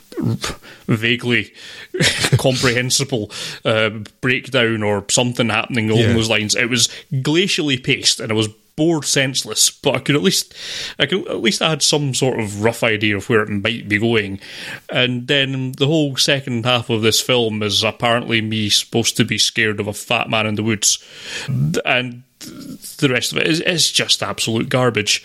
vaguely 0.89 1.53
comprehensible 2.37 3.31
uh, 3.65 3.91
breakdown 4.21 4.83
or 4.83 5.05
something 5.11 5.49
happening 5.51 5.89
along 5.89 6.03
Yeah. 6.03 6.13
those 6.15 6.29
lines. 6.31 6.57
It 6.57 6.69
was 6.69 6.89
glacially 7.13 7.81
paced, 7.83 8.19
and 8.19 8.33
it 8.33 8.35
was 8.35 8.49
bored 8.77 9.05
senseless. 9.05 9.71
But 9.71 9.95
I 9.97 9.99
could 10.01 10.17
at 10.17 10.23
least, 10.23 10.55
I 10.99 11.07
could 11.07 11.27
at 11.29 11.43
least 11.43 11.63
I 11.63 11.71
had 11.71 11.83
some 11.83 12.15
sort 12.15 12.41
of 12.41 12.63
rough 12.63 12.83
idea 12.83 13.17
of 13.17 13.29
where 13.29 13.43
it 13.43 13.49
might 13.49 13.89
be 13.89 13.99
going. 13.99 14.41
And 14.91 15.27
then 15.27 15.73
the 15.73 15.87
whole 15.87 16.17
second 16.17 16.65
half 16.65 16.91
of 16.91 17.03
this 17.03 17.21
film 17.21 17.63
is 17.63 17.83
apparently 17.83 18.41
me 18.41 18.71
supposed 18.71 19.17
to 19.17 19.25
be 19.25 19.39
scared 19.39 19.81
of 19.81 19.87
a 19.87 19.93
fat 19.93 20.29
man 20.29 20.47
in 20.47 20.55
the 20.55 20.63
woods, 20.63 21.05
and 21.85 22.23
the 22.99 23.09
rest 23.09 23.33
of 23.33 23.39
it 23.39 23.47
is, 23.47 23.61
is 23.61 23.91
just 23.91 24.23
absolute 24.23 24.69
garbage. 24.69 25.25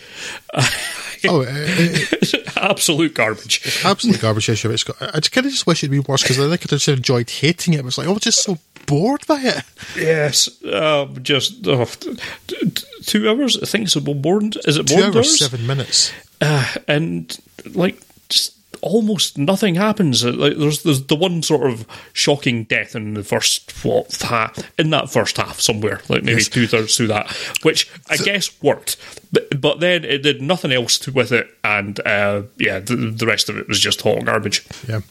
oh, 1.27 1.41
it, 1.41 1.49
it, 2.33 2.57
absolute 2.57 3.13
garbage. 3.13 3.81
absolute 3.83 4.21
garbage 4.21 4.49
issue. 4.49 4.71
It's 4.71 4.83
got, 4.83 5.01
I 5.01 5.19
kind 5.19 5.45
of 5.45 5.51
just 5.51 5.67
wish 5.67 5.83
it'd 5.83 5.91
been 5.91 6.03
worse 6.07 6.21
because 6.23 6.39
I 6.39 6.47
think 6.47 6.61
I 6.63 6.67
just 6.67 6.87
enjoyed 6.87 7.29
hating 7.29 7.73
it. 7.73 7.79
It 7.79 7.85
was 7.85 7.97
like 7.97 8.07
I 8.07 8.11
was 8.11 8.21
just 8.21 8.43
so 8.43 8.57
bored 8.85 9.25
by 9.27 9.41
it. 9.41 9.63
Yes, 9.95 10.63
uh, 10.63 11.07
just 11.21 11.67
oh, 11.67 11.85
t- 11.85 12.17
t- 12.47 12.85
two 13.03 13.29
hours. 13.29 13.57
I 13.61 13.65
think 13.65 13.85
it's 13.85 13.95
about 13.95 14.21
Bond. 14.21 14.57
Is 14.65 14.77
it 14.77 14.87
Two 14.87 15.01
Bond 15.01 15.15
hours, 15.15 15.39
seven 15.39 15.65
minutes. 15.65 16.11
Uh, 16.41 16.65
and 16.87 17.37
like 17.73 18.01
just 18.29 18.55
almost 18.81 19.37
nothing 19.37 19.75
happens. 19.75 20.23
Like 20.23 20.57
there's 20.57 20.83
there's 20.83 21.03
the 21.05 21.15
one 21.15 21.41
sort 21.43 21.69
of 21.69 21.85
shocking 22.13 22.63
death 22.65 22.95
in 22.95 23.13
the 23.13 23.23
first 23.23 23.71
what 23.83 24.13
half 24.21 24.57
in 24.79 24.89
that 24.91 25.09
first 25.09 25.37
half 25.37 25.59
somewhere, 25.59 26.01
like 26.09 26.23
maybe 26.23 26.39
Yes. 26.39 26.47
two 26.49 26.67
thirds 26.67 26.95
through 26.97 27.07
that, 27.07 27.29
which 27.63 27.89
I 28.09 28.17
guess 28.17 28.49
worked. 28.61 28.97
But, 29.31 29.61
but 29.61 29.79
then 29.79 30.03
it 30.05 30.23
did 30.23 30.41
nothing 30.41 30.71
else 30.71 30.97
to, 30.99 31.11
with 31.11 31.31
it, 31.31 31.47
and 31.63 31.99
uh, 32.05 32.43
yeah, 32.57 32.79
the, 32.79 32.95
the 32.95 33.27
rest 33.27 33.47
of 33.49 33.57
it 33.57 33.67
was 33.67 33.79
just 33.79 34.01
hot 34.01 34.25
garbage. 34.25 34.65
Yeah. 34.87 35.01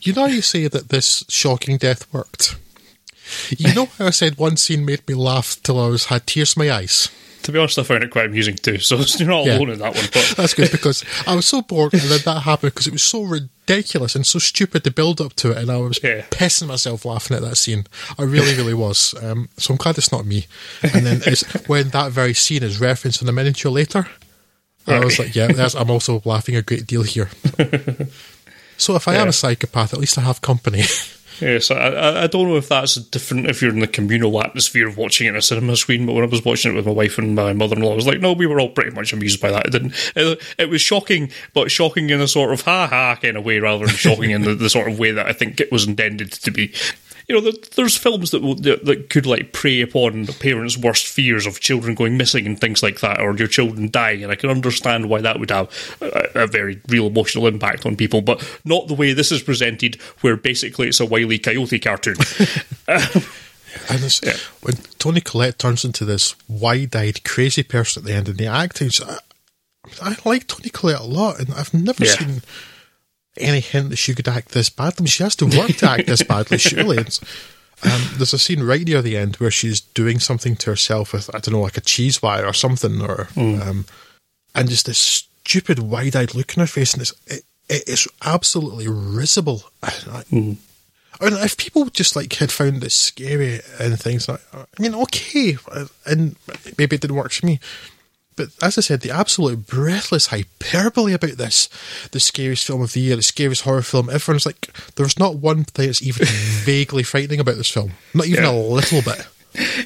You 0.00 0.12
know, 0.14 0.22
how 0.22 0.26
you 0.28 0.42
say 0.42 0.66
that 0.68 0.88
this 0.88 1.24
shocking 1.28 1.76
death 1.76 2.12
worked. 2.12 2.56
You 3.50 3.74
know 3.74 3.86
how 3.98 4.06
I 4.06 4.10
said 4.10 4.38
one 4.38 4.56
scene 4.56 4.84
made 4.84 5.06
me 5.06 5.14
laugh 5.14 5.56
till 5.62 5.78
I 5.78 5.88
was 5.88 6.06
had 6.06 6.26
tears 6.26 6.56
in 6.56 6.64
my 6.66 6.72
eyes. 6.72 7.08
To 7.44 7.52
be 7.52 7.58
honest, 7.58 7.78
I 7.78 7.82
found 7.82 8.04
it 8.04 8.10
quite 8.10 8.26
amusing 8.26 8.56
too. 8.56 8.78
So 8.78 8.96
you're 9.18 9.28
not 9.28 9.46
Yeah. 9.46 9.56
alone 9.56 9.70
in 9.70 9.78
that 9.78 9.94
one. 9.94 10.04
But 10.12 10.34
That's 10.36 10.54
good 10.54 10.70
because 10.70 11.04
I 11.26 11.34
was 11.34 11.46
so 11.46 11.62
bored 11.62 11.94
and 11.94 12.02
then 12.02 12.20
that 12.24 12.40
happened 12.40 12.74
because 12.74 12.86
it 12.86 12.92
was 12.92 13.02
so 13.02 13.22
ridiculous 13.22 14.14
and 14.14 14.26
so 14.26 14.38
stupid 14.38 14.84
to 14.84 14.90
build 14.90 15.20
up 15.20 15.34
to 15.34 15.50
it, 15.52 15.56
and 15.58 15.70
I 15.70 15.76
was 15.78 15.98
Yeah. 16.02 16.22
pissing 16.30 16.66
myself 16.68 17.04
laughing 17.04 17.36
at 17.36 17.42
that 17.42 17.56
scene. 17.56 17.86
I 18.18 18.22
really, 18.22 18.54
really 18.54 18.74
was. 18.74 19.14
Um, 19.22 19.48
so 19.56 19.72
I'm 19.72 19.78
glad 19.78 19.96
it's 19.98 20.12
not 20.12 20.26
me. 20.26 20.46
And 20.82 21.06
then 21.06 21.22
it's 21.26 21.42
when 21.68 21.88
that 21.90 22.12
very 22.12 22.34
scene 22.34 22.62
is 22.62 22.80
referenced 22.80 23.22
in 23.22 23.28
a 23.28 23.32
miniature 23.32 23.70
later. 23.72 24.06
I 24.86 25.00
was 25.04 25.18
like, 25.18 25.34
yeah, 25.34 25.48
that's, 25.48 25.74
I'm 25.74 25.90
also 25.90 26.22
laughing 26.24 26.56
a 26.56 26.62
great 26.62 26.86
deal 26.86 27.02
here. 27.02 27.30
So 28.80 28.94
if 28.94 29.08
I 29.08 29.16
am 29.16 29.26
a 29.26 29.32
psychopath, 29.32 29.92
at 29.92 29.98
least 29.98 30.18
I 30.18 30.20
have 30.20 30.40
company. 30.40 30.84
Yes, 31.40 31.70
I, 31.70 32.22
I- 32.24 32.26
don't 32.26 32.48
know 32.48 32.56
if 32.56 32.68
that's 32.68 32.96
different 32.96 33.46
if 33.48 33.62
you're 33.62 33.70
in 33.72 33.80
the 33.80 33.86
communal 33.86 34.40
atmosphere 34.42 34.88
of 34.88 34.96
watching 34.96 35.26
it 35.26 35.30
in 35.30 35.36
a 35.36 35.42
cinema 35.42 35.76
screen. 35.76 36.04
But 36.06 36.14
when 36.14 36.24
I 36.24 36.26
was 36.26 36.44
watching 36.44 36.72
it 36.72 36.74
with 36.74 36.86
my 36.86 36.92
wife 36.92 37.16
and 37.18 37.34
my 37.34 37.52
mother-in-law, 37.52 37.92
I 37.92 37.96
was 37.96 38.06
like, 38.06 38.20
no, 38.20 38.32
we 38.32 38.46
were 38.46 38.60
all 38.60 38.70
pretty 38.70 38.90
much 38.90 39.12
amused 39.12 39.40
by 39.40 39.50
that. 39.50 39.66
It 39.66 39.70
didn't. 39.70 40.12
It, 40.16 40.42
it 40.58 40.68
was 40.68 40.80
shocking, 40.80 41.30
but 41.54 41.70
shocking 41.70 42.10
in 42.10 42.20
a 42.20 42.28
sort 42.28 42.52
of 42.52 42.62
ha 42.62 42.86
ha 42.86 43.16
kind 43.16 43.36
of 43.36 43.44
way, 43.44 43.58
rather 43.60 43.86
than 43.86 43.94
shocking 43.94 44.30
in 44.30 44.42
the, 44.42 44.54
the 44.54 44.68
sort 44.70 44.88
of 44.88 44.98
way 44.98 45.12
that 45.12 45.26
I 45.26 45.32
think 45.32 45.60
it 45.60 45.70
was 45.72 45.86
intended 45.86 46.32
to 46.32 46.50
be. 46.50 46.72
You 47.28 47.34
know, 47.34 47.40
there, 47.42 47.52
there's 47.76 47.94
films 47.94 48.30
that, 48.30 48.40
will, 48.40 48.54
that 48.54 48.86
that 48.86 49.10
could 49.10 49.26
like 49.26 49.52
prey 49.52 49.82
upon 49.82 50.24
the 50.24 50.32
parents' 50.32 50.78
worst 50.78 51.06
fears 51.06 51.44
of 51.46 51.60
children 51.60 51.94
going 51.94 52.16
missing 52.16 52.46
and 52.46 52.58
things 52.58 52.82
like 52.82 53.00
that, 53.00 53.20
or 53.20 53.36
your 53.36 53.48
children 53.48 53.90
dying, 53.90 54.22
and 54.22 54.32
I 54.32 54.34
can 54.34 54.48
understand 54.48 55.10
why 55.10 55.20
that 55.20 55.38
would 55.38 55.50
have 55.50 55.68
a, 56.00 56.30
a 56.44 56.46
very 56.46 56.80
real 56.88 57.06
emotional 57.06 57.46
impact 57.46 57.84
on 57.84 57.96
people, 57.96 58.22
but 58.22 58.42
not 58.64 58.88
the 58.88 58.94
way 58.94 59.12
this 59.12 59.30
is 59.30 59.42
presented, 59.42 59.96
where 60.22 60.36
basically 60.38 60.88
it's 60.88 61.00
a 61.00 61.04
wily 61.06 61.38
coyote 61.38 61.78
cartoon. 61.78 62.16
Um, 62.88 63.22
and 63.90 64.02
it's, 64.02 64.24
when 64.62 64.76
Toni 64.98 65.20
Collette 65.20 65.58
turns 65.58 65.84
into 65.84 66.06
this 66.06 66.34
wide-eyed, 66.48 67.22
crazy 67.24 67.62
person 67.62 68.00
at 68.02 68.06
the 68.06 68.14
end, 68.14 68.28
and 68.28 68.38
the 68.38 68.46
acting, 68.46 68.90
I, 69.06 69.18
I 70.02 70.16
like 70.24 70.46
Toni 70.46 70.70
Collette 70.70 71.00
a 71.00 71.04
lot, 71.04 71.38
and 71.38 71.52
I've 71.52 71.74
never 71.74 72.02
Yeah. 72.02 72.12
seen 72.12 72.42
any 73.40 73.60
hint 73.60 73.90
that 73.90 73.96
she 73.96 74.14
could 74.14 74.28
act 74.28 74.50
this 74.50 74.70
badly. 74.70 74.96
I 74.98 75.02
mean, 75.02 75.06
she 75.08 75.22
has 75.22 75.36
to 75.36 75.46
work 75.46 75.76
to 75.76 75.90
act 75.90 76.06
this 76.06 76.22
badly, 76.22 76.58
surely. 76.68 76.98
It's, 76.98 77.20
Um, 77.84 78.02
there's 78.16 78.34
a 78.34 78.38
scene 78.40 78.64
right 78.64 78.82
near 78.84 79.02
the 79.02 79.16
end 79.16 79.36
where 79.36 79.52
she's 79.52 79.80
doing 79.80 80.18
something 80.18 80.56
to 80.56 80.70
herself 80.70 81.12
with 81.12 81.32
I 81.32 81.38
don't 81.38 81.54
know, 81.54 81.60
like 81.60 81.76
a 81.76 81.80
cheese 81.80 82.20
wire 82.20 82.44
or 82.44 82.52
something, 82.52 83.00
or 83.00 83.28
um, 83.36 83.84
and 84.52 84.68
just 84.68 84.86
this 84.86 84.98
stupid 84.98 85.78
wide-eyed 85.78 86.34
look 86.34 86.56
in 86.56 86.60
her 86.60 86.66
face, 86.66 86.92
and 86.92 87.02
it's 87.02 87.12
it, 87.28 87.44
it 87.68 87.88
is 87.88 88.08
absolutely 88.24 88.88
risible. 88.88 89.70
I, 89.84 89.92
I 91.20 91.24
mean, 91.30 91.38
if 91.38 91.56
people 91.56 91.84
just 91.86 92.16
like 92.16 92.32
had 92.32 92.50
found 92.50 92.82
it 92.82 92.90
scary 92.90 93.60
and 93.78 93.98
things 94.00 94.28
like, 94.28 94.40
I 94.52 94.64
mean, 94.80 94.94
okay, 94.96 95.56
and 96.04 96.34
maybe 96.76 96.96
it 96.96 97.00
didn't 97.02 97.16
work 97.16 97.30
for 97.30 97.46
me. 97.46 97.60
But 98.38 98.48
as 98.62 98.78
I 98.78 98.80
said, 98.80 99.02
the 99.02 99.10
absolute 99.10 99.66
breathless 99.66 100.28
hyperbole 100.28 101.12
about 101.12 101.32
this, 101.36 101.68
the 102.12 102.20
scariest 102.20 102.66
film 102.66 102.80
of 102.80 102.94
the 102.94 103.00
year, 103.00 103.16
the 103.16 103.22
scariest 103.22 103.62
horror 103.64 103.82
film, 103.82 104.08
everyone's 104.08 104.46
like, 104.46 104.70
there's 104.96 105.18
not 105.18 105.36
one 105.36 105.64
thing 105.64 105.86
that's 105.86 106.02
even 106.02 106.26
vaguely 106.64 107.02
frightening 107.02 107.40
about 107.40 107.56
this 107.56 107.70
film. 107.70 107.92
Not 108.14 108.26
even 108.26 108.44
Yeah. 108.44 108.50
a 108.50 108.56
little 108.56 109.02
bit. 109.02 109.26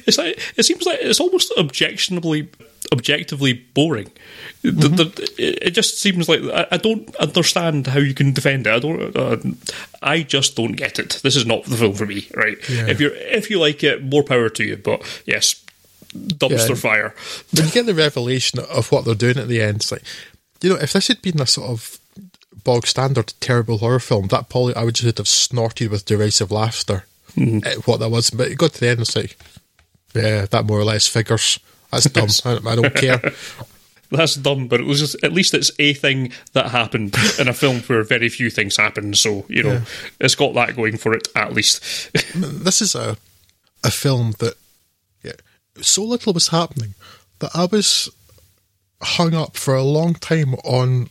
It's 0.05 0.17
like 0.17 0.37
it 0.57 0.63
seems 0.63 0.85
like 0.85 0.99
it's 1.01 1.19
almost 1.21 1.51
objectionably, 1.57 2.49
objectively 2.91 3.53
boring. 3.53 4.11
The- 4.61 4.87
the- 4.89 5.33
it 5.37 5.71
just 5.71 5.99
seems 5.99 6.29
like 6.29 6.41
I, 6.43 6.67
I 6.73 6.77
don't 6.77 7.13
understand 7.15 7.87
how 7.87 7.99
you 7.99 8.13
can 8.13 8.33
defend 8.33 8.67
it. 8.67 8.73
I 8.73 8.79
don't. 8.79 9.15
Uh, 9.15 9.37
I 10.01 10.21
just 10.21 10.55
don't 10.55 10.73
get 10.73 10.99
it. 10.99 11.21
This 11.23 11.35
is 11.35 11.45
not 11.45 11.63
the 11.63 11.77
film 11.77 11.93
for 11.93 12.05
me. 12.05 12.27
Right? 12.35 12.57
Yeah. 12.69 12.87
If 12.87 12.99
you're 12.99 13.15
if 13.15 13.49
you 13.49 13.57
like 13.59 13.83
it, 13.83 14.03
more 14.03 14.21
power 14.23 14.49
to 14.49 14.63
you. 14.63 14.77
But 14.77 15.01
yes, 15.25 15.55
dumpster 16.13 16.69
Yeah. 16.69 16.75
fire. 16.75 17.15
when 17.51 17.65
you 17.67 17.71
get 17.71 17.85
the 17.85 17.93
revelation 17.93 18.59
of 18.59 18.91
what 18.91 19.05
they're 19.05 19.15
doing 19.15 19.37
at 19.37 19.47
the 19.47 19.61
end, 19.61 19.77
it's 19.77 19.91
like, 19.91 20.03
you 20.61 20.69
know, 20.69 20.75
if 20.75 20.93
this 20.93 21.07
had 21.07 21.21
been 21.21 21.41
a 21.41 21.47
sort 21.47 21.69
of 21.69 21.99
bog 22.63 22.87
standard 22.87 23.33
terrible 23.39 23.79
horror 23.79 23.99
film, 23.99 24.27
that 24.27 24.49
probably 24.49 24.75
I 24.75 24.83
would 24.83 24.95
just 24.95 25.17
have 25.17 25.27
snorted 25.27 25.89
with 25.91 26.05
derisive 26.05 26.51
laughter 26.51 27.05
mm-hmm. 27.35 27.65
at 27.67 27.87
what 27.87 27.99
that 27.99 28.09
was. 28.09 28.29
But 28.29 28.49
it 28.51 28.55
got 28.57 28.73
to 28.73 28.79
the 28.79 28.89
end, 28.89 29.01
it's 29.01 29.15
like, 29.15 29.37
yeah, 30.13 30.45
that 30.45 30.65
more 30.65 30.79
or 30.79 30.85
less 30.85 31.07
figures. 31.07 31.59
That's 31.91 32.05
dumb. 32.09 32.29
I, 32.45 32.53
I 32.71 32.75
don't 32.75 32.95
care. 32.95 33.21
That's 34.11 34.35
dumb, 34.35 34.67
but 34.67 34.79
it 34.79 34.85
was 34.85 34.99
just, 34.99 35.23
at 35.23 35.33
least 35.33 35.55
it's 35.55 35.71
a 35.79 35.93
thing 35.95 36.31
that 36.53 36.67
happened 36.67 37.15
in 37.39 37.47
a 37.47 37.53
film 37.53 37.79
where 37.81 38.03
very 38.03 38.29
few 38.29 38.51
things 38.51 38.77
happen. 38.77 39.15
So 39.15 39.43
you 39.49 39.63
know, 39.63 39.71
Yeah. 39.73 39.85
it's 40.19 40.35
got 40.35 40.53
that 40.53 40.75
going 40.75 40.97
for 40.97 41.13
it 41.13 41.27
at 41.35 41.53
least. 41.53 41.81
this 42.35 42.81
is 42.81 42.93
a 42.93 43.17
a 43.83 43.89
film 43.89 44.33
that 44.37 44.53
yeah, 45.23 45.31
so 45.81 46.03
little 46.03 46.33
was 46.33 46.49
happening 46.49 46.95
that 47.39 47.51
I 47.53 47.65
was 47.65 48.09
hung 49.01 49.33
up 49.33 49.57
for 49.57 49.75
a 49.75 49.83
long 49.83 50.13
time 50.13 50.53
on 50.63 51.09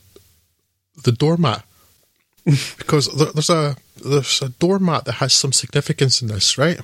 the 1.04 1.12
doormat 1.12 1.64
because 2.44 3.08
there, 3.16 3.32
there's 3.32 3.50
a 3.50 3.76
there's 4.04 4.42
a 4.42 4.48
doormat 4.48 5.04
that 5.04 5.14
has 5.14 5.32
some 5.32 5.52
significance 5.52 6.22
in 6.22 6.28
this, 6.28 6.58
right? 6.58 6.80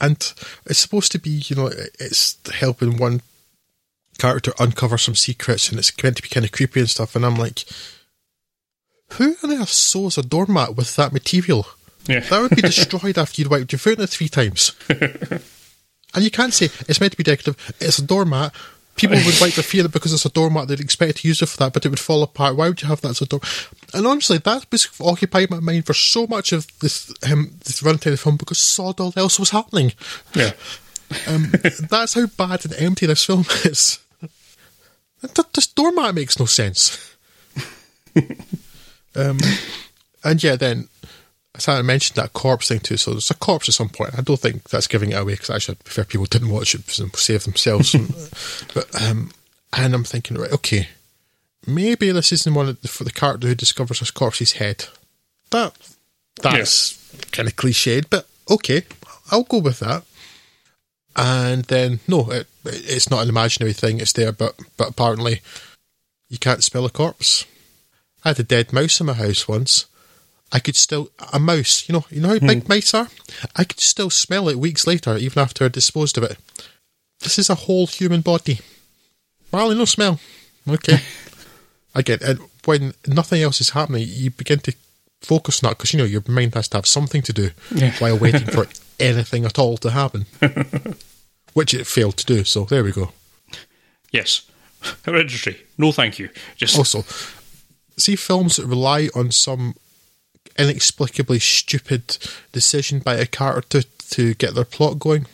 And 0.00 0.16
it's 0.66 0.78
supposed 0.78 1.12
to 1.12 1.18
be, 1.18 1.42
you 1.46 1.56
know, 1.56 1.70
it's 1.98 2.38
helping 2.52 2.98
one 2.98 3.22
character 4.18 4.52
uncover 4.58 4.98
some 4.98 5.14
secrets, 5.14 5.68
and 5.68 5.78
it's 5.78 5.92
meant 6.02 6.16
to 6.16 6.22
be 6.22 6.28
kind 6.28 6.44
of 6.44 6.52
creepy 6.52 6.80
and 6.80 6.90
stuff. 6.90 7.16
And 7.16 7.24
I'm 7.24 7.36
like, 7.36 7.64
who 9.14 9.36
on 9.42 9.52
earth 9.52 9.70
sews 9.70 10.18
a 10.18 10.22
doormat 10.22 10.76
with 10.76 10.96
that 10.96 11.12
material? 11.12 11.66
yeah, 12.06 12.20
That 12.20 12.40
would 12.40 12.56
be 12.56 12.62
destroyed 12.62 13.18
after 13.18 13.40
you'd 13.40 13.50
wiped 13.50 13.72
your 13.72 13.78
foot 13.78 13.98
in 13.98 14.04
it 14.04 14.10
three 14.10 14.28
times. 14.28 14.72
and 16.16 16.24
you 16.24 16.30
can't 16.32 16.52
say 16.52 16.66
it's 16.88 16.98
meant 16.98 17.12
to 17.12 17.16
be 17.18 17.22
decorative. 17.22 17.74
It's 17.80 17.98
a 17.98 18.04
doormat. 18.04 18.52
People 18.96 19.16
would 19.16 19.34
their 19.52 19.62
feet 19.62 19.80
in 19.80 19.86
it 19.86 19.92
because 19.92 20.14
it's 20.14 20.24
a 20.24 20.30
doormat. 20.30 20.68
They'd 20.68 20.80
expect 20.80 21.18
to 21.18 21.28
use 21.28 21.42
it 21.42 21.46
for 21.50 21.58
that, 21.58 21.74
but 21.74 21.84
it 21.84 21.90
would 21.90 22.00
fall 22.00 22.22
apart. 22.22 22.56
Why 22.56 22.68
would 22.68 22.80
you 22.80 22.88
have 22.88 23.02
that 23.02 23.10
as 23.10 23.20
a 23.20 23.26
door? 23.26 23.40
And 23.92 24.06
honestly, 24.06 24.38
that 24.38 24.66
was 24.72 24.88
occupied 25.00 25.50
my 25.50 25.60
mind 25.60 25.84
for 25.84 25.92
so 25.92 26.26
much 26.26 26.52
of 26.52 26.66
this 26.80 27.12
um, 27.30 27.52
this 27.64 27.82
runtime 27.82 28.06
of 28.06 28.12
the 28.12 28.16
film 28.16 28.38
because 28.38 28.58
sod 28.58 28.98
all 28.98 29.12
else 29.14 29.38
was 29.38 29.50
happening. 29.50 29.92
yeah. 30.34 30.52
Um, 31.28 31.52
that's 31.90 32.14
how 32.14 32.26
bad 32.26 32.64
and 32.64 32.74
empty 32.78 33.04
this 33.04 33.24
film 33.26 33.44
is. 33.64 33.98
Th- 35.20 35.46
This 35.52 35.66
doormat 35.66 36.14
makes 36.14 36.38
no 36.38 36.46
sense. 36.46 37.14
um, 39.14 39.38
and 40.24 40.42
yeah, 40.42 40.56
then 40.56 40.88
as 41.56 41.68
I 41.68 41.82
mentioned 41.82 42.16
that 42.16 42.32
corpse 42.32 42.68
thing 42.68 42.80
too. 42.80 42.96
So 42.96 43.12
there's 43.12 43.30
a 43.30 43.34
corpse 43.34 43.68
at 43.68 43.74
some 43.74 43.88
point. 43.88 44.16
I 44.16 44.22
don't 44.22 44.38
think 44.38 44.68
that's 44.68 44.86
giving 44.86 45.10
it 45.12 45.18
away 45.18 45.34
because 45.34 45.50
I 45.50 45.58
should 45.58 45.82
prefer 45.84 46.04
people 46.04 46.26
didn't 46.26 46.50
watch 46.50 46.74
it 46.74 46.98
and 46.98 47.14
save 47.16 47.44
themselves. 47.44 47.92
but 48.74 49.02
um, 49.02 49.30
and 49.72 49.94
I'm 49.94 50.04
thinking, 50.04 50.36
right, 50.36 50.52
okay, 50.52 50.88
maybe 51.66 52.10
this 52.12 52.32
isn't 52.32 52.54
one 52.54 52.68
of 52.68 52.80
the, 52.82 52.88
for 52.88 53.04
the 53.04 53.10
character 53.10 53.48
who 53.48 53.54
discovers 53.54 53.98
his 53.98 54.10
corpse's 54.10 54.52
head. 54.52 54.86
That 55.50 55.74
that's 56.42 56.96
kind 57.32 57.48
of 57.48 57.56
cliched, 57.56 58.06
but 58.10 58.26
okay, 58.50 58.82
I'll 59.30 59.44
go 59.44 59.58
with 59.58 59.80
that. 59.80 60.04
And 61.16 61.64
then 61.64 62.00
no, 62.06 62.30
it, 62.30 62.46
it's 62.64 63.10
not 63.10 63.22
an 63.22 63.28
imaginary 63.28 63.72
thing. 63.72 64.00
It's 64.00 64.12
there, 64.12 64.32
but 64.32 64.54
but 64.76 64.90
apparently 64.90 65.40
you 66.28 66.38
can't 66.38 66.64
smell 66.64 66.84
a 66.84 66.90
corpse. 66.90 67.46
I 68.24 68.30
had 68.30 68.40
a 68.40 68.42
dead 68.42 68.72
mouse 68.72 69.00
in 69.00 69.06
my 69.06 69.14
house 69.14 69.48
once. 69.48 69.86
I 70.52 70.60
could 70.60 70.76
still 70.76 71.10
a 71.32 71.38
mouse. 71.38 71.88
You 71.88 71.94
know, 71.94 72.04
you 72.10 72.20
know 72.20 72.28
how 72.28 72.38
big 72.38 72.62
hmm. 72.62 72.68
mice 72.68 72.94
are. 72.94 73.08
I 73.56 73.64
could 73.64 73.80
still 73.80 74.10
smell 74.10 74.48
it 74.48 74.58
weeks 74.58 74.86
later, 74.86 75.16
even 75.16 75.42
after 75.42 75.64
I 75.64 75.68
disposed 75.68 76.16
of 76.18 76.24
it. 76.24 76.38
This 77.20 77.38
is 77.38 77.50
a 77.50 77.54
whole 77.54 77.86
human 77.86 78.20
body. 78.20 78.60
Well, 79.50 79.74
no 79.74 79.84
smell. 79.84 80.20
Okay. 80.68 81.00
Again, 81.94 82.18
and 82.22 82.40
when 82.64 82.92
nothing 83.06 83.42
else 83.42 83.60
is 83.60 83.70
happening, 83.70 84.04
you 84.06 84.30
begin 84.30 84.58
to 84.60 84.74
focus 85.22 85.62
on 85.62 85.68
that 85.70 85.78
because 85.78 85.92
you 85.92 85.98
know 85.98 86.04
your 86.04 86.22
mind 86.28 86.54
has 86.54 86.68
to 86.68 86.76
have 86.76 86.86
something 86.86 87.22
to 87.22 87.32
do 87.32 87.50
Yeah. 87.74 87.92
while 87.98 88.18
waiting 88.18 88.46
for 88.46 88.66
anything 89.00 89.44
at 89.44 89.58
all 89.58 89.76
to 89.78 89.90
happen, 89.90 90.26
which 91.54 91.72
it 91.72 91.86
failed 91.86 92.18
to 92.18 92.26
do. 92.26 92.44
So 92.44 92.64
there 92.64 92.84
we 92.84 92.92
go. 92.92 93.12
Yes. 94.12 94.42
Hereditary. 95.04 95.56
No, 95.78 95.90
thank 95.90 96.18
you. 96.18 96.28
Just 96.56 96.76
Also, 96.76 97.02
see 97.96 98.14
films 98.14 98.56
that 98.56 98.66
rely 98.66 99.08
on 99.14 99.32
some 99.32 99.74
inexplicably 100.58 101.38
stupid 101.38 102.18
decision 102.52 103.00
by 103.00 103.14
a 103.14 103.26
character 103.26 103.82
to, 103.82 104.08
to 104.10 104.34
get 104.34 104.54
their 104.54 104.64
plot 104.64 104.98
going. 104.98 105.26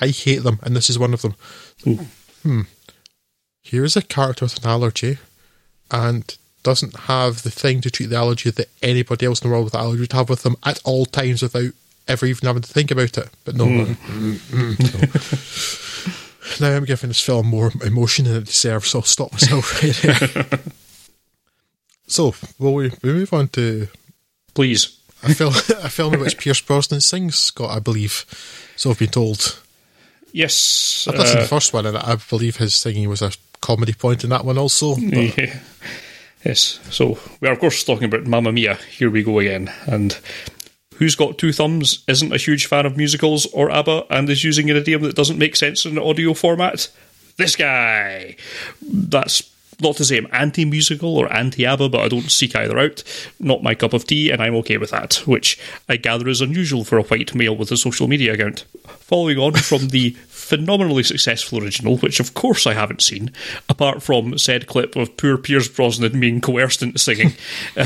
I 0.00 0.08
hate 0.08 0.42
them, 0.42 0.58
and 0.62 0.76
this 0.76 0.90
is 0.90 0.98
one 0.98 1.14
of 1.14 1.22
them. 1.22 1.34
Hmm. 2.42 2.62
Here's 3.62 3.96
a 3.96 4.02
character 4.02 4.44
with 4.44 4.62
an 4.62 4.70
allergy 4.70 5.18
and 5.90 6.36
doesn't 6.62 6.96
have 7.00 7.42
the 7.42 7.50
thing 7.50 7.80
to 7.80 7.90
treat 7.90 8.06
the 8.06 8.16
allergy 8.16 8.50
that 8.50 8.68
anybody 8.82 9.26
else 9.26 9.40
in 9.40 9.48
the 9.48 9.52
world 9.52 9.64
with 9.64 9.74
allergy 9.74 10.00
would 10.00 10.12
have 10.12 10.28
with 10.28 10.42
them 10.42 10.56
at 10.64 10.80
all 10.84 11.06
times 11.06 11.42
without 11.42 11.72
ever 12.08 12.26
even 12.26 12.46
having 12.46 12.62
to 12.62 12.72
think 12.72 12.90
about 12.90 13.16
it. 13.18 13.28
But 13.44 13.54
no. 13.54 13.66
mm, 13.66 14.34
mm, 14.34 16.60
no. 16.60 16.68
now 16.68 16.76
I'm 16.76 16.84
giving 16.84 17.08
this 17.08 17.20
film 17.20 17.46
more 17.46 17.72
emotion 17.84 18.24
than 18.24 18.36
it 18.36 18.46
deserves, 18.46 18.90
so 18.90 18.98
I'll 18.98 19.04
stop 19.04 19.32
myself 19.32 19.82
right 19.82 19.94
there. 20.02 20.60
So, 22.08 22.34
will 22.58 22.74
we, 22.74 22.92
we 23.02 23.12
move 23.12 23.32
on 23.32 23.48
to 23.48 23.88
please. 24.56 24.98
a 25.22 25.34
film, 25.34 25.54
a 25.82 25.88
film 25.88 26.14
in 26.14 26.20
which 26.20 26.38
Pierce 26.38 26.60
Brosnan 26.60 27.00
sings, 27.00 27.38
Scott, 27.38 27.70
I 27.70 27.78
believe. 27.78 28.24
So 28.74 28.90
I've 28.90 28.98
been 28.98 29.08
told. 29.08 29.62
Yes. 30.32 31.06
I've 31.08 31.14
listened 31.14 31.36
to 31.36 31.38
uh, 31.38 31.42
the 31.42 31.48
first 31.48 31.72
one, 31.72 31.86
and 31.86 31.96
I 31.96 32.16
believe 32.28 32.56
his 32.56 32.74
singing 32.74 33.08
was 33.08 33.22
a 33.22 33.30
comedy 33.60 33.92
point 33.92 34.24
in 34.24 34.30
that 34.30 34.44
one 34.44 34.58
also. 34.58 34.96
Yeah. 34.96 35.60
Yes. 36.44 36.78
So 36.90 37.18
we 37.40 37.48
are, 37.48 37.52
of 37.52 37.58
course, 37.58 37.82
talking 37.82 38.04
about 38.04 38.26
Mamma 38.26 38.52
Mia. 38.52 38.74
Here 38.74 39.10
we 39.10 39.24
go 39.24 39.40
again. 39.40 39.72
And 39.86 40.16
who's 40.94 41.16
got 41.16 41.38
two 41.38 41.52
thumbs 41.52 42.04
isn't 42.06 42.32
a 42.32 42.36
huge 42.36 42.66
fan 42.66 42.86
of 42.86 42.96
musicals 42.96 43.46
or 43.46 43.70
ABBA 43.70 44.04
and 44.10 44.28
is 44.30 44.44
using 44.44 44.70
an 44.70 44.76
idiom 44.76 45.02
that 45.02 45.16
doesn't 45.16 45.38
make 45.38 45.56
sense 45.56 45.84
in 45.84 45.92
an 45.92 46.02
audio 46.02 46.34
format? 46.34 46.88
This 47.36 47.56
guy. 47.56 48.36
That's 48.80 49.42
not 49.80 49.96
to 49.96 50.04
say 50.04 50.18
I'm 50.18 50.28
anti 50.32 50.64
musical 50.64 51.16
or 51.16 51.32
anti 51.32 51.64
ABBA, 51.66 51.88
but 51.88 52.00
I 52.00 52.08
don't 52.08 52.30
seek 52.30 52.56
either 52.56 52.78
out. 52.78 53.02
Not 53.38 53.62
my 53.62 53.74
cup 53.74 53.92
of 53.92 54.06
tea, 54.06 54.30
and 54.30 54.42
I'm 54.42 54.54
okay 54.56 54.78
with 54.78 54.90
that, 54.90 55.16
which 55.26 55.58
I 55.88 55.96
gather 55.96 56.28
is 56.28 56.40
unusual 56.40 56.84
for 56.84 56.98
a 56.98 57.02
white 57.02 57.34
male 57.34 57.56
with 57.56 57.70
a 57.70 57.76
social 57.76 58.08
media 58.08 58.34
account. 58.34 58.64
Following 59.06 59.38
on 59.38 59.52
from 59.52 59.90
the 59.90 60.16
phenomenally 60.46 61.04
successful 61.04 61.62
original, 61.62 61.96
which 61.98 62.18
of 62.18 62.34
course 62.34 62.66
I 62.66 62.74
haven't 62.74 63.02
seen, 63.02 63.30
apart 63.68 64.02
from 64.02 64.36
said 64.36 64.66
clip 64.66 64.96
of 64.96 65.16
poor 65.16 65.38
Pierce 65.38 65.68
Brosnan 65.68 66.18
being 66.18 66.40
coerced 66.40 66.82
into 66.82 66.98
singing. 66.98 67.28
uh, 67.76 67.84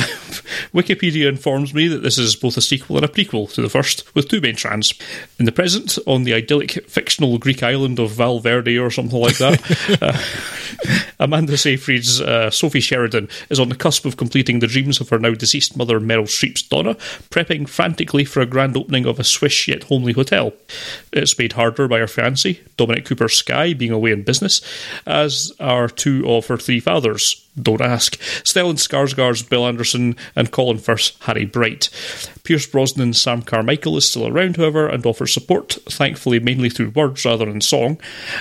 Wikipedia 0.75 1.29
informs 1.29 1.75
me 1.75 1.89
that 1.89 2.03
this 2.03 2.17
is 2.17 2.37
both 2.37 2.57
a 2.57 2.63
sequel 2.63 2.97
and 2.97 3.05
a 3.05 3.09
prequel 3.09 3.53
to 3.53 3.61
the 3.61 3.69
first, 3.69 4.15
with 4.15 4.29
two 4.29 4.41
main 4.41 4.57
strands. 4.57 4.95
In 5.39 5.45
the 5.45 5.53
present, 5.53 5.99
on 6.07 6.25
the 6.25 6.33
idyllic 6.33 6.73
fictional 6.89 7.39
Greek 7.39 7.63
island 7.63 7.99
of 7.99 8.13
Valverde 8.13 8.79
or 8.79 8.91
something 8.91 9.21
like 9.21 9.37
that, 9.39 9.99
uh, 10.03 10.19
Amanda 11.19 11.57
Seyfried's 11.57 12.21
uh, 12.21 12.51
Sophie 12.51 12.81
Sheridan 12.81 13.29
is 13.49 13.61
on 13.61 13.69
the 13.69 13.75
cusp 13.75 14.07
of 14.07 14.17
completing 14.17 14.59
the 14.59 14.67
dreams 14.67 15.01
of 15.01 15.09
her 15.11 15.19
now 15.19 15.35
deceased 15.35 15.77
mother 15.77 16.01
Meryl 16.01 16.25
Streep's 16.25 16.63
Donna, 16.63 16.95
prepping 17.31 17.69
frantically 17.69 18.25
for 18.25 18.41
a 18.41 18.47
grand 18.47 18.77
opening 18.77 19.07
of 19.07 19.19
a 19.19 19.25
swish 19.25 19.69
yet 19.69 19.85
homely 19.85 20.13
hotel. 20.13 20.53
It's 21.13 21.39
made 21.39 21.55
harder 21.55 21.89
by 21.89 21.99
her 21.99 22.07
fiancé, 22.07 22.61
Dominic 22.77 23.05
Cooper 23.05 23.29
Sky, 23.29 23.75
being 23.75 23.91
away 23.91 24.13
in 24.13 24.23
business, 24.23 24.61
as 25.07 25.53
are 25.59 25.89
two 25.89 26.29
of 26.31 26.47
her 26.47 26.57
three 26.57 26.79
fathers, 26.79 27.47
Don't 27.61 27.81
ask. 27.81 28.17
Stellan 28.45 28.77
Skarsgård's 28.77 29.43
Bill 29.43 29.67
Anderson 29.67 30.17
and 30.37 30.53
Colin 30.53 30.79
Firth's 30.79 31.13
Harry 31.23 31.45
Bright. 31.45 31.91
Pierce 32.45 32.67
Brosnan's 32.67 33.21
Sam 33.21 33.43
Carmichael 33.43 33.97
is 33.97 34.09
still 34.09 34.29
around, 34.29 34.57
however, 34.57 34.87
and 34.87 35.05
offers 35.05 35.33
support, 35.35 35.79
thankfully 35.89 36.39
mainly 36.39 36.71
through 36.71 36.91
words 36.91 37.25
rather 37.25 37.47
than 37.47 37.61
song, 37.61 37.99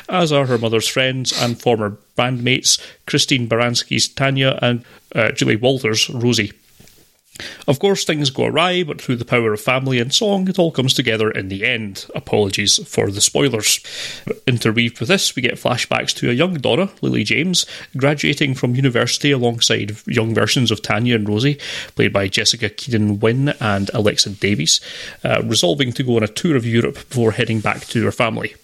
as 0.08 0.32
are 0.32 0.46
her 0.46 0.60
mother's 0.60 0.88
friends 0.88 1.34
and 1.42 1.60
former 1.60 1.98
bandmates 2.18 2.80
Christine 3.08 3.48
Baranski's 3.48 4.08
Tanya 4.08 4.60
and 4.62 4.86
uh, 5.16 5.32
Julie 5.32 5.56
Walters' 5.56 6.10
Rosie. 6.10 6.54
Of 7.68 7.80
course, 7.80 8.04
things 8.04 8.30
go 8.30 8.46
awry, 8.46 8.84
but 8.84 9.02
through 9.02 9.18
the 9.18 9.26
power 9.26 9.54
of 9.54 9.62
family 9.62 10.00
and 10.00 10.14
song, 10.14 10.48
it 10.48 10.60
all 10.60 10.72
comes 10.72 10.94
together 10.94 11.32
in 11.32 11.50
the 11.50 11.66
end. 11.66 12.06
Apologies 12.16 12.80
for 12.88 13.12
the 13.12 13.22
spoilers. 13.22 13.80
Interweaved 14.48 15.00
with 15.00 15.10
this, 15.10 15.36
we 15.36 15.42
get 15.42 15.56
flashbacks 15.56 16.14
to 16.16 16.30
a 16.30 16.34
young 16.34 16.56
Donna, 16.56 16.90
Lily 17.02 17.24
James, 17.24 17.66
graduating 17.96 18.56
from 18.56 18.76
university 18.76 19.32
alongside 19.32 19.96
young 20.08 20.34
versions 20.34 20.72
of 20.72 20.82
Tanya 20.82 21.16
and 21.16 21.28
Rosie, 21.28 21.60
played 21.96 22.14
by 22.14 22.28
Jessica 22.28 22.70
Keenan 22.70 23.20
Wynn 23.20 23.50
and 23.60 23.90
Alexa 23.94 24.32
Davies, 24.32 24.82
uh, 25.24 25.42
resolving 25.44 25.92
to 25.94 26.04
go 26.04 26.18
on 26.18 26.24
a 26.24 26.28
tour 26.28 26.56
of 26.56 26.66
Europe 26.66 26.96
before 26.96 27.32
heading 27.32 27.60
back 27.60 27.86
to 27.88 28.04
her 28.04 28.12
family. 28.12 28.56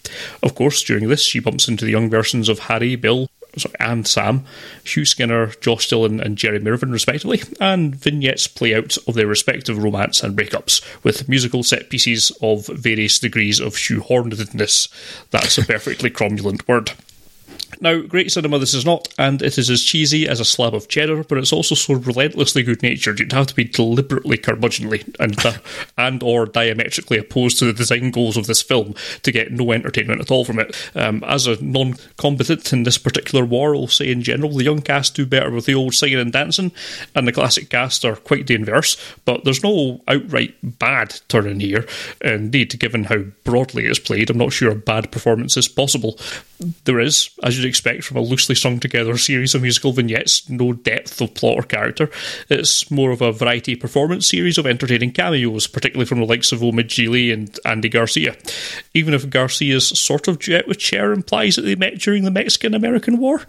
Of 0.42 0.54
course, 0.54 0.82
during 0.82 1.08
this, 1.08 1.22
she 1.22 1.40
bumps 1.40 1.68
into 1.68 1.84
the 1.84 1.90
young 1.90 2.10
versions 2.10 2.48
of 2.48 2.60
Harry, 2.60 2.96
Bill, 2.96 3.28
sorry, 3.58 3.74
and 3.80 4.06
Sam, 4.06 4.44
Hugh 4.84 5.04
Skinner, 5.04 5.48
Josh 5.60 5.88
Dylan, 5.88 6.20
and 6.20 6.36
Jerry 6.36 6.64
Irvine, 6.66 6.90
respectively, 6.90 7.42
and 7.60 7.94
vignettes 7.94 8.46
play 8.46 8.74
out 8.74 8.96
of 9.06 9.14
their 9.14 9.26
respective 9.26 9.82
romance 9.82 10.22
and 10.22 10.36
breakups, 10.36 10.82
with 11.02 11.28
musical 11.28 11.62
set 11.62 11.90
pieces 11.90 12.32
of 12.42 12.66
various 12.66 13.18
degrees 13.18 13.60
of 13.60 13.74
shoehornedness. 13.74 14.88
That's 15.30 15.58
a 15.58 15.62
perfectly 15.64 16.10
cromulent 16.10 16.66
word. 16.68 16.92
Now, 17.80 18.00
great 18.00 18.30
cinema 18.30 18.58
this 18.58 18.74
is 18.74 18.86
not, 18.86 19.12
and 19.18 19.42
it 19.42 19.58
is 19.58 19.68
as 19.70 19.82
cheesy 19.82 20.28
as 20.28 20.40
a 20.40 20.44
slab 20.44 20.74
of 20.74 20.88
cheddar, 20.88 21.24
but 21.24 21.38
it's 21.38 21.52
also 21.52 21.74
so 21.74 21.94
relentlessly 21.94 22.62
good-natured 22.62 23.20
you'd 23.20 23.32
have 23.32 23.46
to 23.48 23.54
be 23.54 23.64
deliberately 23.64 24.38
curmudgeonly 24.38 25.14
and 25.18 25.60
and 25.98 26.22
or 26.22 26.46
diametrically 26.46 27.18
opposed 27.18 27.58
to 27.58 27.64
the 27.66 27.72
design 27.72 28.10
goals 28.10 28.36
of 28.36 28.46
this 28.46 28.62
film 28.62 28.94
to 29.22 29.32
get 29.32 29.52
no 29.52 29.72
entertainment 29.72 30.20
at 30.20 30.30
all 30.30 30.44
from 30.44 30.58
it. 30.58 30.90
Um, 30.94 31.22
as 31.24 31.46
a 31.46 31.62
non-combatant 31.62 32.72
in 32.72 32.84
this 32.84 32.98
particular 32.98 33.44
war, 33.44 33.74
I'll 33.74 33.88
say 33.88 34.10
in 34.10 34.22
general, 34.22 34.52
the 34.52 34.64
young 34.64 34.82
cast 34.82 35.14
do 35.14 35.26
better 35.26 35.50
with 35.50 35.66
the 35.66 35.74
old 35.74 35.94
singing 35.94 36.18
and 36.18 36.32
dancing, 36.32 36.72
and 37.14 37.26
the 37.26 37.32
classic 37.32 37.68
cast 37.68 38.04
are 38.04 38.16
quite 38.16 38.46
the 38.46 38.54
inverse. 38.54 38.96
But 39.24 39.44
there's 39.44 39.62
no 39.62 40.02
outright 40.08 40.54
bad 40.62 41.20
turn 41.28 41.46
in 41.46 41.60
here. 41.60 41.86
Indeed, 42.20 42.78
given 42.78 43.04
how 43.04 43.18
broadly 43.44 43.86
it's 43.86 43.98
played, 43.98 44.30
I'm 44.30 44.38
not 44.38 44.52
sure 44.52 44.70
a 44.70 44.76
bad 44.76 45.12
performance 45.12 45.56
is 45.56 45.68
possible. 45.68 46.18
There 46.84 47.00
is, 47.00 47.30
as 47.42 47.58
you'd 47.58 47.68
expect 47.68 48.04
from 48.04 48.16
a 48.16 48.20
loosely 48.20 48.54
strung 48.54 48.80
together 48.80 49.16
series 49.18 49.54
of 49.54 49.62
musical 49.62 49.92
vignettes, 49.92 50.48
no 50.48 50.72
depth 50.72 51.20
of 51.20 51.34
plot 51.34 51.56
or 51.56 51.62
character. 51.62 52.10
It's 52.48 52.90
more 52.90 53.10
of 53.10 53.20
a 53.20 53.32
variety 53.32 53.76
performance 53.76 54.28
series 54.28 54.56
of 54.56 54.66
entertaining 54.66 55.12
cameos, 55.12 55.66
particularly 55.66 56.06
from 56.06 56.20
the 56.20 56.26
likes 56.26 56.52
of 56.52 56.60
Omid 56.60 56.86
Djalili 56.86 57.32
and 57.32 57.58
Andy 57.64 57.88
Garcia. 57.88 58.36
Even 58.94 59.12
if 59.12 59.28
Garcia's 59.28 59.88
sort 59.98 60.28
of 60.28 60.38
duet 60.38 60.66
with 60.66 60.80
Cher 60.80 61.12
implies 61.12 61.56
that 61.56 61.62
they 61.62 61.74
met 61.74 61.98
during 61.98 62.24
the 62.24 62.30
Mexican 62.30 62.74
American 62.74 63.18
War. 63.18 63.42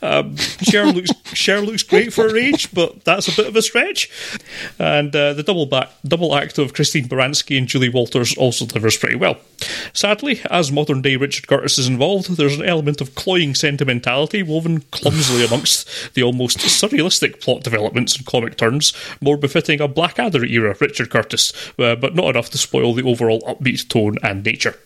Um, 0.00 0.36
Cher, 0.36 0.86
looks, 0.86 1.10
Cher 1.32 1.60
looks 1.60 1.82
great 1.82 2.12
for 2.12 2.28
her 2.28 2.36
age, 2.36 2.72
but 2.72 3.04
that's 3.04 3.28
a 3.28 3.36
bit 3.36 3.48
of 3.48 3.56
a 3.56 3.62
stretch. 3.62 4.10
And 4.78 5.14
uh, 5.14 5.32
the 5.34 5.42
double, 5.42 5.66
back, 5.66 5.90
double 6.04 6.34
act 6.36 6.58
of 6.58 6.74
Christine 6.74 7.08
Baranski 7.08 7.58
and 7.58 7.66
Julie 7.66 7.88
Walters 7.88 8.36
also 8.36 8.66
delivers 8.66 8.96
pretty 8.96 9.16
well. 9.16 9.38
Sadly, 9.92 10.40
as 10.50 10.72
modern 10.72 11.02
day 11.02 11.16
Richard 11.16 11.46
Curtis 11.46 11.78
is 11.78 11.88
involved, 11.88 12.36
there's 12.36 12.51
an 12.58 12.64
element 12.64 13.00
of 13.00 13.14
cloying 13.14 13.54
sentimentality 13.54 14.42
woven 14.42 14.80
clumsily 14.90 15.44
amongst 15.44 16.14
the 16.14 16.22
almost 16.22 16.58
surrealistic 16.58 17.40
plot 17.40 17.62
developments 17.62 18.16
and 18.16 18.26
comic 18.26 18.56
turns, 18.56 18.92
more 19.20 19.36
befitting 19.36 19.80
a 19.80 19.88
Blackadder 19.88 20.44
era 20.44 20.76
Richard 20.80 21.10
Curtis, 21.10 21.52
uh, 21.78 21.96
but 21.96 22.14
not 22.14 22.30
enough 22.30 22.50
to 22.50 22.58
spoil 22.58 22.94
the 22.94 23.02
overall 23.02 23.40
upbeat 23.42 23.88
tone 23.88 24.18
and 24.22 24.44
nature. 24.44 24.76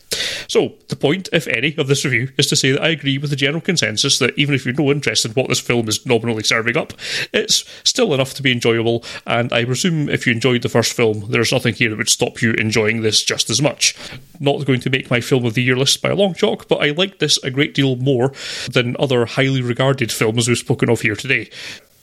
So, 0.49 0.75
the 0.89 0.97
point, 0.97 1.29
if 1.33 1.47
any, 1.49 1.75
of 1.77 1.89
this 1.89 2.05
review 2.05 2.31
is 2.39 2.47
to 2.49 2.57
say 2.57 2.73
that 2.73 2.83
I 2.83 2.89
agree 2.89 3.19
with 3.19 3.31
the 3.31 3.37
general 3.37 3.61
consensus 3.61 4.19
that 4.19 4.39
even 4.39 4.55
if 4.55 4.64
you're 4.64 4.75
no 4.75 4.91
interest 4.91 5.25
in 5.25 5.33
what 5.33 5.49
this 5.49 5.61
film 5.61 5.89
is 5.89 6.07
nominally 6.07 6.45
serving 6.45 6.77
up, 6.77 6.93
it's 7.33 7.64
still 7.85 8.14
enough 8.14 8.35
to 8.35 8.43
be 8.43 8.53
enjoyable, 8.53 9.05
and 9.27 9.53
I 9.53 9.64
presume 9.64 10.09
if 10.09 10.27
you 10.27 10.33
enjoyed 10.33 10.62
the 10.62 10.69
first 10.69 10.93
film, 10.93 11.31
there's 11.31 11.53
nothing 11.53 11.75
here 11.75 11.91
that 11.91 11.99
would 11.99 12.09
stop 12.09 12.41
you 12.41 12.53
enjoying 12.53 13.03
this 13.03 13.23
just 13.23 13.51
as 13.51 13.61
much. 13.61 13.95
Not 14.39 14.64
going 14.64 14.81
to 14.81 14.91
make 14.91 15.11
my 15.11 15.21
film 15.21 15.45
of 15.45 15.55
the 15.55 15.62
year 15.62 15.77
list 15.77 16.03
by 16.03 16.11
a 16.11 16.14
long 16.14 16.35
chalk, 16.35 16.69
but 16.69 16.77
I 16.77 16.91
like 16.91 17.19
this 17.19 17.43
a 17.43 17.51
great 17.57 17.74
deal 17.74 17.96
more 17.96 18.32
than 18.70 18.96
other 18.98 19.26
highly 19.26 19.62
regarded 19.62 20.12
films 20.12 20.46
we've 20.46 20.59
spoken 20.59 20.88
of 20.88 21.00
here 21.00 21.16
today. 21.16 21.50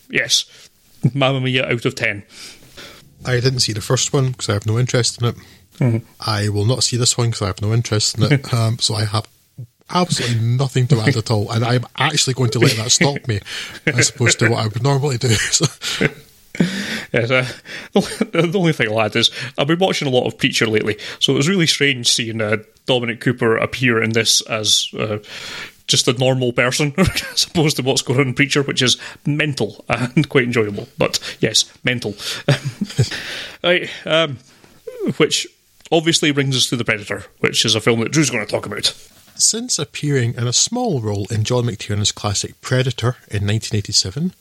Yes, 0.09 0.69
Mamma 1.13 1.39
Mia 1.39 1.65
out 1.65 1.85
of 1.85 1.95
10. 1.95 2.23
I 3.25 3.39
didn't 3.39 3.61
see 3.61 3.73
the 3.73 3.81
first 3.81 4.11
one 4.11 4.31
because 4.31 4.49
I 4.49 4.53
have 4.53 4.65
no 4.65 4.77
interest 4.77 5.21
in 5.21 5.29
it. 5.29 5.35
Mm-hmm. 5.75 6.05
I 6.19 6.49
will 6.49 6.65
not 6.65 6.83
see 6.83 6.97
this 6.97 7.17
one 7.17 7.27
because 7.27 7.41
I 7.41 7.47
have 7.47 7.61
no 7.61 7.73
interest 7.73 8.17
in 8.17 8.31
it. 8.31 8.53
um, 8.53 8.79
so 8.79 8.95
I 8.95 9.05
have 9.05 9.27
absolutely 9.89 10.41
nothing 10.41 10.87
to 10.87 10.99
add 10.99 11.15
at 11.15 11.31
all, 11.31 11.51
and 11.51 11.63
I'm 11.63 11.85
actually 11.97 12.33
going 12.33 12.51
to 12.51 12.59
let 12.59 12.75
that 12.77 12.91
stop 12.91 13.27
me, 13.27 13.39
as 13.85 14.09
opposed 14.09 14.39
to 14.39 14.49
what 14.49 14.59
I 14.59 14.67
would 14.67 14.83
normally 14.83 15.17
do. 15.17 15.29
So. 15.51 15.65
Yes, 17.14 17.30
uh, 17.30 17.47
the 17.93 18.51
only 18.55 18.74
thing 18.74 18.89
I'll 18.89 19.01
add 19.01 19.16
is 19.16 19.30
I've 19.57 19.68
been 19.68 19.80
watching 19.80 20.07
a 20.07 20.11
lot 20.11 20.26
of 20.26 20.38
Preacher 20.38 20.66
lately, 20.66 20.97
so 21.20 21.34
it 21.34 21.38
was 21.38 21.47
really 21.47 21.68
strange 21.68 22.11
seeing 22.11 22.41
uh, 22.41 22.57
Dominic 22.86 23.22
Cooper 23.22 23.55
appear 23.55 24.01
in 24.01 24.11
this 24.11 24.41
as 24.41 24.89
uh, 24.97 25.20
just 25.88 26.07
a 26.07 26.14
normal 26.14 26.53
person 26.53 26.93
as 26.97 27.45
opposed 27.45 27.78
to 27.78 27.84
what's 27.84 28.01
going 28.01 28.20
on 28.20 28.28
in 28.30 28.34
Preacher, 28.34 28.64
which 28.64 28.82
is 28.82 28.97
mental 29.26 29.86
and 29.89 30.28
quite 30.28 30.45
enjoyable. 30.45 30.88
But 30.97 31.20
yes, 31.39 31.72
mental. 31.84 32.16
right, 33.64 33.89
um, 34.05 34.39
which 35.18 35.45
obviously 35.91 36.32
brings 36.32 36.55
us 36.55 36.70
to 36.70 36.76
The 36.76 36.86
Predator, 36.86 37.26
which 37.39 37.64
is 37.66 37.76
a 37.76 37.82
film 37.82 37.99
that 37.99 38.11
Drew's 38.11 38.30
going 38.30 38.45
to 38.45 38.51
talk 38.51 38.66
about. 38.66 38.93
Since 39.36 39.80
appearing 39.80 40.36
in 40.36 40.47
a 40.47 40.53
small 40.53 41.01
role 41.01 41.28
in 41.32 41.43
John 41.43 41.66
McTiernan's 41.66 42.11
classic 42.11 42.59
Predator 42.61 43.18
in 43.30 43.45
1987, 43.47 44.34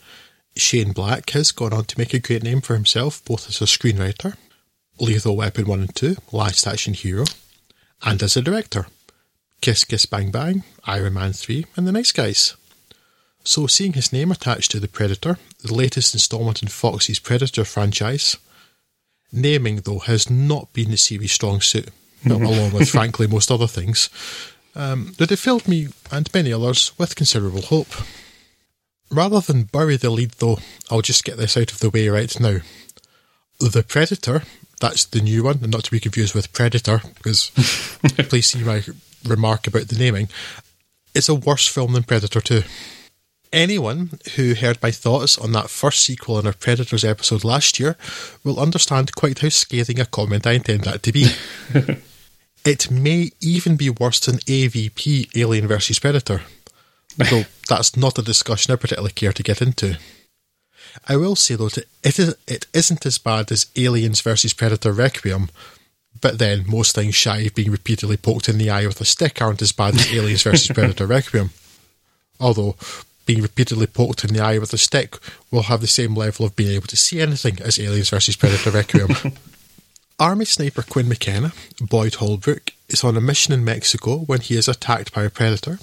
Shane 0.55 0.93
Black 0.93 1.31
has 1.31 1.53
gone 1.53 1.73
on 1.73 1.85
to 1.87 1.99
make 1.99 2.13
a 2.13 2.19
great 2.19 2.43
name 2.43 2.61
for 2.61 2.75
himself, 2.75 3.25
both 3.25 3.49
as 3.49 3.61
a 3.61 3.65
screenwriter, 3.65 4.37
Lethal 5.01 5.37
Weapon 5.37 5.67
1 5.67 5.81
and 5.81 5.95
2, 5.95 6.17
Last 6.31 6.67
Action 6.67 6.95
Hero, 6.95 7.25
and 8.03 8.23
as 8.23 8.37
a 8.37 8.43
director, 8.43 8.87
Kiss 9.61 9.85
Kiss 9.85 10.07
Bang 10.07 10.31
Bang, 10.31 10.65
Iron 10.85 11.15
Man 11.15 11.33
3, 11.33 11.67
and 11.77 11.87
The 11.87 11.93
Nice 11.93 12.13
Guys. 12.13 12.57
So, 13.45 13.67
seeing 13.67 13.95
his 13.95 14.13
name 14.13 14.31
attached 14.31 14.71
to 14.73 14.81
The 14.81 14.89
Predator, 14.89 15.39
the 15.65 15.75
latest 15.75 16.15
installment 16.15 16.63
in 16.63 16.69
Fox's 16.69 17.19
Predator 17.19 17.65
franchise, 17.65 18.37
naming 19.33 19.77
though 19.77 20.01
has 20.01 20.29
not 20.29 20.73
been 20.73 20.91
the 20.91 20.97
series' 20.97 21.33
strong 21.33 21.61
suit, 21.61 21.89
along 22.27 22.73
with 22.73 22.89
frankly 22.91 23.27
most 23.27 23.51
other 23.51 23.67
things, 23.67 24.11
um, 24.75 25.15
that 25.19 25.33
it 25.33 25.39
filled 25.39 25.67
me 25.67 25.89
and 26.11 26.33
many 26.35 26.53
others 26.53 26.93
with 26.99 27.17
considerable 27.17 27.63
hope. 27.63 27.93
Rather 29.13 29.41
than 29.41 29.65
bury 29.65 29.97
the 29.97 30.11
lead 30.11 30.31
though, 30.39 30.59
I'll 30.91 31.03
just 31.03 31.25
get 31.25 31.37
this 31.37 31.57
out 31.57 31.71
of 31.71 31.81
the 31.81 31.91
way 31.91 32.09
right 32.09 32.41
now. 32.41 32.59
The 33.61 33.85
Predator, 33.87 34.43
that's 34.81 35.05
the 35.05 35.21
new 35.21 35.45
one, 35.45 35.59
and 35.63 35.71
not 35.71 35.85
to 35.85 35.91
be 35.91 36.01
confused 36.01 36.35
with 36.35 36.53
Predator, 36.53 37.03
because 37.17 37.51
please 38.29 38.47
see 38.47 38.65
my 38.65 38.83
remark 39.25 39.67
about 39.67 39.89
the 39.89 39.99
naming, 39.99 40.29
it's 41.15 41.29
a 41.29 41.35
worse 41.35 41.69
film 41.69 41.93
than 41.93 42.05
Predator 42.05 42.41
2. 42.41 42.63
Anyone 43.53 44.19
who 44.37 44.55
heard 44.55 44.83
my 44.83 44.91
thoughts 44.91 45.37
on 45.37 45.53
that 45.53 45.69
first 45.69 46.01
sequel 46.01 46.39
in 46.39 46.47
our 46.47 46.55
Predators 46.55 47.05
episode 47.05 47.45
last 47.45 47.79
year 47.79 47.97
will 48.43 48.59
understand 48.59 49.15
quite 49.15 49.41
how 49.41 49.51
scathing 49.51 50.01
a 50.01 50.07
comment 50.07 50.47
I 50.47 50.53
intend 50.53 50.85
that 50.85 51.03
to 51.03 51.13
be. 51.13 51.27
it 52.65 52.91
may 52.91 53.31
even 53.43 53.77
be 53.77 53.91
worse 53.91 54.21
than 54.21 54.39
AVP 54.39 55.37
Alien 55.37 55.69
vs 55.69 55.99
Predator, 55.99 56.41
though 57.31 57.45
that's 57.69 57.97
not 57.97 58.19
a 58.19 58.23
discussion 58.23 58.73
I 58.73 58.77
particularly 58.77 59.13
care 59.13 59.33
to 59.33 59.43
get 59.43 59.63
into. 59.63 59.99
I 61.09 61.17
will 61.17 61.37
say 61.37 61.55
though 61.55 61.69
that 61.71 61.87
it, 62.03 62.19
is, 62.19 62.37
it 62.47 62.67
isn't 62.73 63.07
as 63.07 63.19
bad 63.19 63.51
as 63.51 63.67
Aliens 63.77 64.21
versus 64.21 64.53
Predator 64.53 64.93
Requiem, 64.93 65.49
but 66.21 66.39
then 66.39 66.65
most 66.67 66.95
things 66.95 67.15
shy 67.15 67.39
of 67.39 67.55
being 67.55 67.71
repeatedly 67.71 68.17
poked 68.17 68.49
in 68.49 68.59
the 68.59 68.71
eye 68.71 68.87
with 68.87 69.01
a 69.01 69.05
stick 69.05 69.41
aren't 69.41 69.63
as 69.63 69.73
bad 69.73 69.95
as 69.95 70.13
Aliens 70.13 70.43
versus 70.43 70.69
Predator 70.69 71.07
Requiem. 71.07 71.51
Although 72.39 72.77
being 73.25 73.43
repeatedly 73.43 73.87
poked 73.87 74.25
in 74.25 74.35
the 74.35 74.41
eye 74.41 74.59
with 74.59 74.73
a 74.73 74.79
stick 74.79 75.17
will 75.51 75.63
have 75.63 75.81
the 75.81 75.87
same 75.87 76.15
level 76.15 76.45
of 76.45 76.57
being 76.57 76.75
able 76.75 76.89
to 76.89 76.97
see 76.97 77.21
anything 77.21 77.61
as 77.63 77.79
Aliens 77.79 78.11
versus 78.11 78.37
Predator 78.37 78.71
Requiem. 78.71 79.33
Army 80.19 80.45
sniper 80.45 80.83
Quinn 80.83 81.09
McKenna, 81.09 81.53
Boyd 81.81 82.17
Holbrook, 82.17 82.73
is 82.89 83.03
on 83.03 83.17
a 83.17 83.21
mission 83.21 83.53
in 83.53 83.65
Mexico 83.65 84.19
when 84.19 84.41
he 84.41 84.57
is 84.57 84.69
attacked 84.69 85.13
by 85.13 85.25
a 85.25 85.31
predator, 85.31 85.79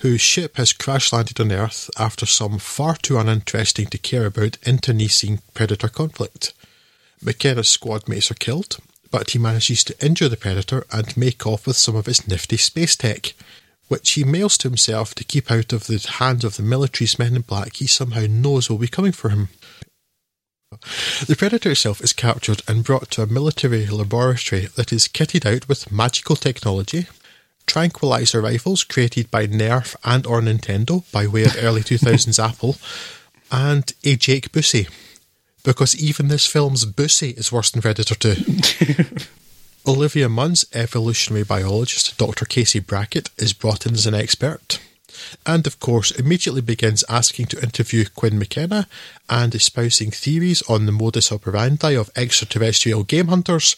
whose 0.00 0.20
ship 0.20 0.56
has 0.56 0.72
crash 0.72 1.12
landed 1.12 1.40
on 1.40 1.50
Earth 1.52 1.90
after 1.98 2.26
some 2.26 2.58
far 2.58 2.96
too 2.96 3.18
uninteresting 3.18 3.86
to 3.86 3.98
care 3.98 4.26
about 4.26 4.58
internecine 4.66 5.40
predator 5.54 5.88
conflict. 5.88 6.52
McKenna's 7.22 7.68
squad 7.68 8.06
mates 8.08 8.30
are 8.30 8.34
killed, 8.34 8.78
but 9.10 9.30
he 9.30 9.38
manages 9.38 9.82
to 9.84 10.04
injure 10.04 10.28
the 10.28 10.36
predator 10.36 10.84
and 10.92 11.16
make 11.16 11.46
off 11.46 11.66
with 11.66 11.76
some 11.76 11.96
of 11.96 12.08
its 12.08 12.28
nifty 12.28 12.56
space 12.56 12.96
tech. 12.96 13.34
which 13.88 14.12
he 14.12 14.24
mails 14.24 14.58
to 14.58 14.68
himself 14.68 15.14
to 15.14 15.24
keep 15.24 15.50
out 15.50 15.72
of 15.72 15.86
the 15.86 16.04
hands 16.18 16.44
of 16.44 16.56
the 16.56 16.62
military's 16.62 17.18
men 17.18 17.36
in 17.36 17.42
black 17.42 17.76
he 17.76 17.86
somehow 17.86 18.26
knows 18.28 18.68
will 18.68 18.78
be 18.78 18.88
coming 18.88 19.12
for 19.12 19.28
him. 19.30 19.48
The 21.26 21.36
Predator 21.38 21.70
itself 21.70 22.00
is 22.00 22.12
captured 22.12 22.62
and 22.66 22.84
brought 22.84 23.10
to 23.12 23.22
a 23.22 23.26
military 23.26 23.86
laboratory 23.86 24.66
that 24.74 24.92
is 24.92 25.08
kitted 25.08 25.46
out 25.46 25.68
with 25.68 25.92
magical 25.92 26.36
technology, 26.36 27.06
tranquilizer 27.66 28.40
rifles 28.40 28.84
created 28.84 29.30
by 29.30 29.46
Nerf 29.46 29.96
and 30.04 30.26
or 30.26 30.40
Nintendo 30.40 31.10
by 31.12 31.26
way 31.26 31.44
of 31.46 31.56
early 31.62 31.82
2000s 31.82 32.42
Apple, 32.42 32.76
and 33.50 33.92
a 34.04 34.16
Jake 34.16 34.52
Busey. 34.52 34.88
Because 35.62 36.00
even 36.00 36.28
this 36.28 36.46
film's 36.46 36.84
Busey 36.84 37.36
is 37.36 37.50
worse 37.50 37.70
than 37.70 37.82
Predator 37.82 38.14
2. 38.14 38.34
Olivia 39.88 40.28
Munn's 40.28 40.64
evolutionary 40.72 41.44
biologist, 41.44 42.18
Dr. 42.18 42.44
Casey 42.44 42.80
Brackett, 42.80 43.30
is 43.36 43.52
brought 43.52 43.86
in 43.86 43.94
as 43.94 44.06
an 44.06 44.14
expert 44.14 44.80
and 45.44 45.66
of 45.66 45.80
course 45.80 46.10
immediately 46.12 46.60
begins 46.60 47.04
asking 47.08 47.46
to 47.46 47.62
interview 47.62 48.04
Quinn 48.14 48.38
McKenna 48.38 48.86
and 49.28 49.54
espousing 49.54 50.10
theories 50.10 50.62
on 50.68 50.86
the 50.86 50.92
modus 50.92 51.32
operandi 51.32 51.94
of 51.94 52.10
extraterrestrial 52.16 53.04
game 53.04 53.28
hunters 53.28 53.76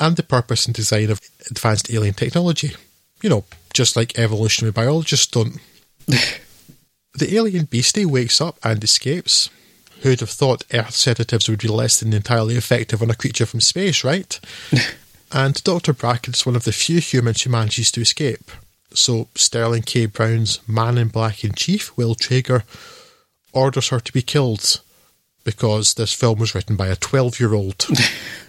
and 0.00 0.16
the 0.16 0.22
purpose 0.22 0.66
and 0.66 0.74
design 0.74 1.10
of 1.10 1.20
advanced 1.50 1.92
alien 1.92 2.14
technology. 2.14 2.74
You 3.22 3.30
know, 3.30 3.44
just 3.72 3.96
like 3.96 4.18
evolutionary 4.18 4.72
biologists 4.72 5.26
don't. 5.26 5.58
the 6.06 7.34
alien 7.34 7.66
beastie 7.66 8.06
wakes 8.06 8.40
up 8.40 8.58
and 8.62 8.82
escapes. 8.82 9.50
Who'd 10.02 10.20
have 10.20 10.30
thought 10.30 10.64
Earth 10.74 10.94
sedatives 10.94 11.48
would 11.48 11.60
be 11.60 11.68
less 11.68 12.00
than 12.00 12.12
entirely 12.12 12.56
effective 12.56 13.02
on 13.02 13.10
a 13.10 13.14
creature 13.14 13.46
from 13.46 13.60
space, 13.60 14.02
right? 14.02 14.40
and 15.32 15.62
Dr. 15.62 15.92
Brackett 15.92 16.36
is 16.36 16.46
one 16.46 16.56
of 16.56 16.64
the 16.64 16.72
few 16.72 17.00
humans 17.00 17.42
who 17.42 17.50
manages 17.50 17.92
to 17.92 18.00
escape. 18.00 18.50
So 18.94 19.28
Sterling 19.36 19.82
K. 19.82 20.06
Brown's 20.06 20.58
Man 20.66 20.98
in 20.98 21.08
Black 21.08 21.44
in 21.44 21.52
Chief, 21.52 21.96
Will 21.96 22.16
Traeger, 22.16 22.64
orders 23.52 23.88
her 23.88 24.00
to 24.00 24.12
be 24.12 24.22
killed 24.22 24.80
because 25.44 25.94
this 25.94 26.12
film 26.12 26.38
was 26.38 26.54
written 26.54 26.76
by 26.76 26.88
a 26.88 26.96
12 26.96 27.40
year 27.40 27.54
old. 27.54 27.86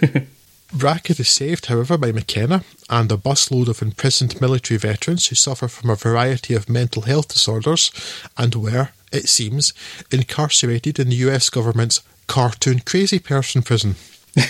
Brackett 0.73 1.19
is 1.19 1.29
saved, 1.29 1.67
however, 1.67 1.97
by 1.97 2.11
McKenna 2.11 2.63
and 2.89 3.11
a 3.11 3.17
busload 3.17 3.67
of 3.67 3.81
imprisoned 3.81 4.41
military 4.41 4.77
veterans 4.77 5.27
who 5.27 5.35
suffer 5.35 5.67
from 5.67 5.89
a 5.89 5.95
variety 5.95 6.55
of 6.55 6.69
mental 6.69 7.03
health 7.03 7.27
disorders 7.27 7.91
and 8.37 8.55
were, 8.55 8.89
it 9.11 9.29
seems, 9.29 9.73
incarcerated 10.11 10.99
in 10.99 11.09
the 11.09 11.15
US 11.27 11.49
government's 11.49 12.01
cartoon 12.27 12.79
crazy 12.79 13.19
person 13.19 13.61
prison. 13.61 13.95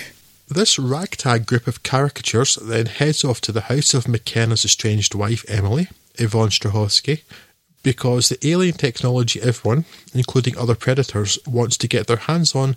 This 0.48 0.78
ragtag 0.78 1.46
group 1.46 1.68
of 1.68 1.84
caricatures 1.84 2.56
then 2.62 2.86
heads 2.86 3.24
off 3.24 3.42
to 3.42 3.52
the 3.52 3.62
house 3.62 3.94
of 3.94 4.08
McKenna's 4.08 4.66
estranged 4.66 5.16
wife, 5.16 5.44
Emily, 5.48 5.88
Yvonne 6.16 6.50
Strahovski, 6.50 7.22
because 7.82 8.30
the 8.30 8.48
alien 8.48 8.76
technology 8.76 9.42
everyone, 9.42 9.86
including 10.14 10.58
other 10.58 10.76
predators, 10.76 11.40
wants 11.48 11.78
to 11.78 11.88
get 11.88 12.08
their 12.08 12.18
hands 12.18 12.54
on 12.54 12.76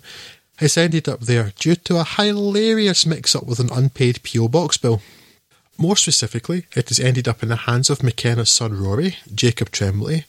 has 0.57 0.77
ended 0.77 1.07
up 1.07 1.21
there 1.21 1.53
due 1.57 1.75
to 1.75 1.97
a 1.97 2.03
hilarious 2.03 3.05
mix 3.05 3.35
up 3.35 3.45
with 3.45 3.59
an 3.59 3.69
unpaid 3.71 4.21
P.O. 4.23 4.47
box 4.47 4.77
bill. 4.77 5.01
More 5.77 5.95
specifically, 5.95 6.65
it 6.75 6.89
has 6.89 6.99
ended 6.99 7.27
up 7.27 7.43
in 7.43 7.49
the 7.49 7.55
hands 7.55 7.89
of 7.89 8.03
McKenna's 8.03 8.49
son 8.49 8.73
Rory, 8.73 9.17
Jacob 9.33 9.71
Tremblay, 9.71 10.25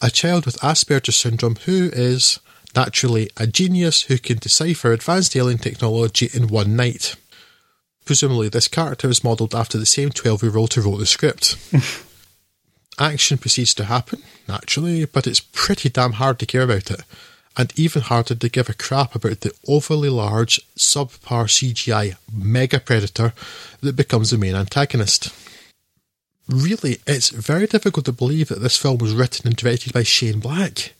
a 0.00 0.10
child 0.10 0.46
with 0.46 0.60
Asperger's 0.60 1.16
syndrome 1.16 1.56
who 1.66 1.90
is, 1.92 2.40
naturally 2.74 3.30
a 3.36 3.46
genius 3.46 4.02
who 4.02 4.18
can 4.18 4.38
decipher 4.38 4.92
advanced 4.92 5.36
alien 5.36 5.58
technology 5.58 6.30
in 6.32 6.48
one 6.48 6.76
night. 6.76 7.16
Presumably, 8.04 8.48
this 8.48 8.68
character 8.68 9.08
is 9.08 9.24
modelled 9.24 9.54
after 9.54 9.78
the 9.78 9.86
same 9.86 10.10
12 10.10 10.42
year 10.42 10.56
old 10.56 10.72
who 10.74 10.82
wrote 10.82 10.98
the 10.98 11.06
script. 11.06 11.56
Action 12.98 13.36
proceeds 13.36 13.74
to 13.74 13.84
happen, 13.84 14.22
naturally, 14.48 15.04
but 15.04 15.26
it's 15.26 15.40
pretty 15.40 15.88
damn 15.88 16.12
hard 16.12 16.38
to 16.38 16.46
care 16.46 16.62
about 16.62 16.90
it, 16.90 17.02
and 17.56 17.72
even 17.78 18.02
harder 18.02 18.34
to 18.34 18.48
give 18.48 18.68
a 18.68 18.74
crap 18.74 19.14
about 19.14 19.40
the 19.40 19.52
overly 19.66 20.10
large, 20.10 20.60
subpar 20.76 21.46
CGI 21.46 22.16
mega 22.32 22.78
predator 22.78 23.32
that 23.80 23.96
becomes 23.96 24.30
the 24.30 24.38
main 24.38 24.54
antagonist. 24.54 25.34
Really, 26.48 26.98
it's 27.06 27.30
very 27.30 27.66
difficult 27.66 28.04
to 28.06 28.12
believe 28.12 28.48
that 28.48 28.60
this 28.60 28.76
film 28.76 28.98
was 28.98 29.14
written 29.14 29.48
and 29.48 29.56
directed 29.56 29.92
by 29.92 30.02
Shane 30.02 30.38
Black. 30.38 30.92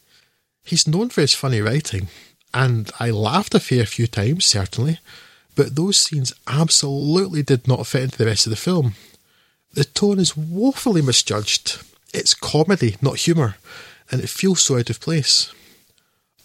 He's 0.64 0.88
known 0.88 1.10
for 1.10 1.20
his 1.20 1.34
funny 1.34 1.60
writing, 1.60 2.08
and 2.52 2.90
I 2.98 3.10
laughed 3.10 3.54
a 3.54 3.60
fair 3.60 3.86
few 3.86 4.06
times, 4.06 4.44
certainly, 4.44 4.98
but 5.54 5.76
those 5.76 5.98
scenes 5.98 6.32
absolutely 6.48 7.42
did 7.42 7.68
not 7.68 7.86
fit 7.86 8.02
into 8.02 8.18
the 8.18 8.26
rest 8.26 8.46
of 8.46 8.50
the 8.50 8.56
film. 8.56 8.94
The 9.74 9.84
tone 9.84 10.18
is 10.18 10.36
woefully 10.36 11.02
misjudged. 11.02 11.80
It's 12.12 12.34
comedy, 12.34 12.96
not 13.00 13.18
humour, 13.18 13.56
and 14.10 14.20
it 14.22 14.30
feels 14.30 14.62
so 14.62 14.78
out 14.78 14.90
of 14.90 15.00
place. 15.00 15.52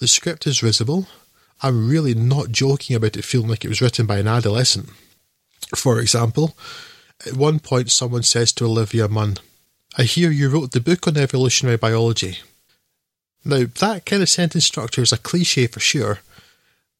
The 0.02 0.08
script 0.08 0.47
is 0.47 0.64
risible. 0.64 1.06
I'm 1.62 1.88
really 1.88 2.16
not 2.16 2.52
joking 2.52 2.95
about 2.95 3.16
it 3.18 3.24
feeling 3.24 3.49
like 3.49 3.64
it 3.64 3.68
was 3.68 3.82
written 3.82 4.08
by 4.08 4.18
an 4.18 4.28
adolescent. 4.28 4.89
For 5.76 5.99
example, 5.99 6.58
at 7.28 7.34
one 7.34 7.60
point 7.60 7.91
someone 7.91 8.24
says 8.24 8.52
to 8.54 8.66
Olivia 8.66 9.08
Munn, 9.08 9.38
I 9.99 10.04
hear 10.04 10.32
you 10.32 10.49
wrote 10.49 10.72
the 10.72 10.82
book 10.82 11.08
on 11.08 11.18
evolutionary 11.18 11.78
biology. 11.78 12.39
Now, 13.45 13.66
that 13.80 14.08
kind 14.08 14.24
of 14.24 14.30
sentence 14.30 14.66
structure 14.66 15.04
is 15.04 15.14
a 15.14 15.20
cliche 15.20 15.68
for 15.68 15.80
sure, 15.80 16.22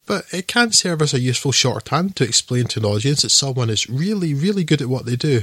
but 0.06 0.26
it 0.32 0.46
can 0.46 0.70
serve 0.70 1.02
as 1.02 1.12
a 1.12 1.18
useful 1.18 1.50
shorthand 1.50 2.14
to 2.16 2.24
explain 2.24 2.66
to 2.66 2.78
an 2.78 2.86
audience 2.86 3.22
that 3.22 3.30
someone 3.30 3.68
is 3.68 3.90
really, 3.90 4.32
really 4.32 4.62
good 4.62 4.80
at 4.80 4.88
what 4.88 5.06
they 5.06 5.16
do, 5.16 5.42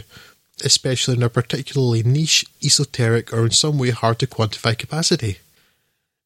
especially 0.64 1.16
in 1.16 1.24
a 1.24 1.30
particularly 1.30 2.04
niche, 2.04 2.46
esoteric, 2.64 3.34
or 3.34 3.44
in 3.44 3.52
some 3.52 3.78
way 3.78 3.90
hard 3.90 4.18
to 4.20 4.28
quantify 4.28 4.78
capacity. 4.78 5.40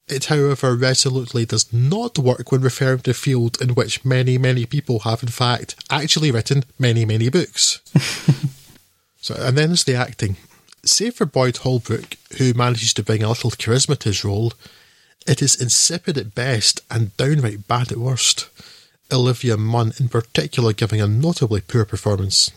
It, 0.07 0.25
however, 0.25 0.75
resolutely 0.75 1.45
does 1.45 1.71
not 1.71 2.19
work 2.19 2.51
when 2.51 2.61
referring 2.61 2.99
to 2.99 3.11
a 3.11 3.13
field 3.13 3.61
in 3.61 3.69
which 3.69 4.03
many, 4.03 4.37
many 4.37 4.65
people 4.65 4.99
have, 4.99 5.23
in 5.23 5.29
fact, 5.29 5.75
actually 5.89 6.29
written 6.29 6.65
many, 6.77 7.05
many 7.05 7.29
books. 7.29 7.79
so, 9.21 9.35
and 9.35 9.57
then 9.57 9.69
there's 9.69 9.85
the 9.85 9.95
acting. 9.95 10.35
Save 10.85 11.15
for 11.15 11.25
Boyd 11.25 11.57
Holbrook, 11.57 12.17
who 12.37 12.53
manages 12.53 12.93
to 12.95 13.03
bring 13.03 13.23
a 13.23 13.29
little 13.29 13.51
charisma 13.51 13.97
to 13.99 14.09
his 14.09 14.25
role, 14.25 14.51
it 15.25 15.41
is 15.41 15.59
insipid 15.59 16.17
at 16.17 16.35
best 16.35 16.81
and 16.91 17.15
downright 17.15 17.65
bad 17.67 17.93
at 17.93 17.97
worst. 17.97 18.49
Olivia 19.09 19.55
Munn, 19.55 19.93
in 19.99 20.09
particular, 20.09 20.73
giving 20.73 20.99
a 20.99 21.07
notably 21.07 21.61
poor 21.61 21.85
performance. 21.85 22.51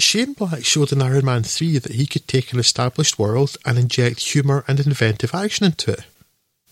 Shane 0.00 0.32
Black 0.32 0.64
showed 0.64 0.90
in 0.90 1.02
Iron 1.02 1.26
Man 1.26 1.42
3 1.42 1.78
that 1.78 1.92
he 1.92 2.06
could 2.06 2.26
take 2.26 2.52
an 2.52 2.58
established 2.58 3.18
world 3.18 3.56
and 3.64 3.78
inject 3.78 4.20
humour 4.20 4.64
and 4.66 4.80
inventive 4.80 5.34
action 5.34 5.66
into 5.66 5.92
it. 5.92 6.06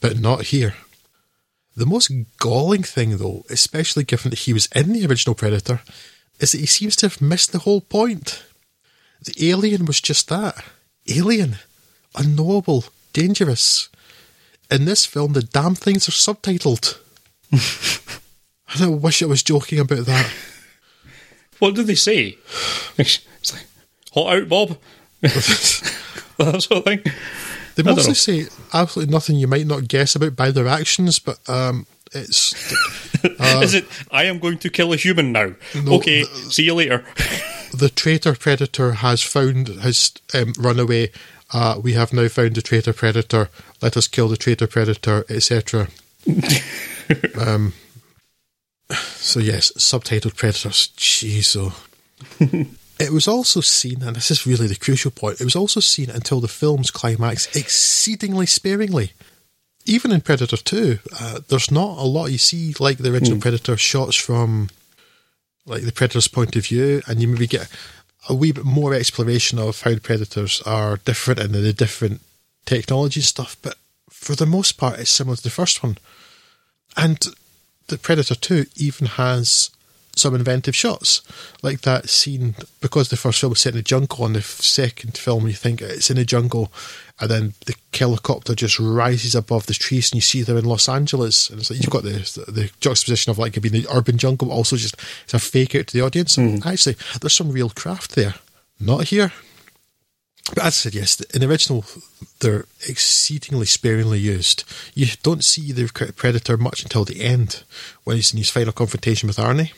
But 0.00 0.18
not 0.18 0.46
here. 0.46 0.74
The 1.76 1.86
most 1.86 2.10
galling 2.38 2.82
thing, 2.82 3.16
though, 3.18 3.44
especially 3.50 4.04
given 4.04 4.30
that 4.30 4.40
he 4.40 4.52
was 4.52 4.68
in 4.74 4.92
the 4.92 5.06
original 5.06 5.34
Predator, 5.34 5.80
is 6.40 6.52
that 6.52 6.58
he 6.60 6.66
seems 6.66 6.96
to 6.96 7.06
have 7.06 7.20
missed 7.20 7.52
the 7.52 7.60
whole 7.60 7.80
point. 7.80 8.44
The 9.24 9.48
alien 9.48 9.84
was 9.84 10.00
just 10.00 10.28
that 10.28 10.64
alien, 11.08 11.56
unknowable, 12.14 12.84
dangerous. 13.12 13.88
In 14.70 14.84
this 14.84 15.06
film, 15.06 15.32
the 15.32 15.42
damn 15.42 15.74
things 15.74 16.08
are 16.08 16.12
subtitled. 16.12 16.98
and 18.72 18.82
I 18.82 18.88
wish 18.88 19.22
I 19.22 19.26
was 19.26 19.42
joking 19.42 19.78
about 19.78 20.06
that. 20.06 20.30
What 21.58 21.74
do 21.74 21.82
they 21.82 21.94
say? 21.94 22.38
It's 22.98 23.54
like, 23.54 23.66
hot 24.12 24.36
out, 24.36 24.48
Bob. 24.48 24.78
that 25.20 26.62
sort 26.62 26.72
of 26.72 26.84
thing. 26.84 27.02
They 27.78 27.84
mostly 27.84 28.14
say 28.14 28.48
absolutely 28.72 29.12
nothing 29.12 29.36
you 29.36 29.46
might 29.46 29.68
not 29.68 29.86
guess 29.86 30.16
about 30.16 30.34
by 30.34 30.50
their 30.50 30.66
actions, 30.66 31.20
but 31.20 31.38
um, 31.48 31.86
it's. 32.12 32.54
Uh, 33.40 33.60
Is 33.64 33.74
it? 33.74 33.84
I 34.12 34.24
am 34.24 34.38
going 34.38 34.58
to 34.58 34.70
kill 34.70 34.92
a 34.92 34.96
human 34.96 35.32
now. 35.32 35.52
No, 35.74 35.94
okay, 35.94 36.22
the, 36.22 36.28
see 36.52 36.62
you 36.62 36.74
later. 36.74 37.04
the 37.76 37.90
traitor 37.92 38.36
predator 38.36 38.92
has 38.92 39.24
found 39.24 39.66
has 39.66 40.12
um, 40.34 40.52
run 40.56 40.78
away. 40.78 41.10
Uh, 41.52 41.80
we 41.82 41.94
have 41.94 42.12
now 42.12 42.28
found 42.28 42.54
the 42.54 42.62
traitor 42.62 42.92
predator. 42.92 43.50
Let 43.82 43.96
us 43.96 44.06
kill 44.06 44.28
the 44.28 44.36
traitor 44.36 44.68
predator, 44.68 45.24
etc. 45.28 45.88
um, 47.40 47.72
so 48.88 49.40
yes, 49.40 49.72
subtitled 49.72 50.36
predators. 50.36 50.90
Jeez, 50.96 51.56
oh. 51.58 51.74
It 52.98 53.12
was 53.12 53.28
also 53.28 53.60
seen, 53.60 54.02
and 54.02 54.16
this 54.16 54.30
is 54.30 54.46
really 54.46 54.66
the 54.66 54.76
crucial 54.76 55.10
point. 55.10 55.40
It 55.40 55.44
was 55.44 55.56
also 55.56 55.80
seen 55.80 56.10
until 56.10 56.40
the 56.40 56.48
film's 56.48 56.90
climax 56.90 57.54
exceedingly 57.54 58.46
sparingly. 58.46 59.12
Even 59.84 60.12
in 60.12 60.20
Predator 60.20 60.56
Two, 60.56 60.98
uh, 61.18 61.40
there's 61.48 61.70
not 61.70 61.98
a 61.98 62.04
lot 62.04 62.26
you 62.26 62.38
see 62.38 62.74
like 62.78 62.98
the 62.98 63.12
original 63.12 63.38
mm. 63.38 63.42
Predator 63.42 63.76
shots 63.76 64.16
from 64.16 64.68
like 65.64 65.82
the 65.82 65.92
predator's 65.92 66.28
point 66.28 66.56
of 66.56 66.66
view, 66.66 67.02
and 67.06 67.20
you 67.20 67.28
maybe 67.28 67.46
get 67.46 67.68
a 68.28 68.34
wee 68.34 68.52
bit 68.52 68.64
more 68.64 68.94
exploration 68.94 69.58
of 69.58 69.82
how 69.82 69.94
the 69.94 70.00
predators 70.00 70.60
are 70.62 70.96
different 70.98 71.40
and 71.40 71.54
the 71.54 71.72
different 71.72 72.20
technology 72.66 73.20
stuff. 73.20 73.56
But 73.62 73.76
for 74.10 74.34
the 74.34 74.46
most 74.46 74.72
part, 74.72 74.98
it's 74.98 75.10
similar 75.10 75.36
to 75.36 75.42
the 75.42 75.50
first 75.50 75.82
one. 75.82 75.98
And 76.96 77.18
the 77.86 77.98
Predator 77.98 78.34
2 78.34 78.66
even 78.76 79.06
has 79.06 79.70
some 80.18 80.34
inventive 80.34 80.76
shots, 80.76 81.22
like 81.62 81.82
that 81.82 82.08
scene 82.08 82.54
because 82.80 83.08
the 83.08 83.16
first 83.16 83.40
film 83.40 83.50
was 83.50 83.60
set 83.60 83.72
in 83.72 83.78
the 83.78 83.82
jungle, 83.82 84.26
and 84.26 84.36
the 84.36 84.42
second 84.42 85.16
film 85.16 85.46
you 85.46 85.52
think 85.52 85.80
it's 85.80 86.10
in 86.10 86.16
the 86.16 86.24
jungle, 86.24 86.72
and 87.20 87.30
then 87.30 87.54
the 87.66 87.74
helicopter 87.92 88.54
just 88.54 88.78
rises 88.78 89.34
above 89.34 89.66
the 89.66 89.74
trees, 89.74 90.10
and 90.10 90.16
you 90.16 90.20
see 90.20 90.42
them 90.42 90.56
in 90.56 90.64
Los 90.64 90.88
Angeles, 90.88 91.50
and 91.50 91.60
it's 91.60 91.70
like 91.70 91.80
you've 91.80 91.90
got 91.90 92.02
the 92.02 92.44
the 92.48 92.70
juxtaposition 92.80 93.30
of 93.30 93.38
like 93.38 93.56
it 93.56 93.60
being 93.60 93.72
the 93.72 93.86
urban 93.92 94.18
jungle, 94.18 94.48
but 94.48 94.54
also 94.54 94.76
just 94.76 94.96
it's 95.24 95.34
a 95.34 95.38
fake 95.38 95.74
out 95.74 95.86
to 95.88 95.96
the 95.96 96.04
audience. 96.04 96.36
Mm. 96.36 96.64
Actually, 96.64 96.96
there's 97.20 97.34
some 97.34 97.50
real 97.50 97.70
craft 97.70 98.14
there. 98.14 98.34
Not 98.80 99.08
here. 99.08 99.32
But 100.54 100.64
as 100.64 100.66
I 100.66 100.70
said, 100.70 100.94
yes, 100.94 101.20
in 101.20 101.40
the 101.40 101.48
original, 101.48 101.84
they're 102.40 102.64
exceedingly 102.88 103.66
sparingly 103.66 104.18
used. 104.18 104.64
You 104.94 105.06
don't 105.22 105.44
see 105.44 105.72
the 105.72 105.88
Predator 106.16 106.56
much 106.56 106.82
until 106.82 107.04
the 107.04 107.22
end, 107.22 107.64
when 108.04 108.16
he's 108.16 108.32
in 108.32 108.38
his 108.38 108.50
final 108.50 108.72
confrontation 108.72 109.26
with 109.26 109.36
Arnie. 109.36 109.72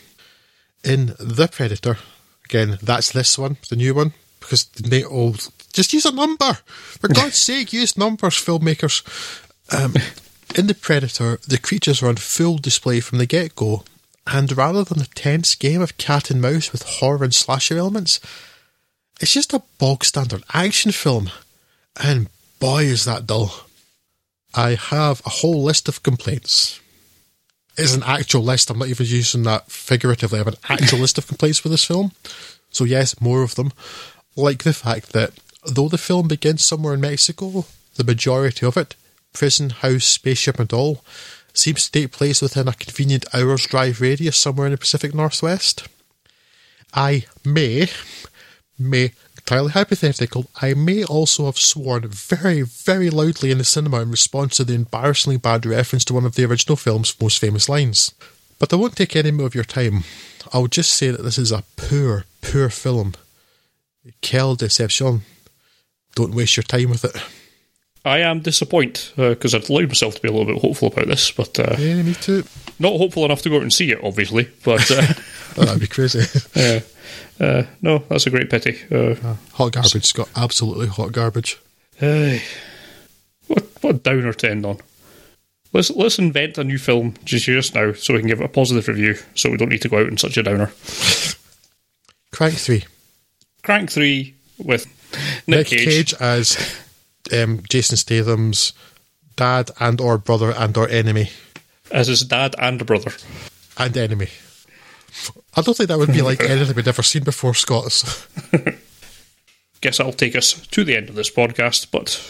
In 0.83 1.15
The 1.19 1.49
Predator, 1.49 1.99
again, 2.45 2.79
that's 2.83 3.13
this 3.13 3.39
one, 3.39 3.59
the 3.69 3.77
new 3.77 3.95
one, 3.95 4.15
because 4.41 4.65
they 4.65 5.05
all 5.05 5.35
just 5.73 5.93
use 5.93 6.07
a 6.07 6.13
number. 6.13 6.55
For 6.65 7.09
God's 7.13 7.37
sake, 7.37 7.73
use 7.73 7.99
numbers, 7.99 8.35
filmmakers. 8.35 9.05
Um, 9.73 9.95
in 10.57 10.67
The 10.67 10.75
Predator, 10.75 11.39
the 11.47 11.59
creatures 11.59 12.03
are 12.03 12.09
on 12.09 12.17
full 12.17 12.59
display 12.59 13.01
from 13.01 13.19
the 13.19 13.27
get 13.27 13.55
go, 13.55 13.85
and 14.27 14.57
rather 14.57 14.85
than 14.85 15.01
a 15.01 15.07
tense 15.07 15.55
game 15.55 15.83
of 15.83 15.99
cat 15.99 16.31
and 16.31 16.41
mouse 16.41 16.73
with 16.73 16.83
horror 16.83 17.25
and 17.25 17.35
slasher 17.35 17.79
elements, 17.79 18.21
it's 19.21 19.35
just 19.35 19.53
a 19.53 19.63
bog 19.79 20.05
standard 20.05 20.43
action 20.55 20.93
film. 20.93 21.31
And 22.03 22.29
boy, 22.59 22.85
is 22.85 23.05
that 23.05 23.27
dull. 23.27 23.53
I 24.55 24.75
have 24.75 25.21
a 25.25 25.31
whole 25.31 25.63
list 25.63 25.89
of 25.89 26.03
complaints. 26.03 26.80
It's 27.81 27.95
an 27.95 28.03
actual 28.05 28.43
list. 28.43 28.71
I'm 28.71 28.79
not 28.79 28.89
even 28.89 29.07
using 29.07 29.43
that 29.45 29.71
figuratively. 29.71 30.39
I 30.39 30.45
have 30.45 30.49
an 30.49 30.61
actual 30.69 31.01
list 31.01 31.19
of 31.19 31.27
complaints 31.27 31.59
for 31.59 31.69
this 31.69 31.85
film. 31.85 32.13
So, 32.71 32.85
yes, 32.85 33.21
more 33.21 33.43
of 33.43 33.55
them. 33.55 33.73
Like 34.37 34.63
the 34.63 34.73
fact 34.73 35.13
that 35.13 35.33
though 35.67 35.89
the 35.89 35.99
film 35.99 36.29
begins 36.29 36.65
somewhere 36.65 36.95
in 36.95 37.01
Mexico, 37.01 37.67
the 37.97 38.05
majority 38.05 38.65
of 38.65 38.77
it, 38.77 38.95
prison, 39.33 39.71
house, 39.71 40.05
spaceship, 40.05 40.59
and 40.59 40.73
all, 40.73 41.05
seems 41.53 41.87
to 41.89 42.01
take 42.01 42.13
place 42.13 42.41
within 42.41 42.69
a 42.69 42.73
convenient 42.73 43.25
hour's 43.35 43.67
drive 43.67 44.01
radius 44.01 44.37
somewhere 44.37 44.67
in 44.67 44.73
the 44.73 44.79
Pacific 44.79 45.15
Northwest. 45.15 45.89
I 46.95 47.27
may 47.45 47.89
may, 48.81 49.13
entirely 49.51 49.73
hypothetical, 49.73 50.49
I 50.63 50.75
may 50.75 51.03
also 51.03 51.47
have 51.47 51.59
sworn 51.59 52.07
very, 52.07 52.63
very 52.63 53.11
loudly 53.11 53.51
in 53.51 53.59
the 53.59 53.65
cinema 53.65 54.01
in 54.01 54.09
response 54.09 54.57
to 54.57 54.65
the 54.65 54.75
embarrassingly 54.75 55.39
bad 55.39 55.67
reference 55.67 56.05
to 56.05 56.15
one 56.15 56.25
of 56.25 56.37
the 56.37 56.45
original 56.45 56.77
film's 56.77 57.21
most 57.21 57.41
famous 57.41 57.69
lines. 57.69 58.15
But 58.61 58.73
I 58.73 58.77
won't 58.77 58.95
take 58.95 59.17
any 59.17 59.33
more 59.33 59.47
of 59.47 59.57
your 59.57 59.65
time. 59.65 60.05
I'll 60.53 60.69
just 60.69 60.93
say 60.93 61.11
that 61.11 61.23
this 61.23 61.37
is 61.37 61.51
a 61.51 61.65
poor, 61.75 62.27
poor 62.43 62.71
film. 62.71 63.15
Quelle 64.23 64.55
deception. 64.55 65.23
Don't 66.15 66.35
waste 66.35 66.57
your 66.57 66.63
time 66.63 66.91
with 66.91 67.05
it. 67.05 67.21
I 68.05 68.19
am 68.19 68.43
disappointed 68.43 69.01
because 69.17 69.53
uh, 69.53 69.59
I'd 69.59 69.69
allowed 69.69 69.89
myself 69.89 70.15
to 70.15 70.23
be 70.23 70.29
a 70.29 70.33
little 70.33 70.47
bit 70.47 70.63
hopeful 70.63 70.89
about 70.89 71.09
this, 71.09 71.33
but 71.33 71.59
uh, 71.59 71.75
yeah, 71.77 72.01
me 72.03 72.15
too. 72.15 72.45
Not 72.79 72.97
hopeful 72.97 73.25
enough 73.25 73.43
to 73.43 73.51
go 73.51 73.57
out 73.57 73.63
and 73.63 73.73
see 73.73 73.91
it, 73.91 73.99
obviously. 74.05 74.49
But 74.65 74.89
uh, 74.93 75.03
oh, 75.57 75.65
that'd 75.65 75.81
be 75.81 75.87
crazy. 75.87 76.21
yeah, 76.55 76.81
uh, 77.39 77.63
no, 77.83 77.99
that's 78.09 78.27
a 78.27 78.31
great 78.31 78.51
pity. 78.51 78.79
Uh, 78.91 79.15
hot 79.53 79.73
garbage, 79.73 80.05
Scott. 80.05 80.29
Absolutely 80.37 80.89
hot 80.89 81.13
garbage. 81.13 81.59
Hey, 81.97 82.43
what 83.47 83.67
what 83.81 84.03
downer 84.03 84.33
to 84.33 84.51
end 84.51 84.67
on. 84.67 84.79
Let's 85.73 85.91
let's 85.91 86.19
invent 86.19 86.59
a 86.59 86.65
new 86.65 86.79
film 86.79 87.15
just 87.25 87.45
just 87.45 87.75
now 87.75 87.93
so 87.93 88.15
we 88.15 88.21
can 88.21 88.29
give 88.29 88.41
it 88.41 88.45
a 88.45 88.49
positive 88.49 88.89
review, 88.89 89.17
so 89.35 89.51
we 89.51 89.57
don't 89.57 89.69
need 89.69 89.83
to 89.83 89.89
go 89.89 89.99
out 89.99 90.09
in 90.09 90.17
such 90.17 90.37
a 90.37 90.43
downer. 90.43 90.73
Crank 92.33 92.55
three. 92.55 92.85
Crank 93.63 93.91
three 93.91 94.35
with 94.59 94.87
Nick, 95.47 95.59
Nick 95.59 95.67
Cage. 95.67 95.85
Cage 95.85 96.15
as 96.15 96.77
um, 97.33 97.63
Jason 97.69 97.97
Statham's 97.97 98.73
dad 99.37 99.71
and 99.81 100.01
or 100.01 100.19
brother 100.19 100.53
and 100.57 100.77
or 100.77 100.89
enemy. 100.89 101.31
As 101.91 102.09
his 102.09 102.23
dad 102.23 102.55
and 102.59 102.85
brother. 102.87 103.13
And 103.79 103.97
enemy. 103.97 104.29
I 105.57 105.63
don't 105.63 105.77
think 105.77 105.89
that 105.89 105.99
would 105.99 106.13
be 106.13 106.23
like 106.23 106.41
anything 106.41 106.77
we'd 106.77 106.89
ever 106.89 107.03
seen 107.03 107.25
before, 107.25 107.55
Scott. 107.55 108.05
Guess 109.81 109.99
that'll 109.99 110.13
take 110.13 110.37
us 110.37 110.53
to 110.69 110.85
the 110.85 110.97
end 110.97 111.09
of 111.09 111.15
this 111.15 111.31
podcast, 111.31 111.91
but 111.91 112.21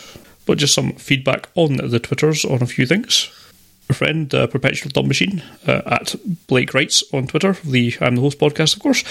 but 0.46 0.58
just 0.58 0.74
some 0.74 0.92
feedback 0.92 1.48
on 1.54 1.76
the 1.76 1.98
Twitters 1.98 2.44
on 2.44 2.62
a 2.62 2.66
few 2.66 2.86
things 2.86 3.30
friend, 3.92 4.32
uh, 4.34 4.46
Perpetual 4.46 4.90
Dumb 4.90 5.08
Machine, 5.08 5.42
uh, 5.66 5.82
at 5.86 6.14
Blake 6.46 6.74
Wrights 6.74 7.02
on 7.12 7.26
Twitter, 7.26 7.54
the 7.64 7.96
I'm 8.00 8.16
the 8.16 8.22
Host 8.22 8.38
podcast, 8.38 8.76
of 8.76 8.82
course. 8.82 9.04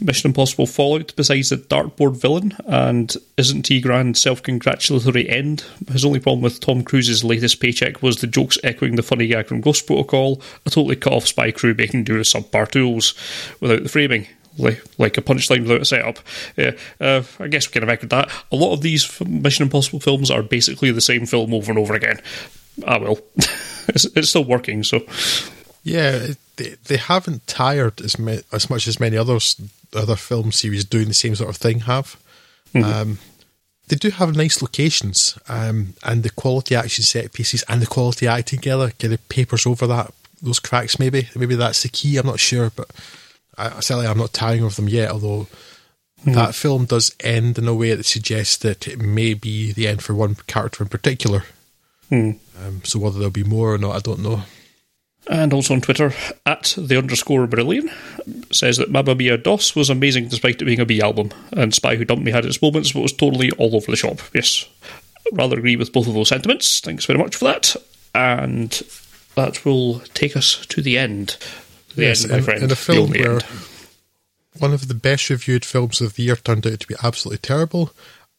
Mission 0.00 0.28
Impossible 0.28 0.66
Fallout, 0.66 1.14
besides 1.16 1.50
the 1.50 1.56
dartboard 1.56 2.16
villain, 2.16 2.54
and 2.66 3.16
isn't 3.36 3.62
T 3.62 3.80
Grand 3.80 4.16
self 4.16 4.42
congratulatory 4.42 5.28
end? 5.28 5.64
His 5.90 6.04
only 6.04 6.20
problem 6.20 6.42
with 6.42 6.60
Tom 6.60 6.82
Cruise's 6.82 7.24
latest 7.24 7.60
paycheck 7.60 8.02
was 8.02 8.16
the 8.16 8.26
jokes 8.26 8.58
echoing 8.62 8.96
the 8.96 9.02
funny 9.02 9.26
gag 9.26 9.46
from 9.46 9.60
Ghost 9.60 9.86
Protocol, 9.86 10.40
a 10.64 10.70
totally 10.70 10.96
cut 10.96 11.12
off 11.12 11.26
spy 11.26 11.50
crew 11.50 11.74
making 11.74 12.04
do 12.04 12.18
with 12.18 12.26
subpar 12.26 12.70
tools 12.70 13.14
without 13.60 13.82
the 13.82 13.88
framing 13.88 14.26
like, 14.58 14.82
like 14.98 15.18
a 15.18 15.22
punchline 15.22 15.62
without 15.62 15.82
a 15.82 15.84
setup. 15.84 16.18
Yeah, 16.56 16.72
uh, 17.00 17.22
I 17.38 17.48
guess 17.48 17.68
we 17.68 17.72
can 17.72 17.88
record 17.88 18.10
that. 18.10 18.30
A 18.50 18.56
lot 18.56 18.72
of 18.72 18.82
these 18.82 19.20
Mission 19.20 19.64
Impossible 19.64 20.00
films 20.00 20.30
are 20.30 20.42
basically 20.42 20.90
the 20.90 21.00
same 21.00 21.26
film 21.26 21.52
over 21.54 21.70
and 21.70 21.78
over 21.78 21.94
again. 21.94 22.20
Ah, 22.84 22.98
well. 22.98 23.18
it's, 23.88 24.04
it's 24.16 24.30
still 24.30 24.44
working. 24.44 24.82
So 24.82 25.00
yeah, 25.82 26.28
they, 26.56 26.74
they 26.86 26.96
haven't 26.96 27.46
tired 27.46 28.00
as 28.00 28.16
as 28.52 28.68
much 28.68 28.88
as 28.88 29.00
many 29.00 29.16
others 29.16 29.60
other 29.94 30.16
film 30.16 30.52
series 30.52 30.84
doing 30.84 31.08
the 31.08 31.14
same 31.14 31.34
sort 31.34 31.50
of 31.50 31.56
thing 31.56 31.80
have. 31.80 32.16
Mm-hmm. 32.74 32.92
Um, 32.92 33.18
they 33.88 33.96
do 33.96 34.10
have 34.10 34.36
nice 34.36 34.60
locations, 34.60 35.38
um, 35.48 35.94
and 36.02 36.22
the 36.24 36.30
quality 36.30 36.74
action 36.74 37.04
set 37.04 37.32
pieces 37.32 37.62
and 37.68 37.80
the 37.80 37.86
quality 37.86 38.26
acting 38.26 38.58
together 38.58 38.90
kind 38.90 39.14
of 39.14 39.28
papers 39.28 39.64
over 39.64 39.86
that 39.86 40.12
those 40.42 40.58
cracks. 40.58 40.98
Maybe 40.98 41.28
maybe 41.36 41.54
that's 41.54 41.82
the 41.82 41.88
key. 41.88 42.16
I'm 42.16 42.26
not 42.26 42.40
sure, 42.40 42.70
but 42.74 42.90
I, 43.56 43.80
sadly 43.80 44.06
I'm 44.06 44.18
not 44.18 44.32
tiring 44.32 44.64
of 44.64 44.76
them 44.76 44.88
yet. 44.88 45.10
Although 45.10 45.46
mm-hmm. 46.20 46.32
that 46.32 46.54
film 46.54 46.86
does 46.86 47.14
end 47.20 47.58
in 47.58 47.68
a 47.68 47.74
way 47.74 47.94
that 47.94 48.06
suggests 48.06 48.56
that 48.58 48.88
it 48.88 49.00
may 49.00 49.34
be 49.34 49.72
the 49.72 49.86
end 49.86 50.02
for 50.02 50.14
one 50.14 50.34
character 50.46 50.82
in 50.82 50.88
particular. 50.88 51.44
Mm. 52.10 52.38
Um, 52.64 52.82
so 52.84 52.98
whether 52.98 53.18
there'll 53.18 53.30
be 53.30 53.44
more 53.44 53.74
or 53.74 53.78
not, 53.78 53.96
I 53.96 54.00
don't 54.00 54.22
know. 54.22 54.42
And 55.28 55.52
also 55.52 55.74
on 55.74 55.80
Twitter, 55.80 56.12
at 56.44 56.74
the 56.78 56.96
underscore 56.96 57.46
brilliant, 57.48 57.90
says 58.52 58.76
that 58.76 58.90
Mamma 58.90 59.16
Mia 59.16 59.36
DOS 59.36 59.74
was 59.74 59.90
amazing 59.90 60.28
despite 60.28 60.62
it 60.62 60.64
being 60.64 60.78
a 60.80 60.86
B 60.86 61.00
album, 61.00 61.32
and 61.52 61.74
Spy 61.74 61.96
Who 61.96 62.04
Dumped 62.04 62.24
Me 62.24 62.30
had 62.30 62.44
its 62.44 62.62
moments, 62.62 62.92
but 62.92 63.02
was 63.02 63.12
totally 63.12 63.50
all 63.52 63.74
over 63.74 63.90
the 63.90 63.96
shop. 63.96 64.20
Yes, 64.32 64.68
rather 65.32 65.58
agree 65.58 65.74
with 65.74 65.92
both 65.92 66.06
of 66.06 66.14
those 66.14 66.28
sentiments. 66.28 66.78
Thanks 66.78 67.06
very 67.06 67.18
much 67.18 67.34
for 67.34 67.46
that. 67.46 67.74
And 68.14 68.80
that 69.34 69.64
will 69.64 70.00
take 70.14 70.36
us 70.36 70.64
to 70.66 70.80
the 70.80 70.96
end. 70.96 71.36
The 71.96 72.02
yes, 72.02 72.22
end, 72.22 72.30
my 72.30 72.38
in, 72.38 72.44
friend. 72.44 72.62
In 72.62 72.70
a 72.70 72.76
film 72.76 73.10
where 73.10 73.32
end. 73.32 73.44
one 74.58 74.72
of 74.72 74.86
the 74.86 74.94
best 74.94 75.28
reviewed 75.28 75.64
films 75.64 76.00
of 76.00 76.14
the 76.14 76.22
year 76.22 76.36
turned 76.36 76.66
out 76.66 76.80
to 76.80 76.86
be 76.86 76.94
absolutely 77.02 77.38
terrible, 77.38 77.90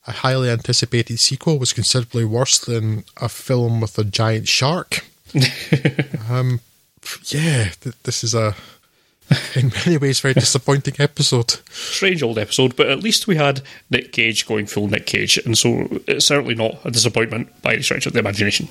a 0.07 0.11
highly 0.11 0.49
anticipated 0.49 1.19
sequel 1.19 1.59
was 1.59 1.73
considerably 1.73 2.23
worse 2.23 2.57
than 2.59 3.03
a 3.17 3.27
film 3.27 3.81
with 3.81 3.97
a 3.99 4.05
giant 4.05 4.47
shark. 4.47 5.05
um, 6.29 6.61
yeah, 7.25 7.69
th- 7.81 7.95
this 8.03 8.23
is 8.23 8.33
a, 8.33 8.55
in 9.55 9.71
many 9.85 9.97
ways, 9.97 10.21
very 10.21 10.33
disappointing 10.33 10.95
episode. 10.99 11.57
Strange 11.69 12.23
old 12.23 12.39
episode, 12.39 12.75
but 12.77 12.89
at 12.89 13.03
least 13.03 13.27
we 13.27 13.35
had 13.35 13.61
Nick 13.89 14.13
Cage 14.13 14.47
going 14.47 14.65
full 14.65 14.87
Nick 14.87 15.05
Cage, 15.05 15.37
and 15.39 15.57
so 15.57 15.87
it's 16.07 16.25
certainly 16.25 16.55
not 16.55 16.79
a 16.85 16.91
disappointment 16.91 17.61
by 17.61 17.73
any 17.73 17.83
stretch 17.83 18.05
of 18.05 18.13
the 18.13 18.19
imagination. 18.19 18.69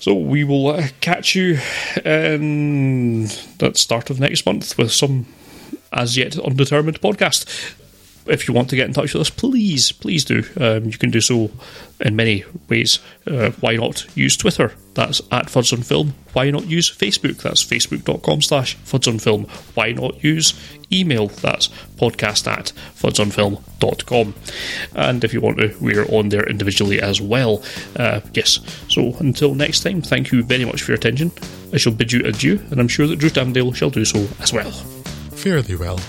So 0.00 0.14
we 0.14 0.44
will 0.44 0.68
uh, 0.68 0.88
catch 1.00 1.34
you 1.34 1.58
in 2.04 3.26
the 3.58 3.72
start 3.74 4.10
of 4.10 4.20
next 4.20 4.46
month 4.46 4.76
with 4.78 4.92
some 4.92 5.26
as 5.92 6.16
yet 6.16 6.38
undetermined 6.38 7.00
podcast 7.00 7.46
if 8.30 8.48
you 8.48 8.54
want 8.54 8.70
to 8.70 8.76
get 8.76 8.86
in 8.86 8.92
touch 8.92 9.14
with 9.14 9.20
us, 9.20 9.30
please, 9.30 9.92
please 9.92 10.24
do. 10.24 10.44
Um, 10.60 10.84
you 10.86 10.98
can 10.98 11.10
do 11.10 11.20
so 11.20 11.50
in 12.00 12.16
many 12.16 12.44
ways. 12.68 13.00
Uh, 13.26 13.50
why 13.60 13.76
not 13.76 14.06
use 14.16 14.36
Twitter? 14.36 14.72
That's 14.94 15.20
at 15.30 15.46
Fuds 15.46 15.72
on 15.72 15.82
Film. 15.82 16.14
Why 16.32 16.50
not 16.50 16.66
use 16.66 16.90
Facebook? 16.90 17.42
That's 17.42 17.64
facebook.com 17.64 18.42
slash 18.42 18.76
Fuds 18.78 19.08
on 19.08 19.18
Film. 19.18 19.44
Why 19.74 19.92
not 19.92 20.22
use 20.22 20.54
email? 20.92 21.28
That's 21.28 21.68
podcast 21.96 22.46
at 22.46 22.72
fudsonfilm.com. 22.96 24.34
And 24.94 25.24
if 25.24 25.32
you 25.32 25.40
want 25.40 25.58
to, 25.58 25.76
we're 25.80 26.06
on 26.06 26.30
there 26.30 26.48
individually 26.48 27.00
as 27.00 27.20
well. 27.20 27.62
Uh, 27.96 28.20
yes. 28.34 28.60
So 28.88 29.14
until 29.18 29.54
next 29.54 29.82
time, 29.82 30.02
thank 30.02 30.32
you 30.32 30.42
very 30.42 30.64
much 30.64 30.82
for 30.82 30.92
your 30.92 30.98
attention. 30.98 31.32
I 31.72 31.76
shall 31.76 31.92
bid 31.92 32.12
you 32.12 32.24
adieu, 32.24 32.60
and 32.70 32.80
I'm 32.80 32.88
sure 32.88 33.06
that 33.06 33.18
Drew 33.18 33.30
Tamdale 33.30 33.72
shall 33.72 33.90
do 33.90 34.04
so 34.04 34.26
as 34.40 34.52
well. 34.52 34.70
Fairly 35.32 35.76
well. 35.76 36.00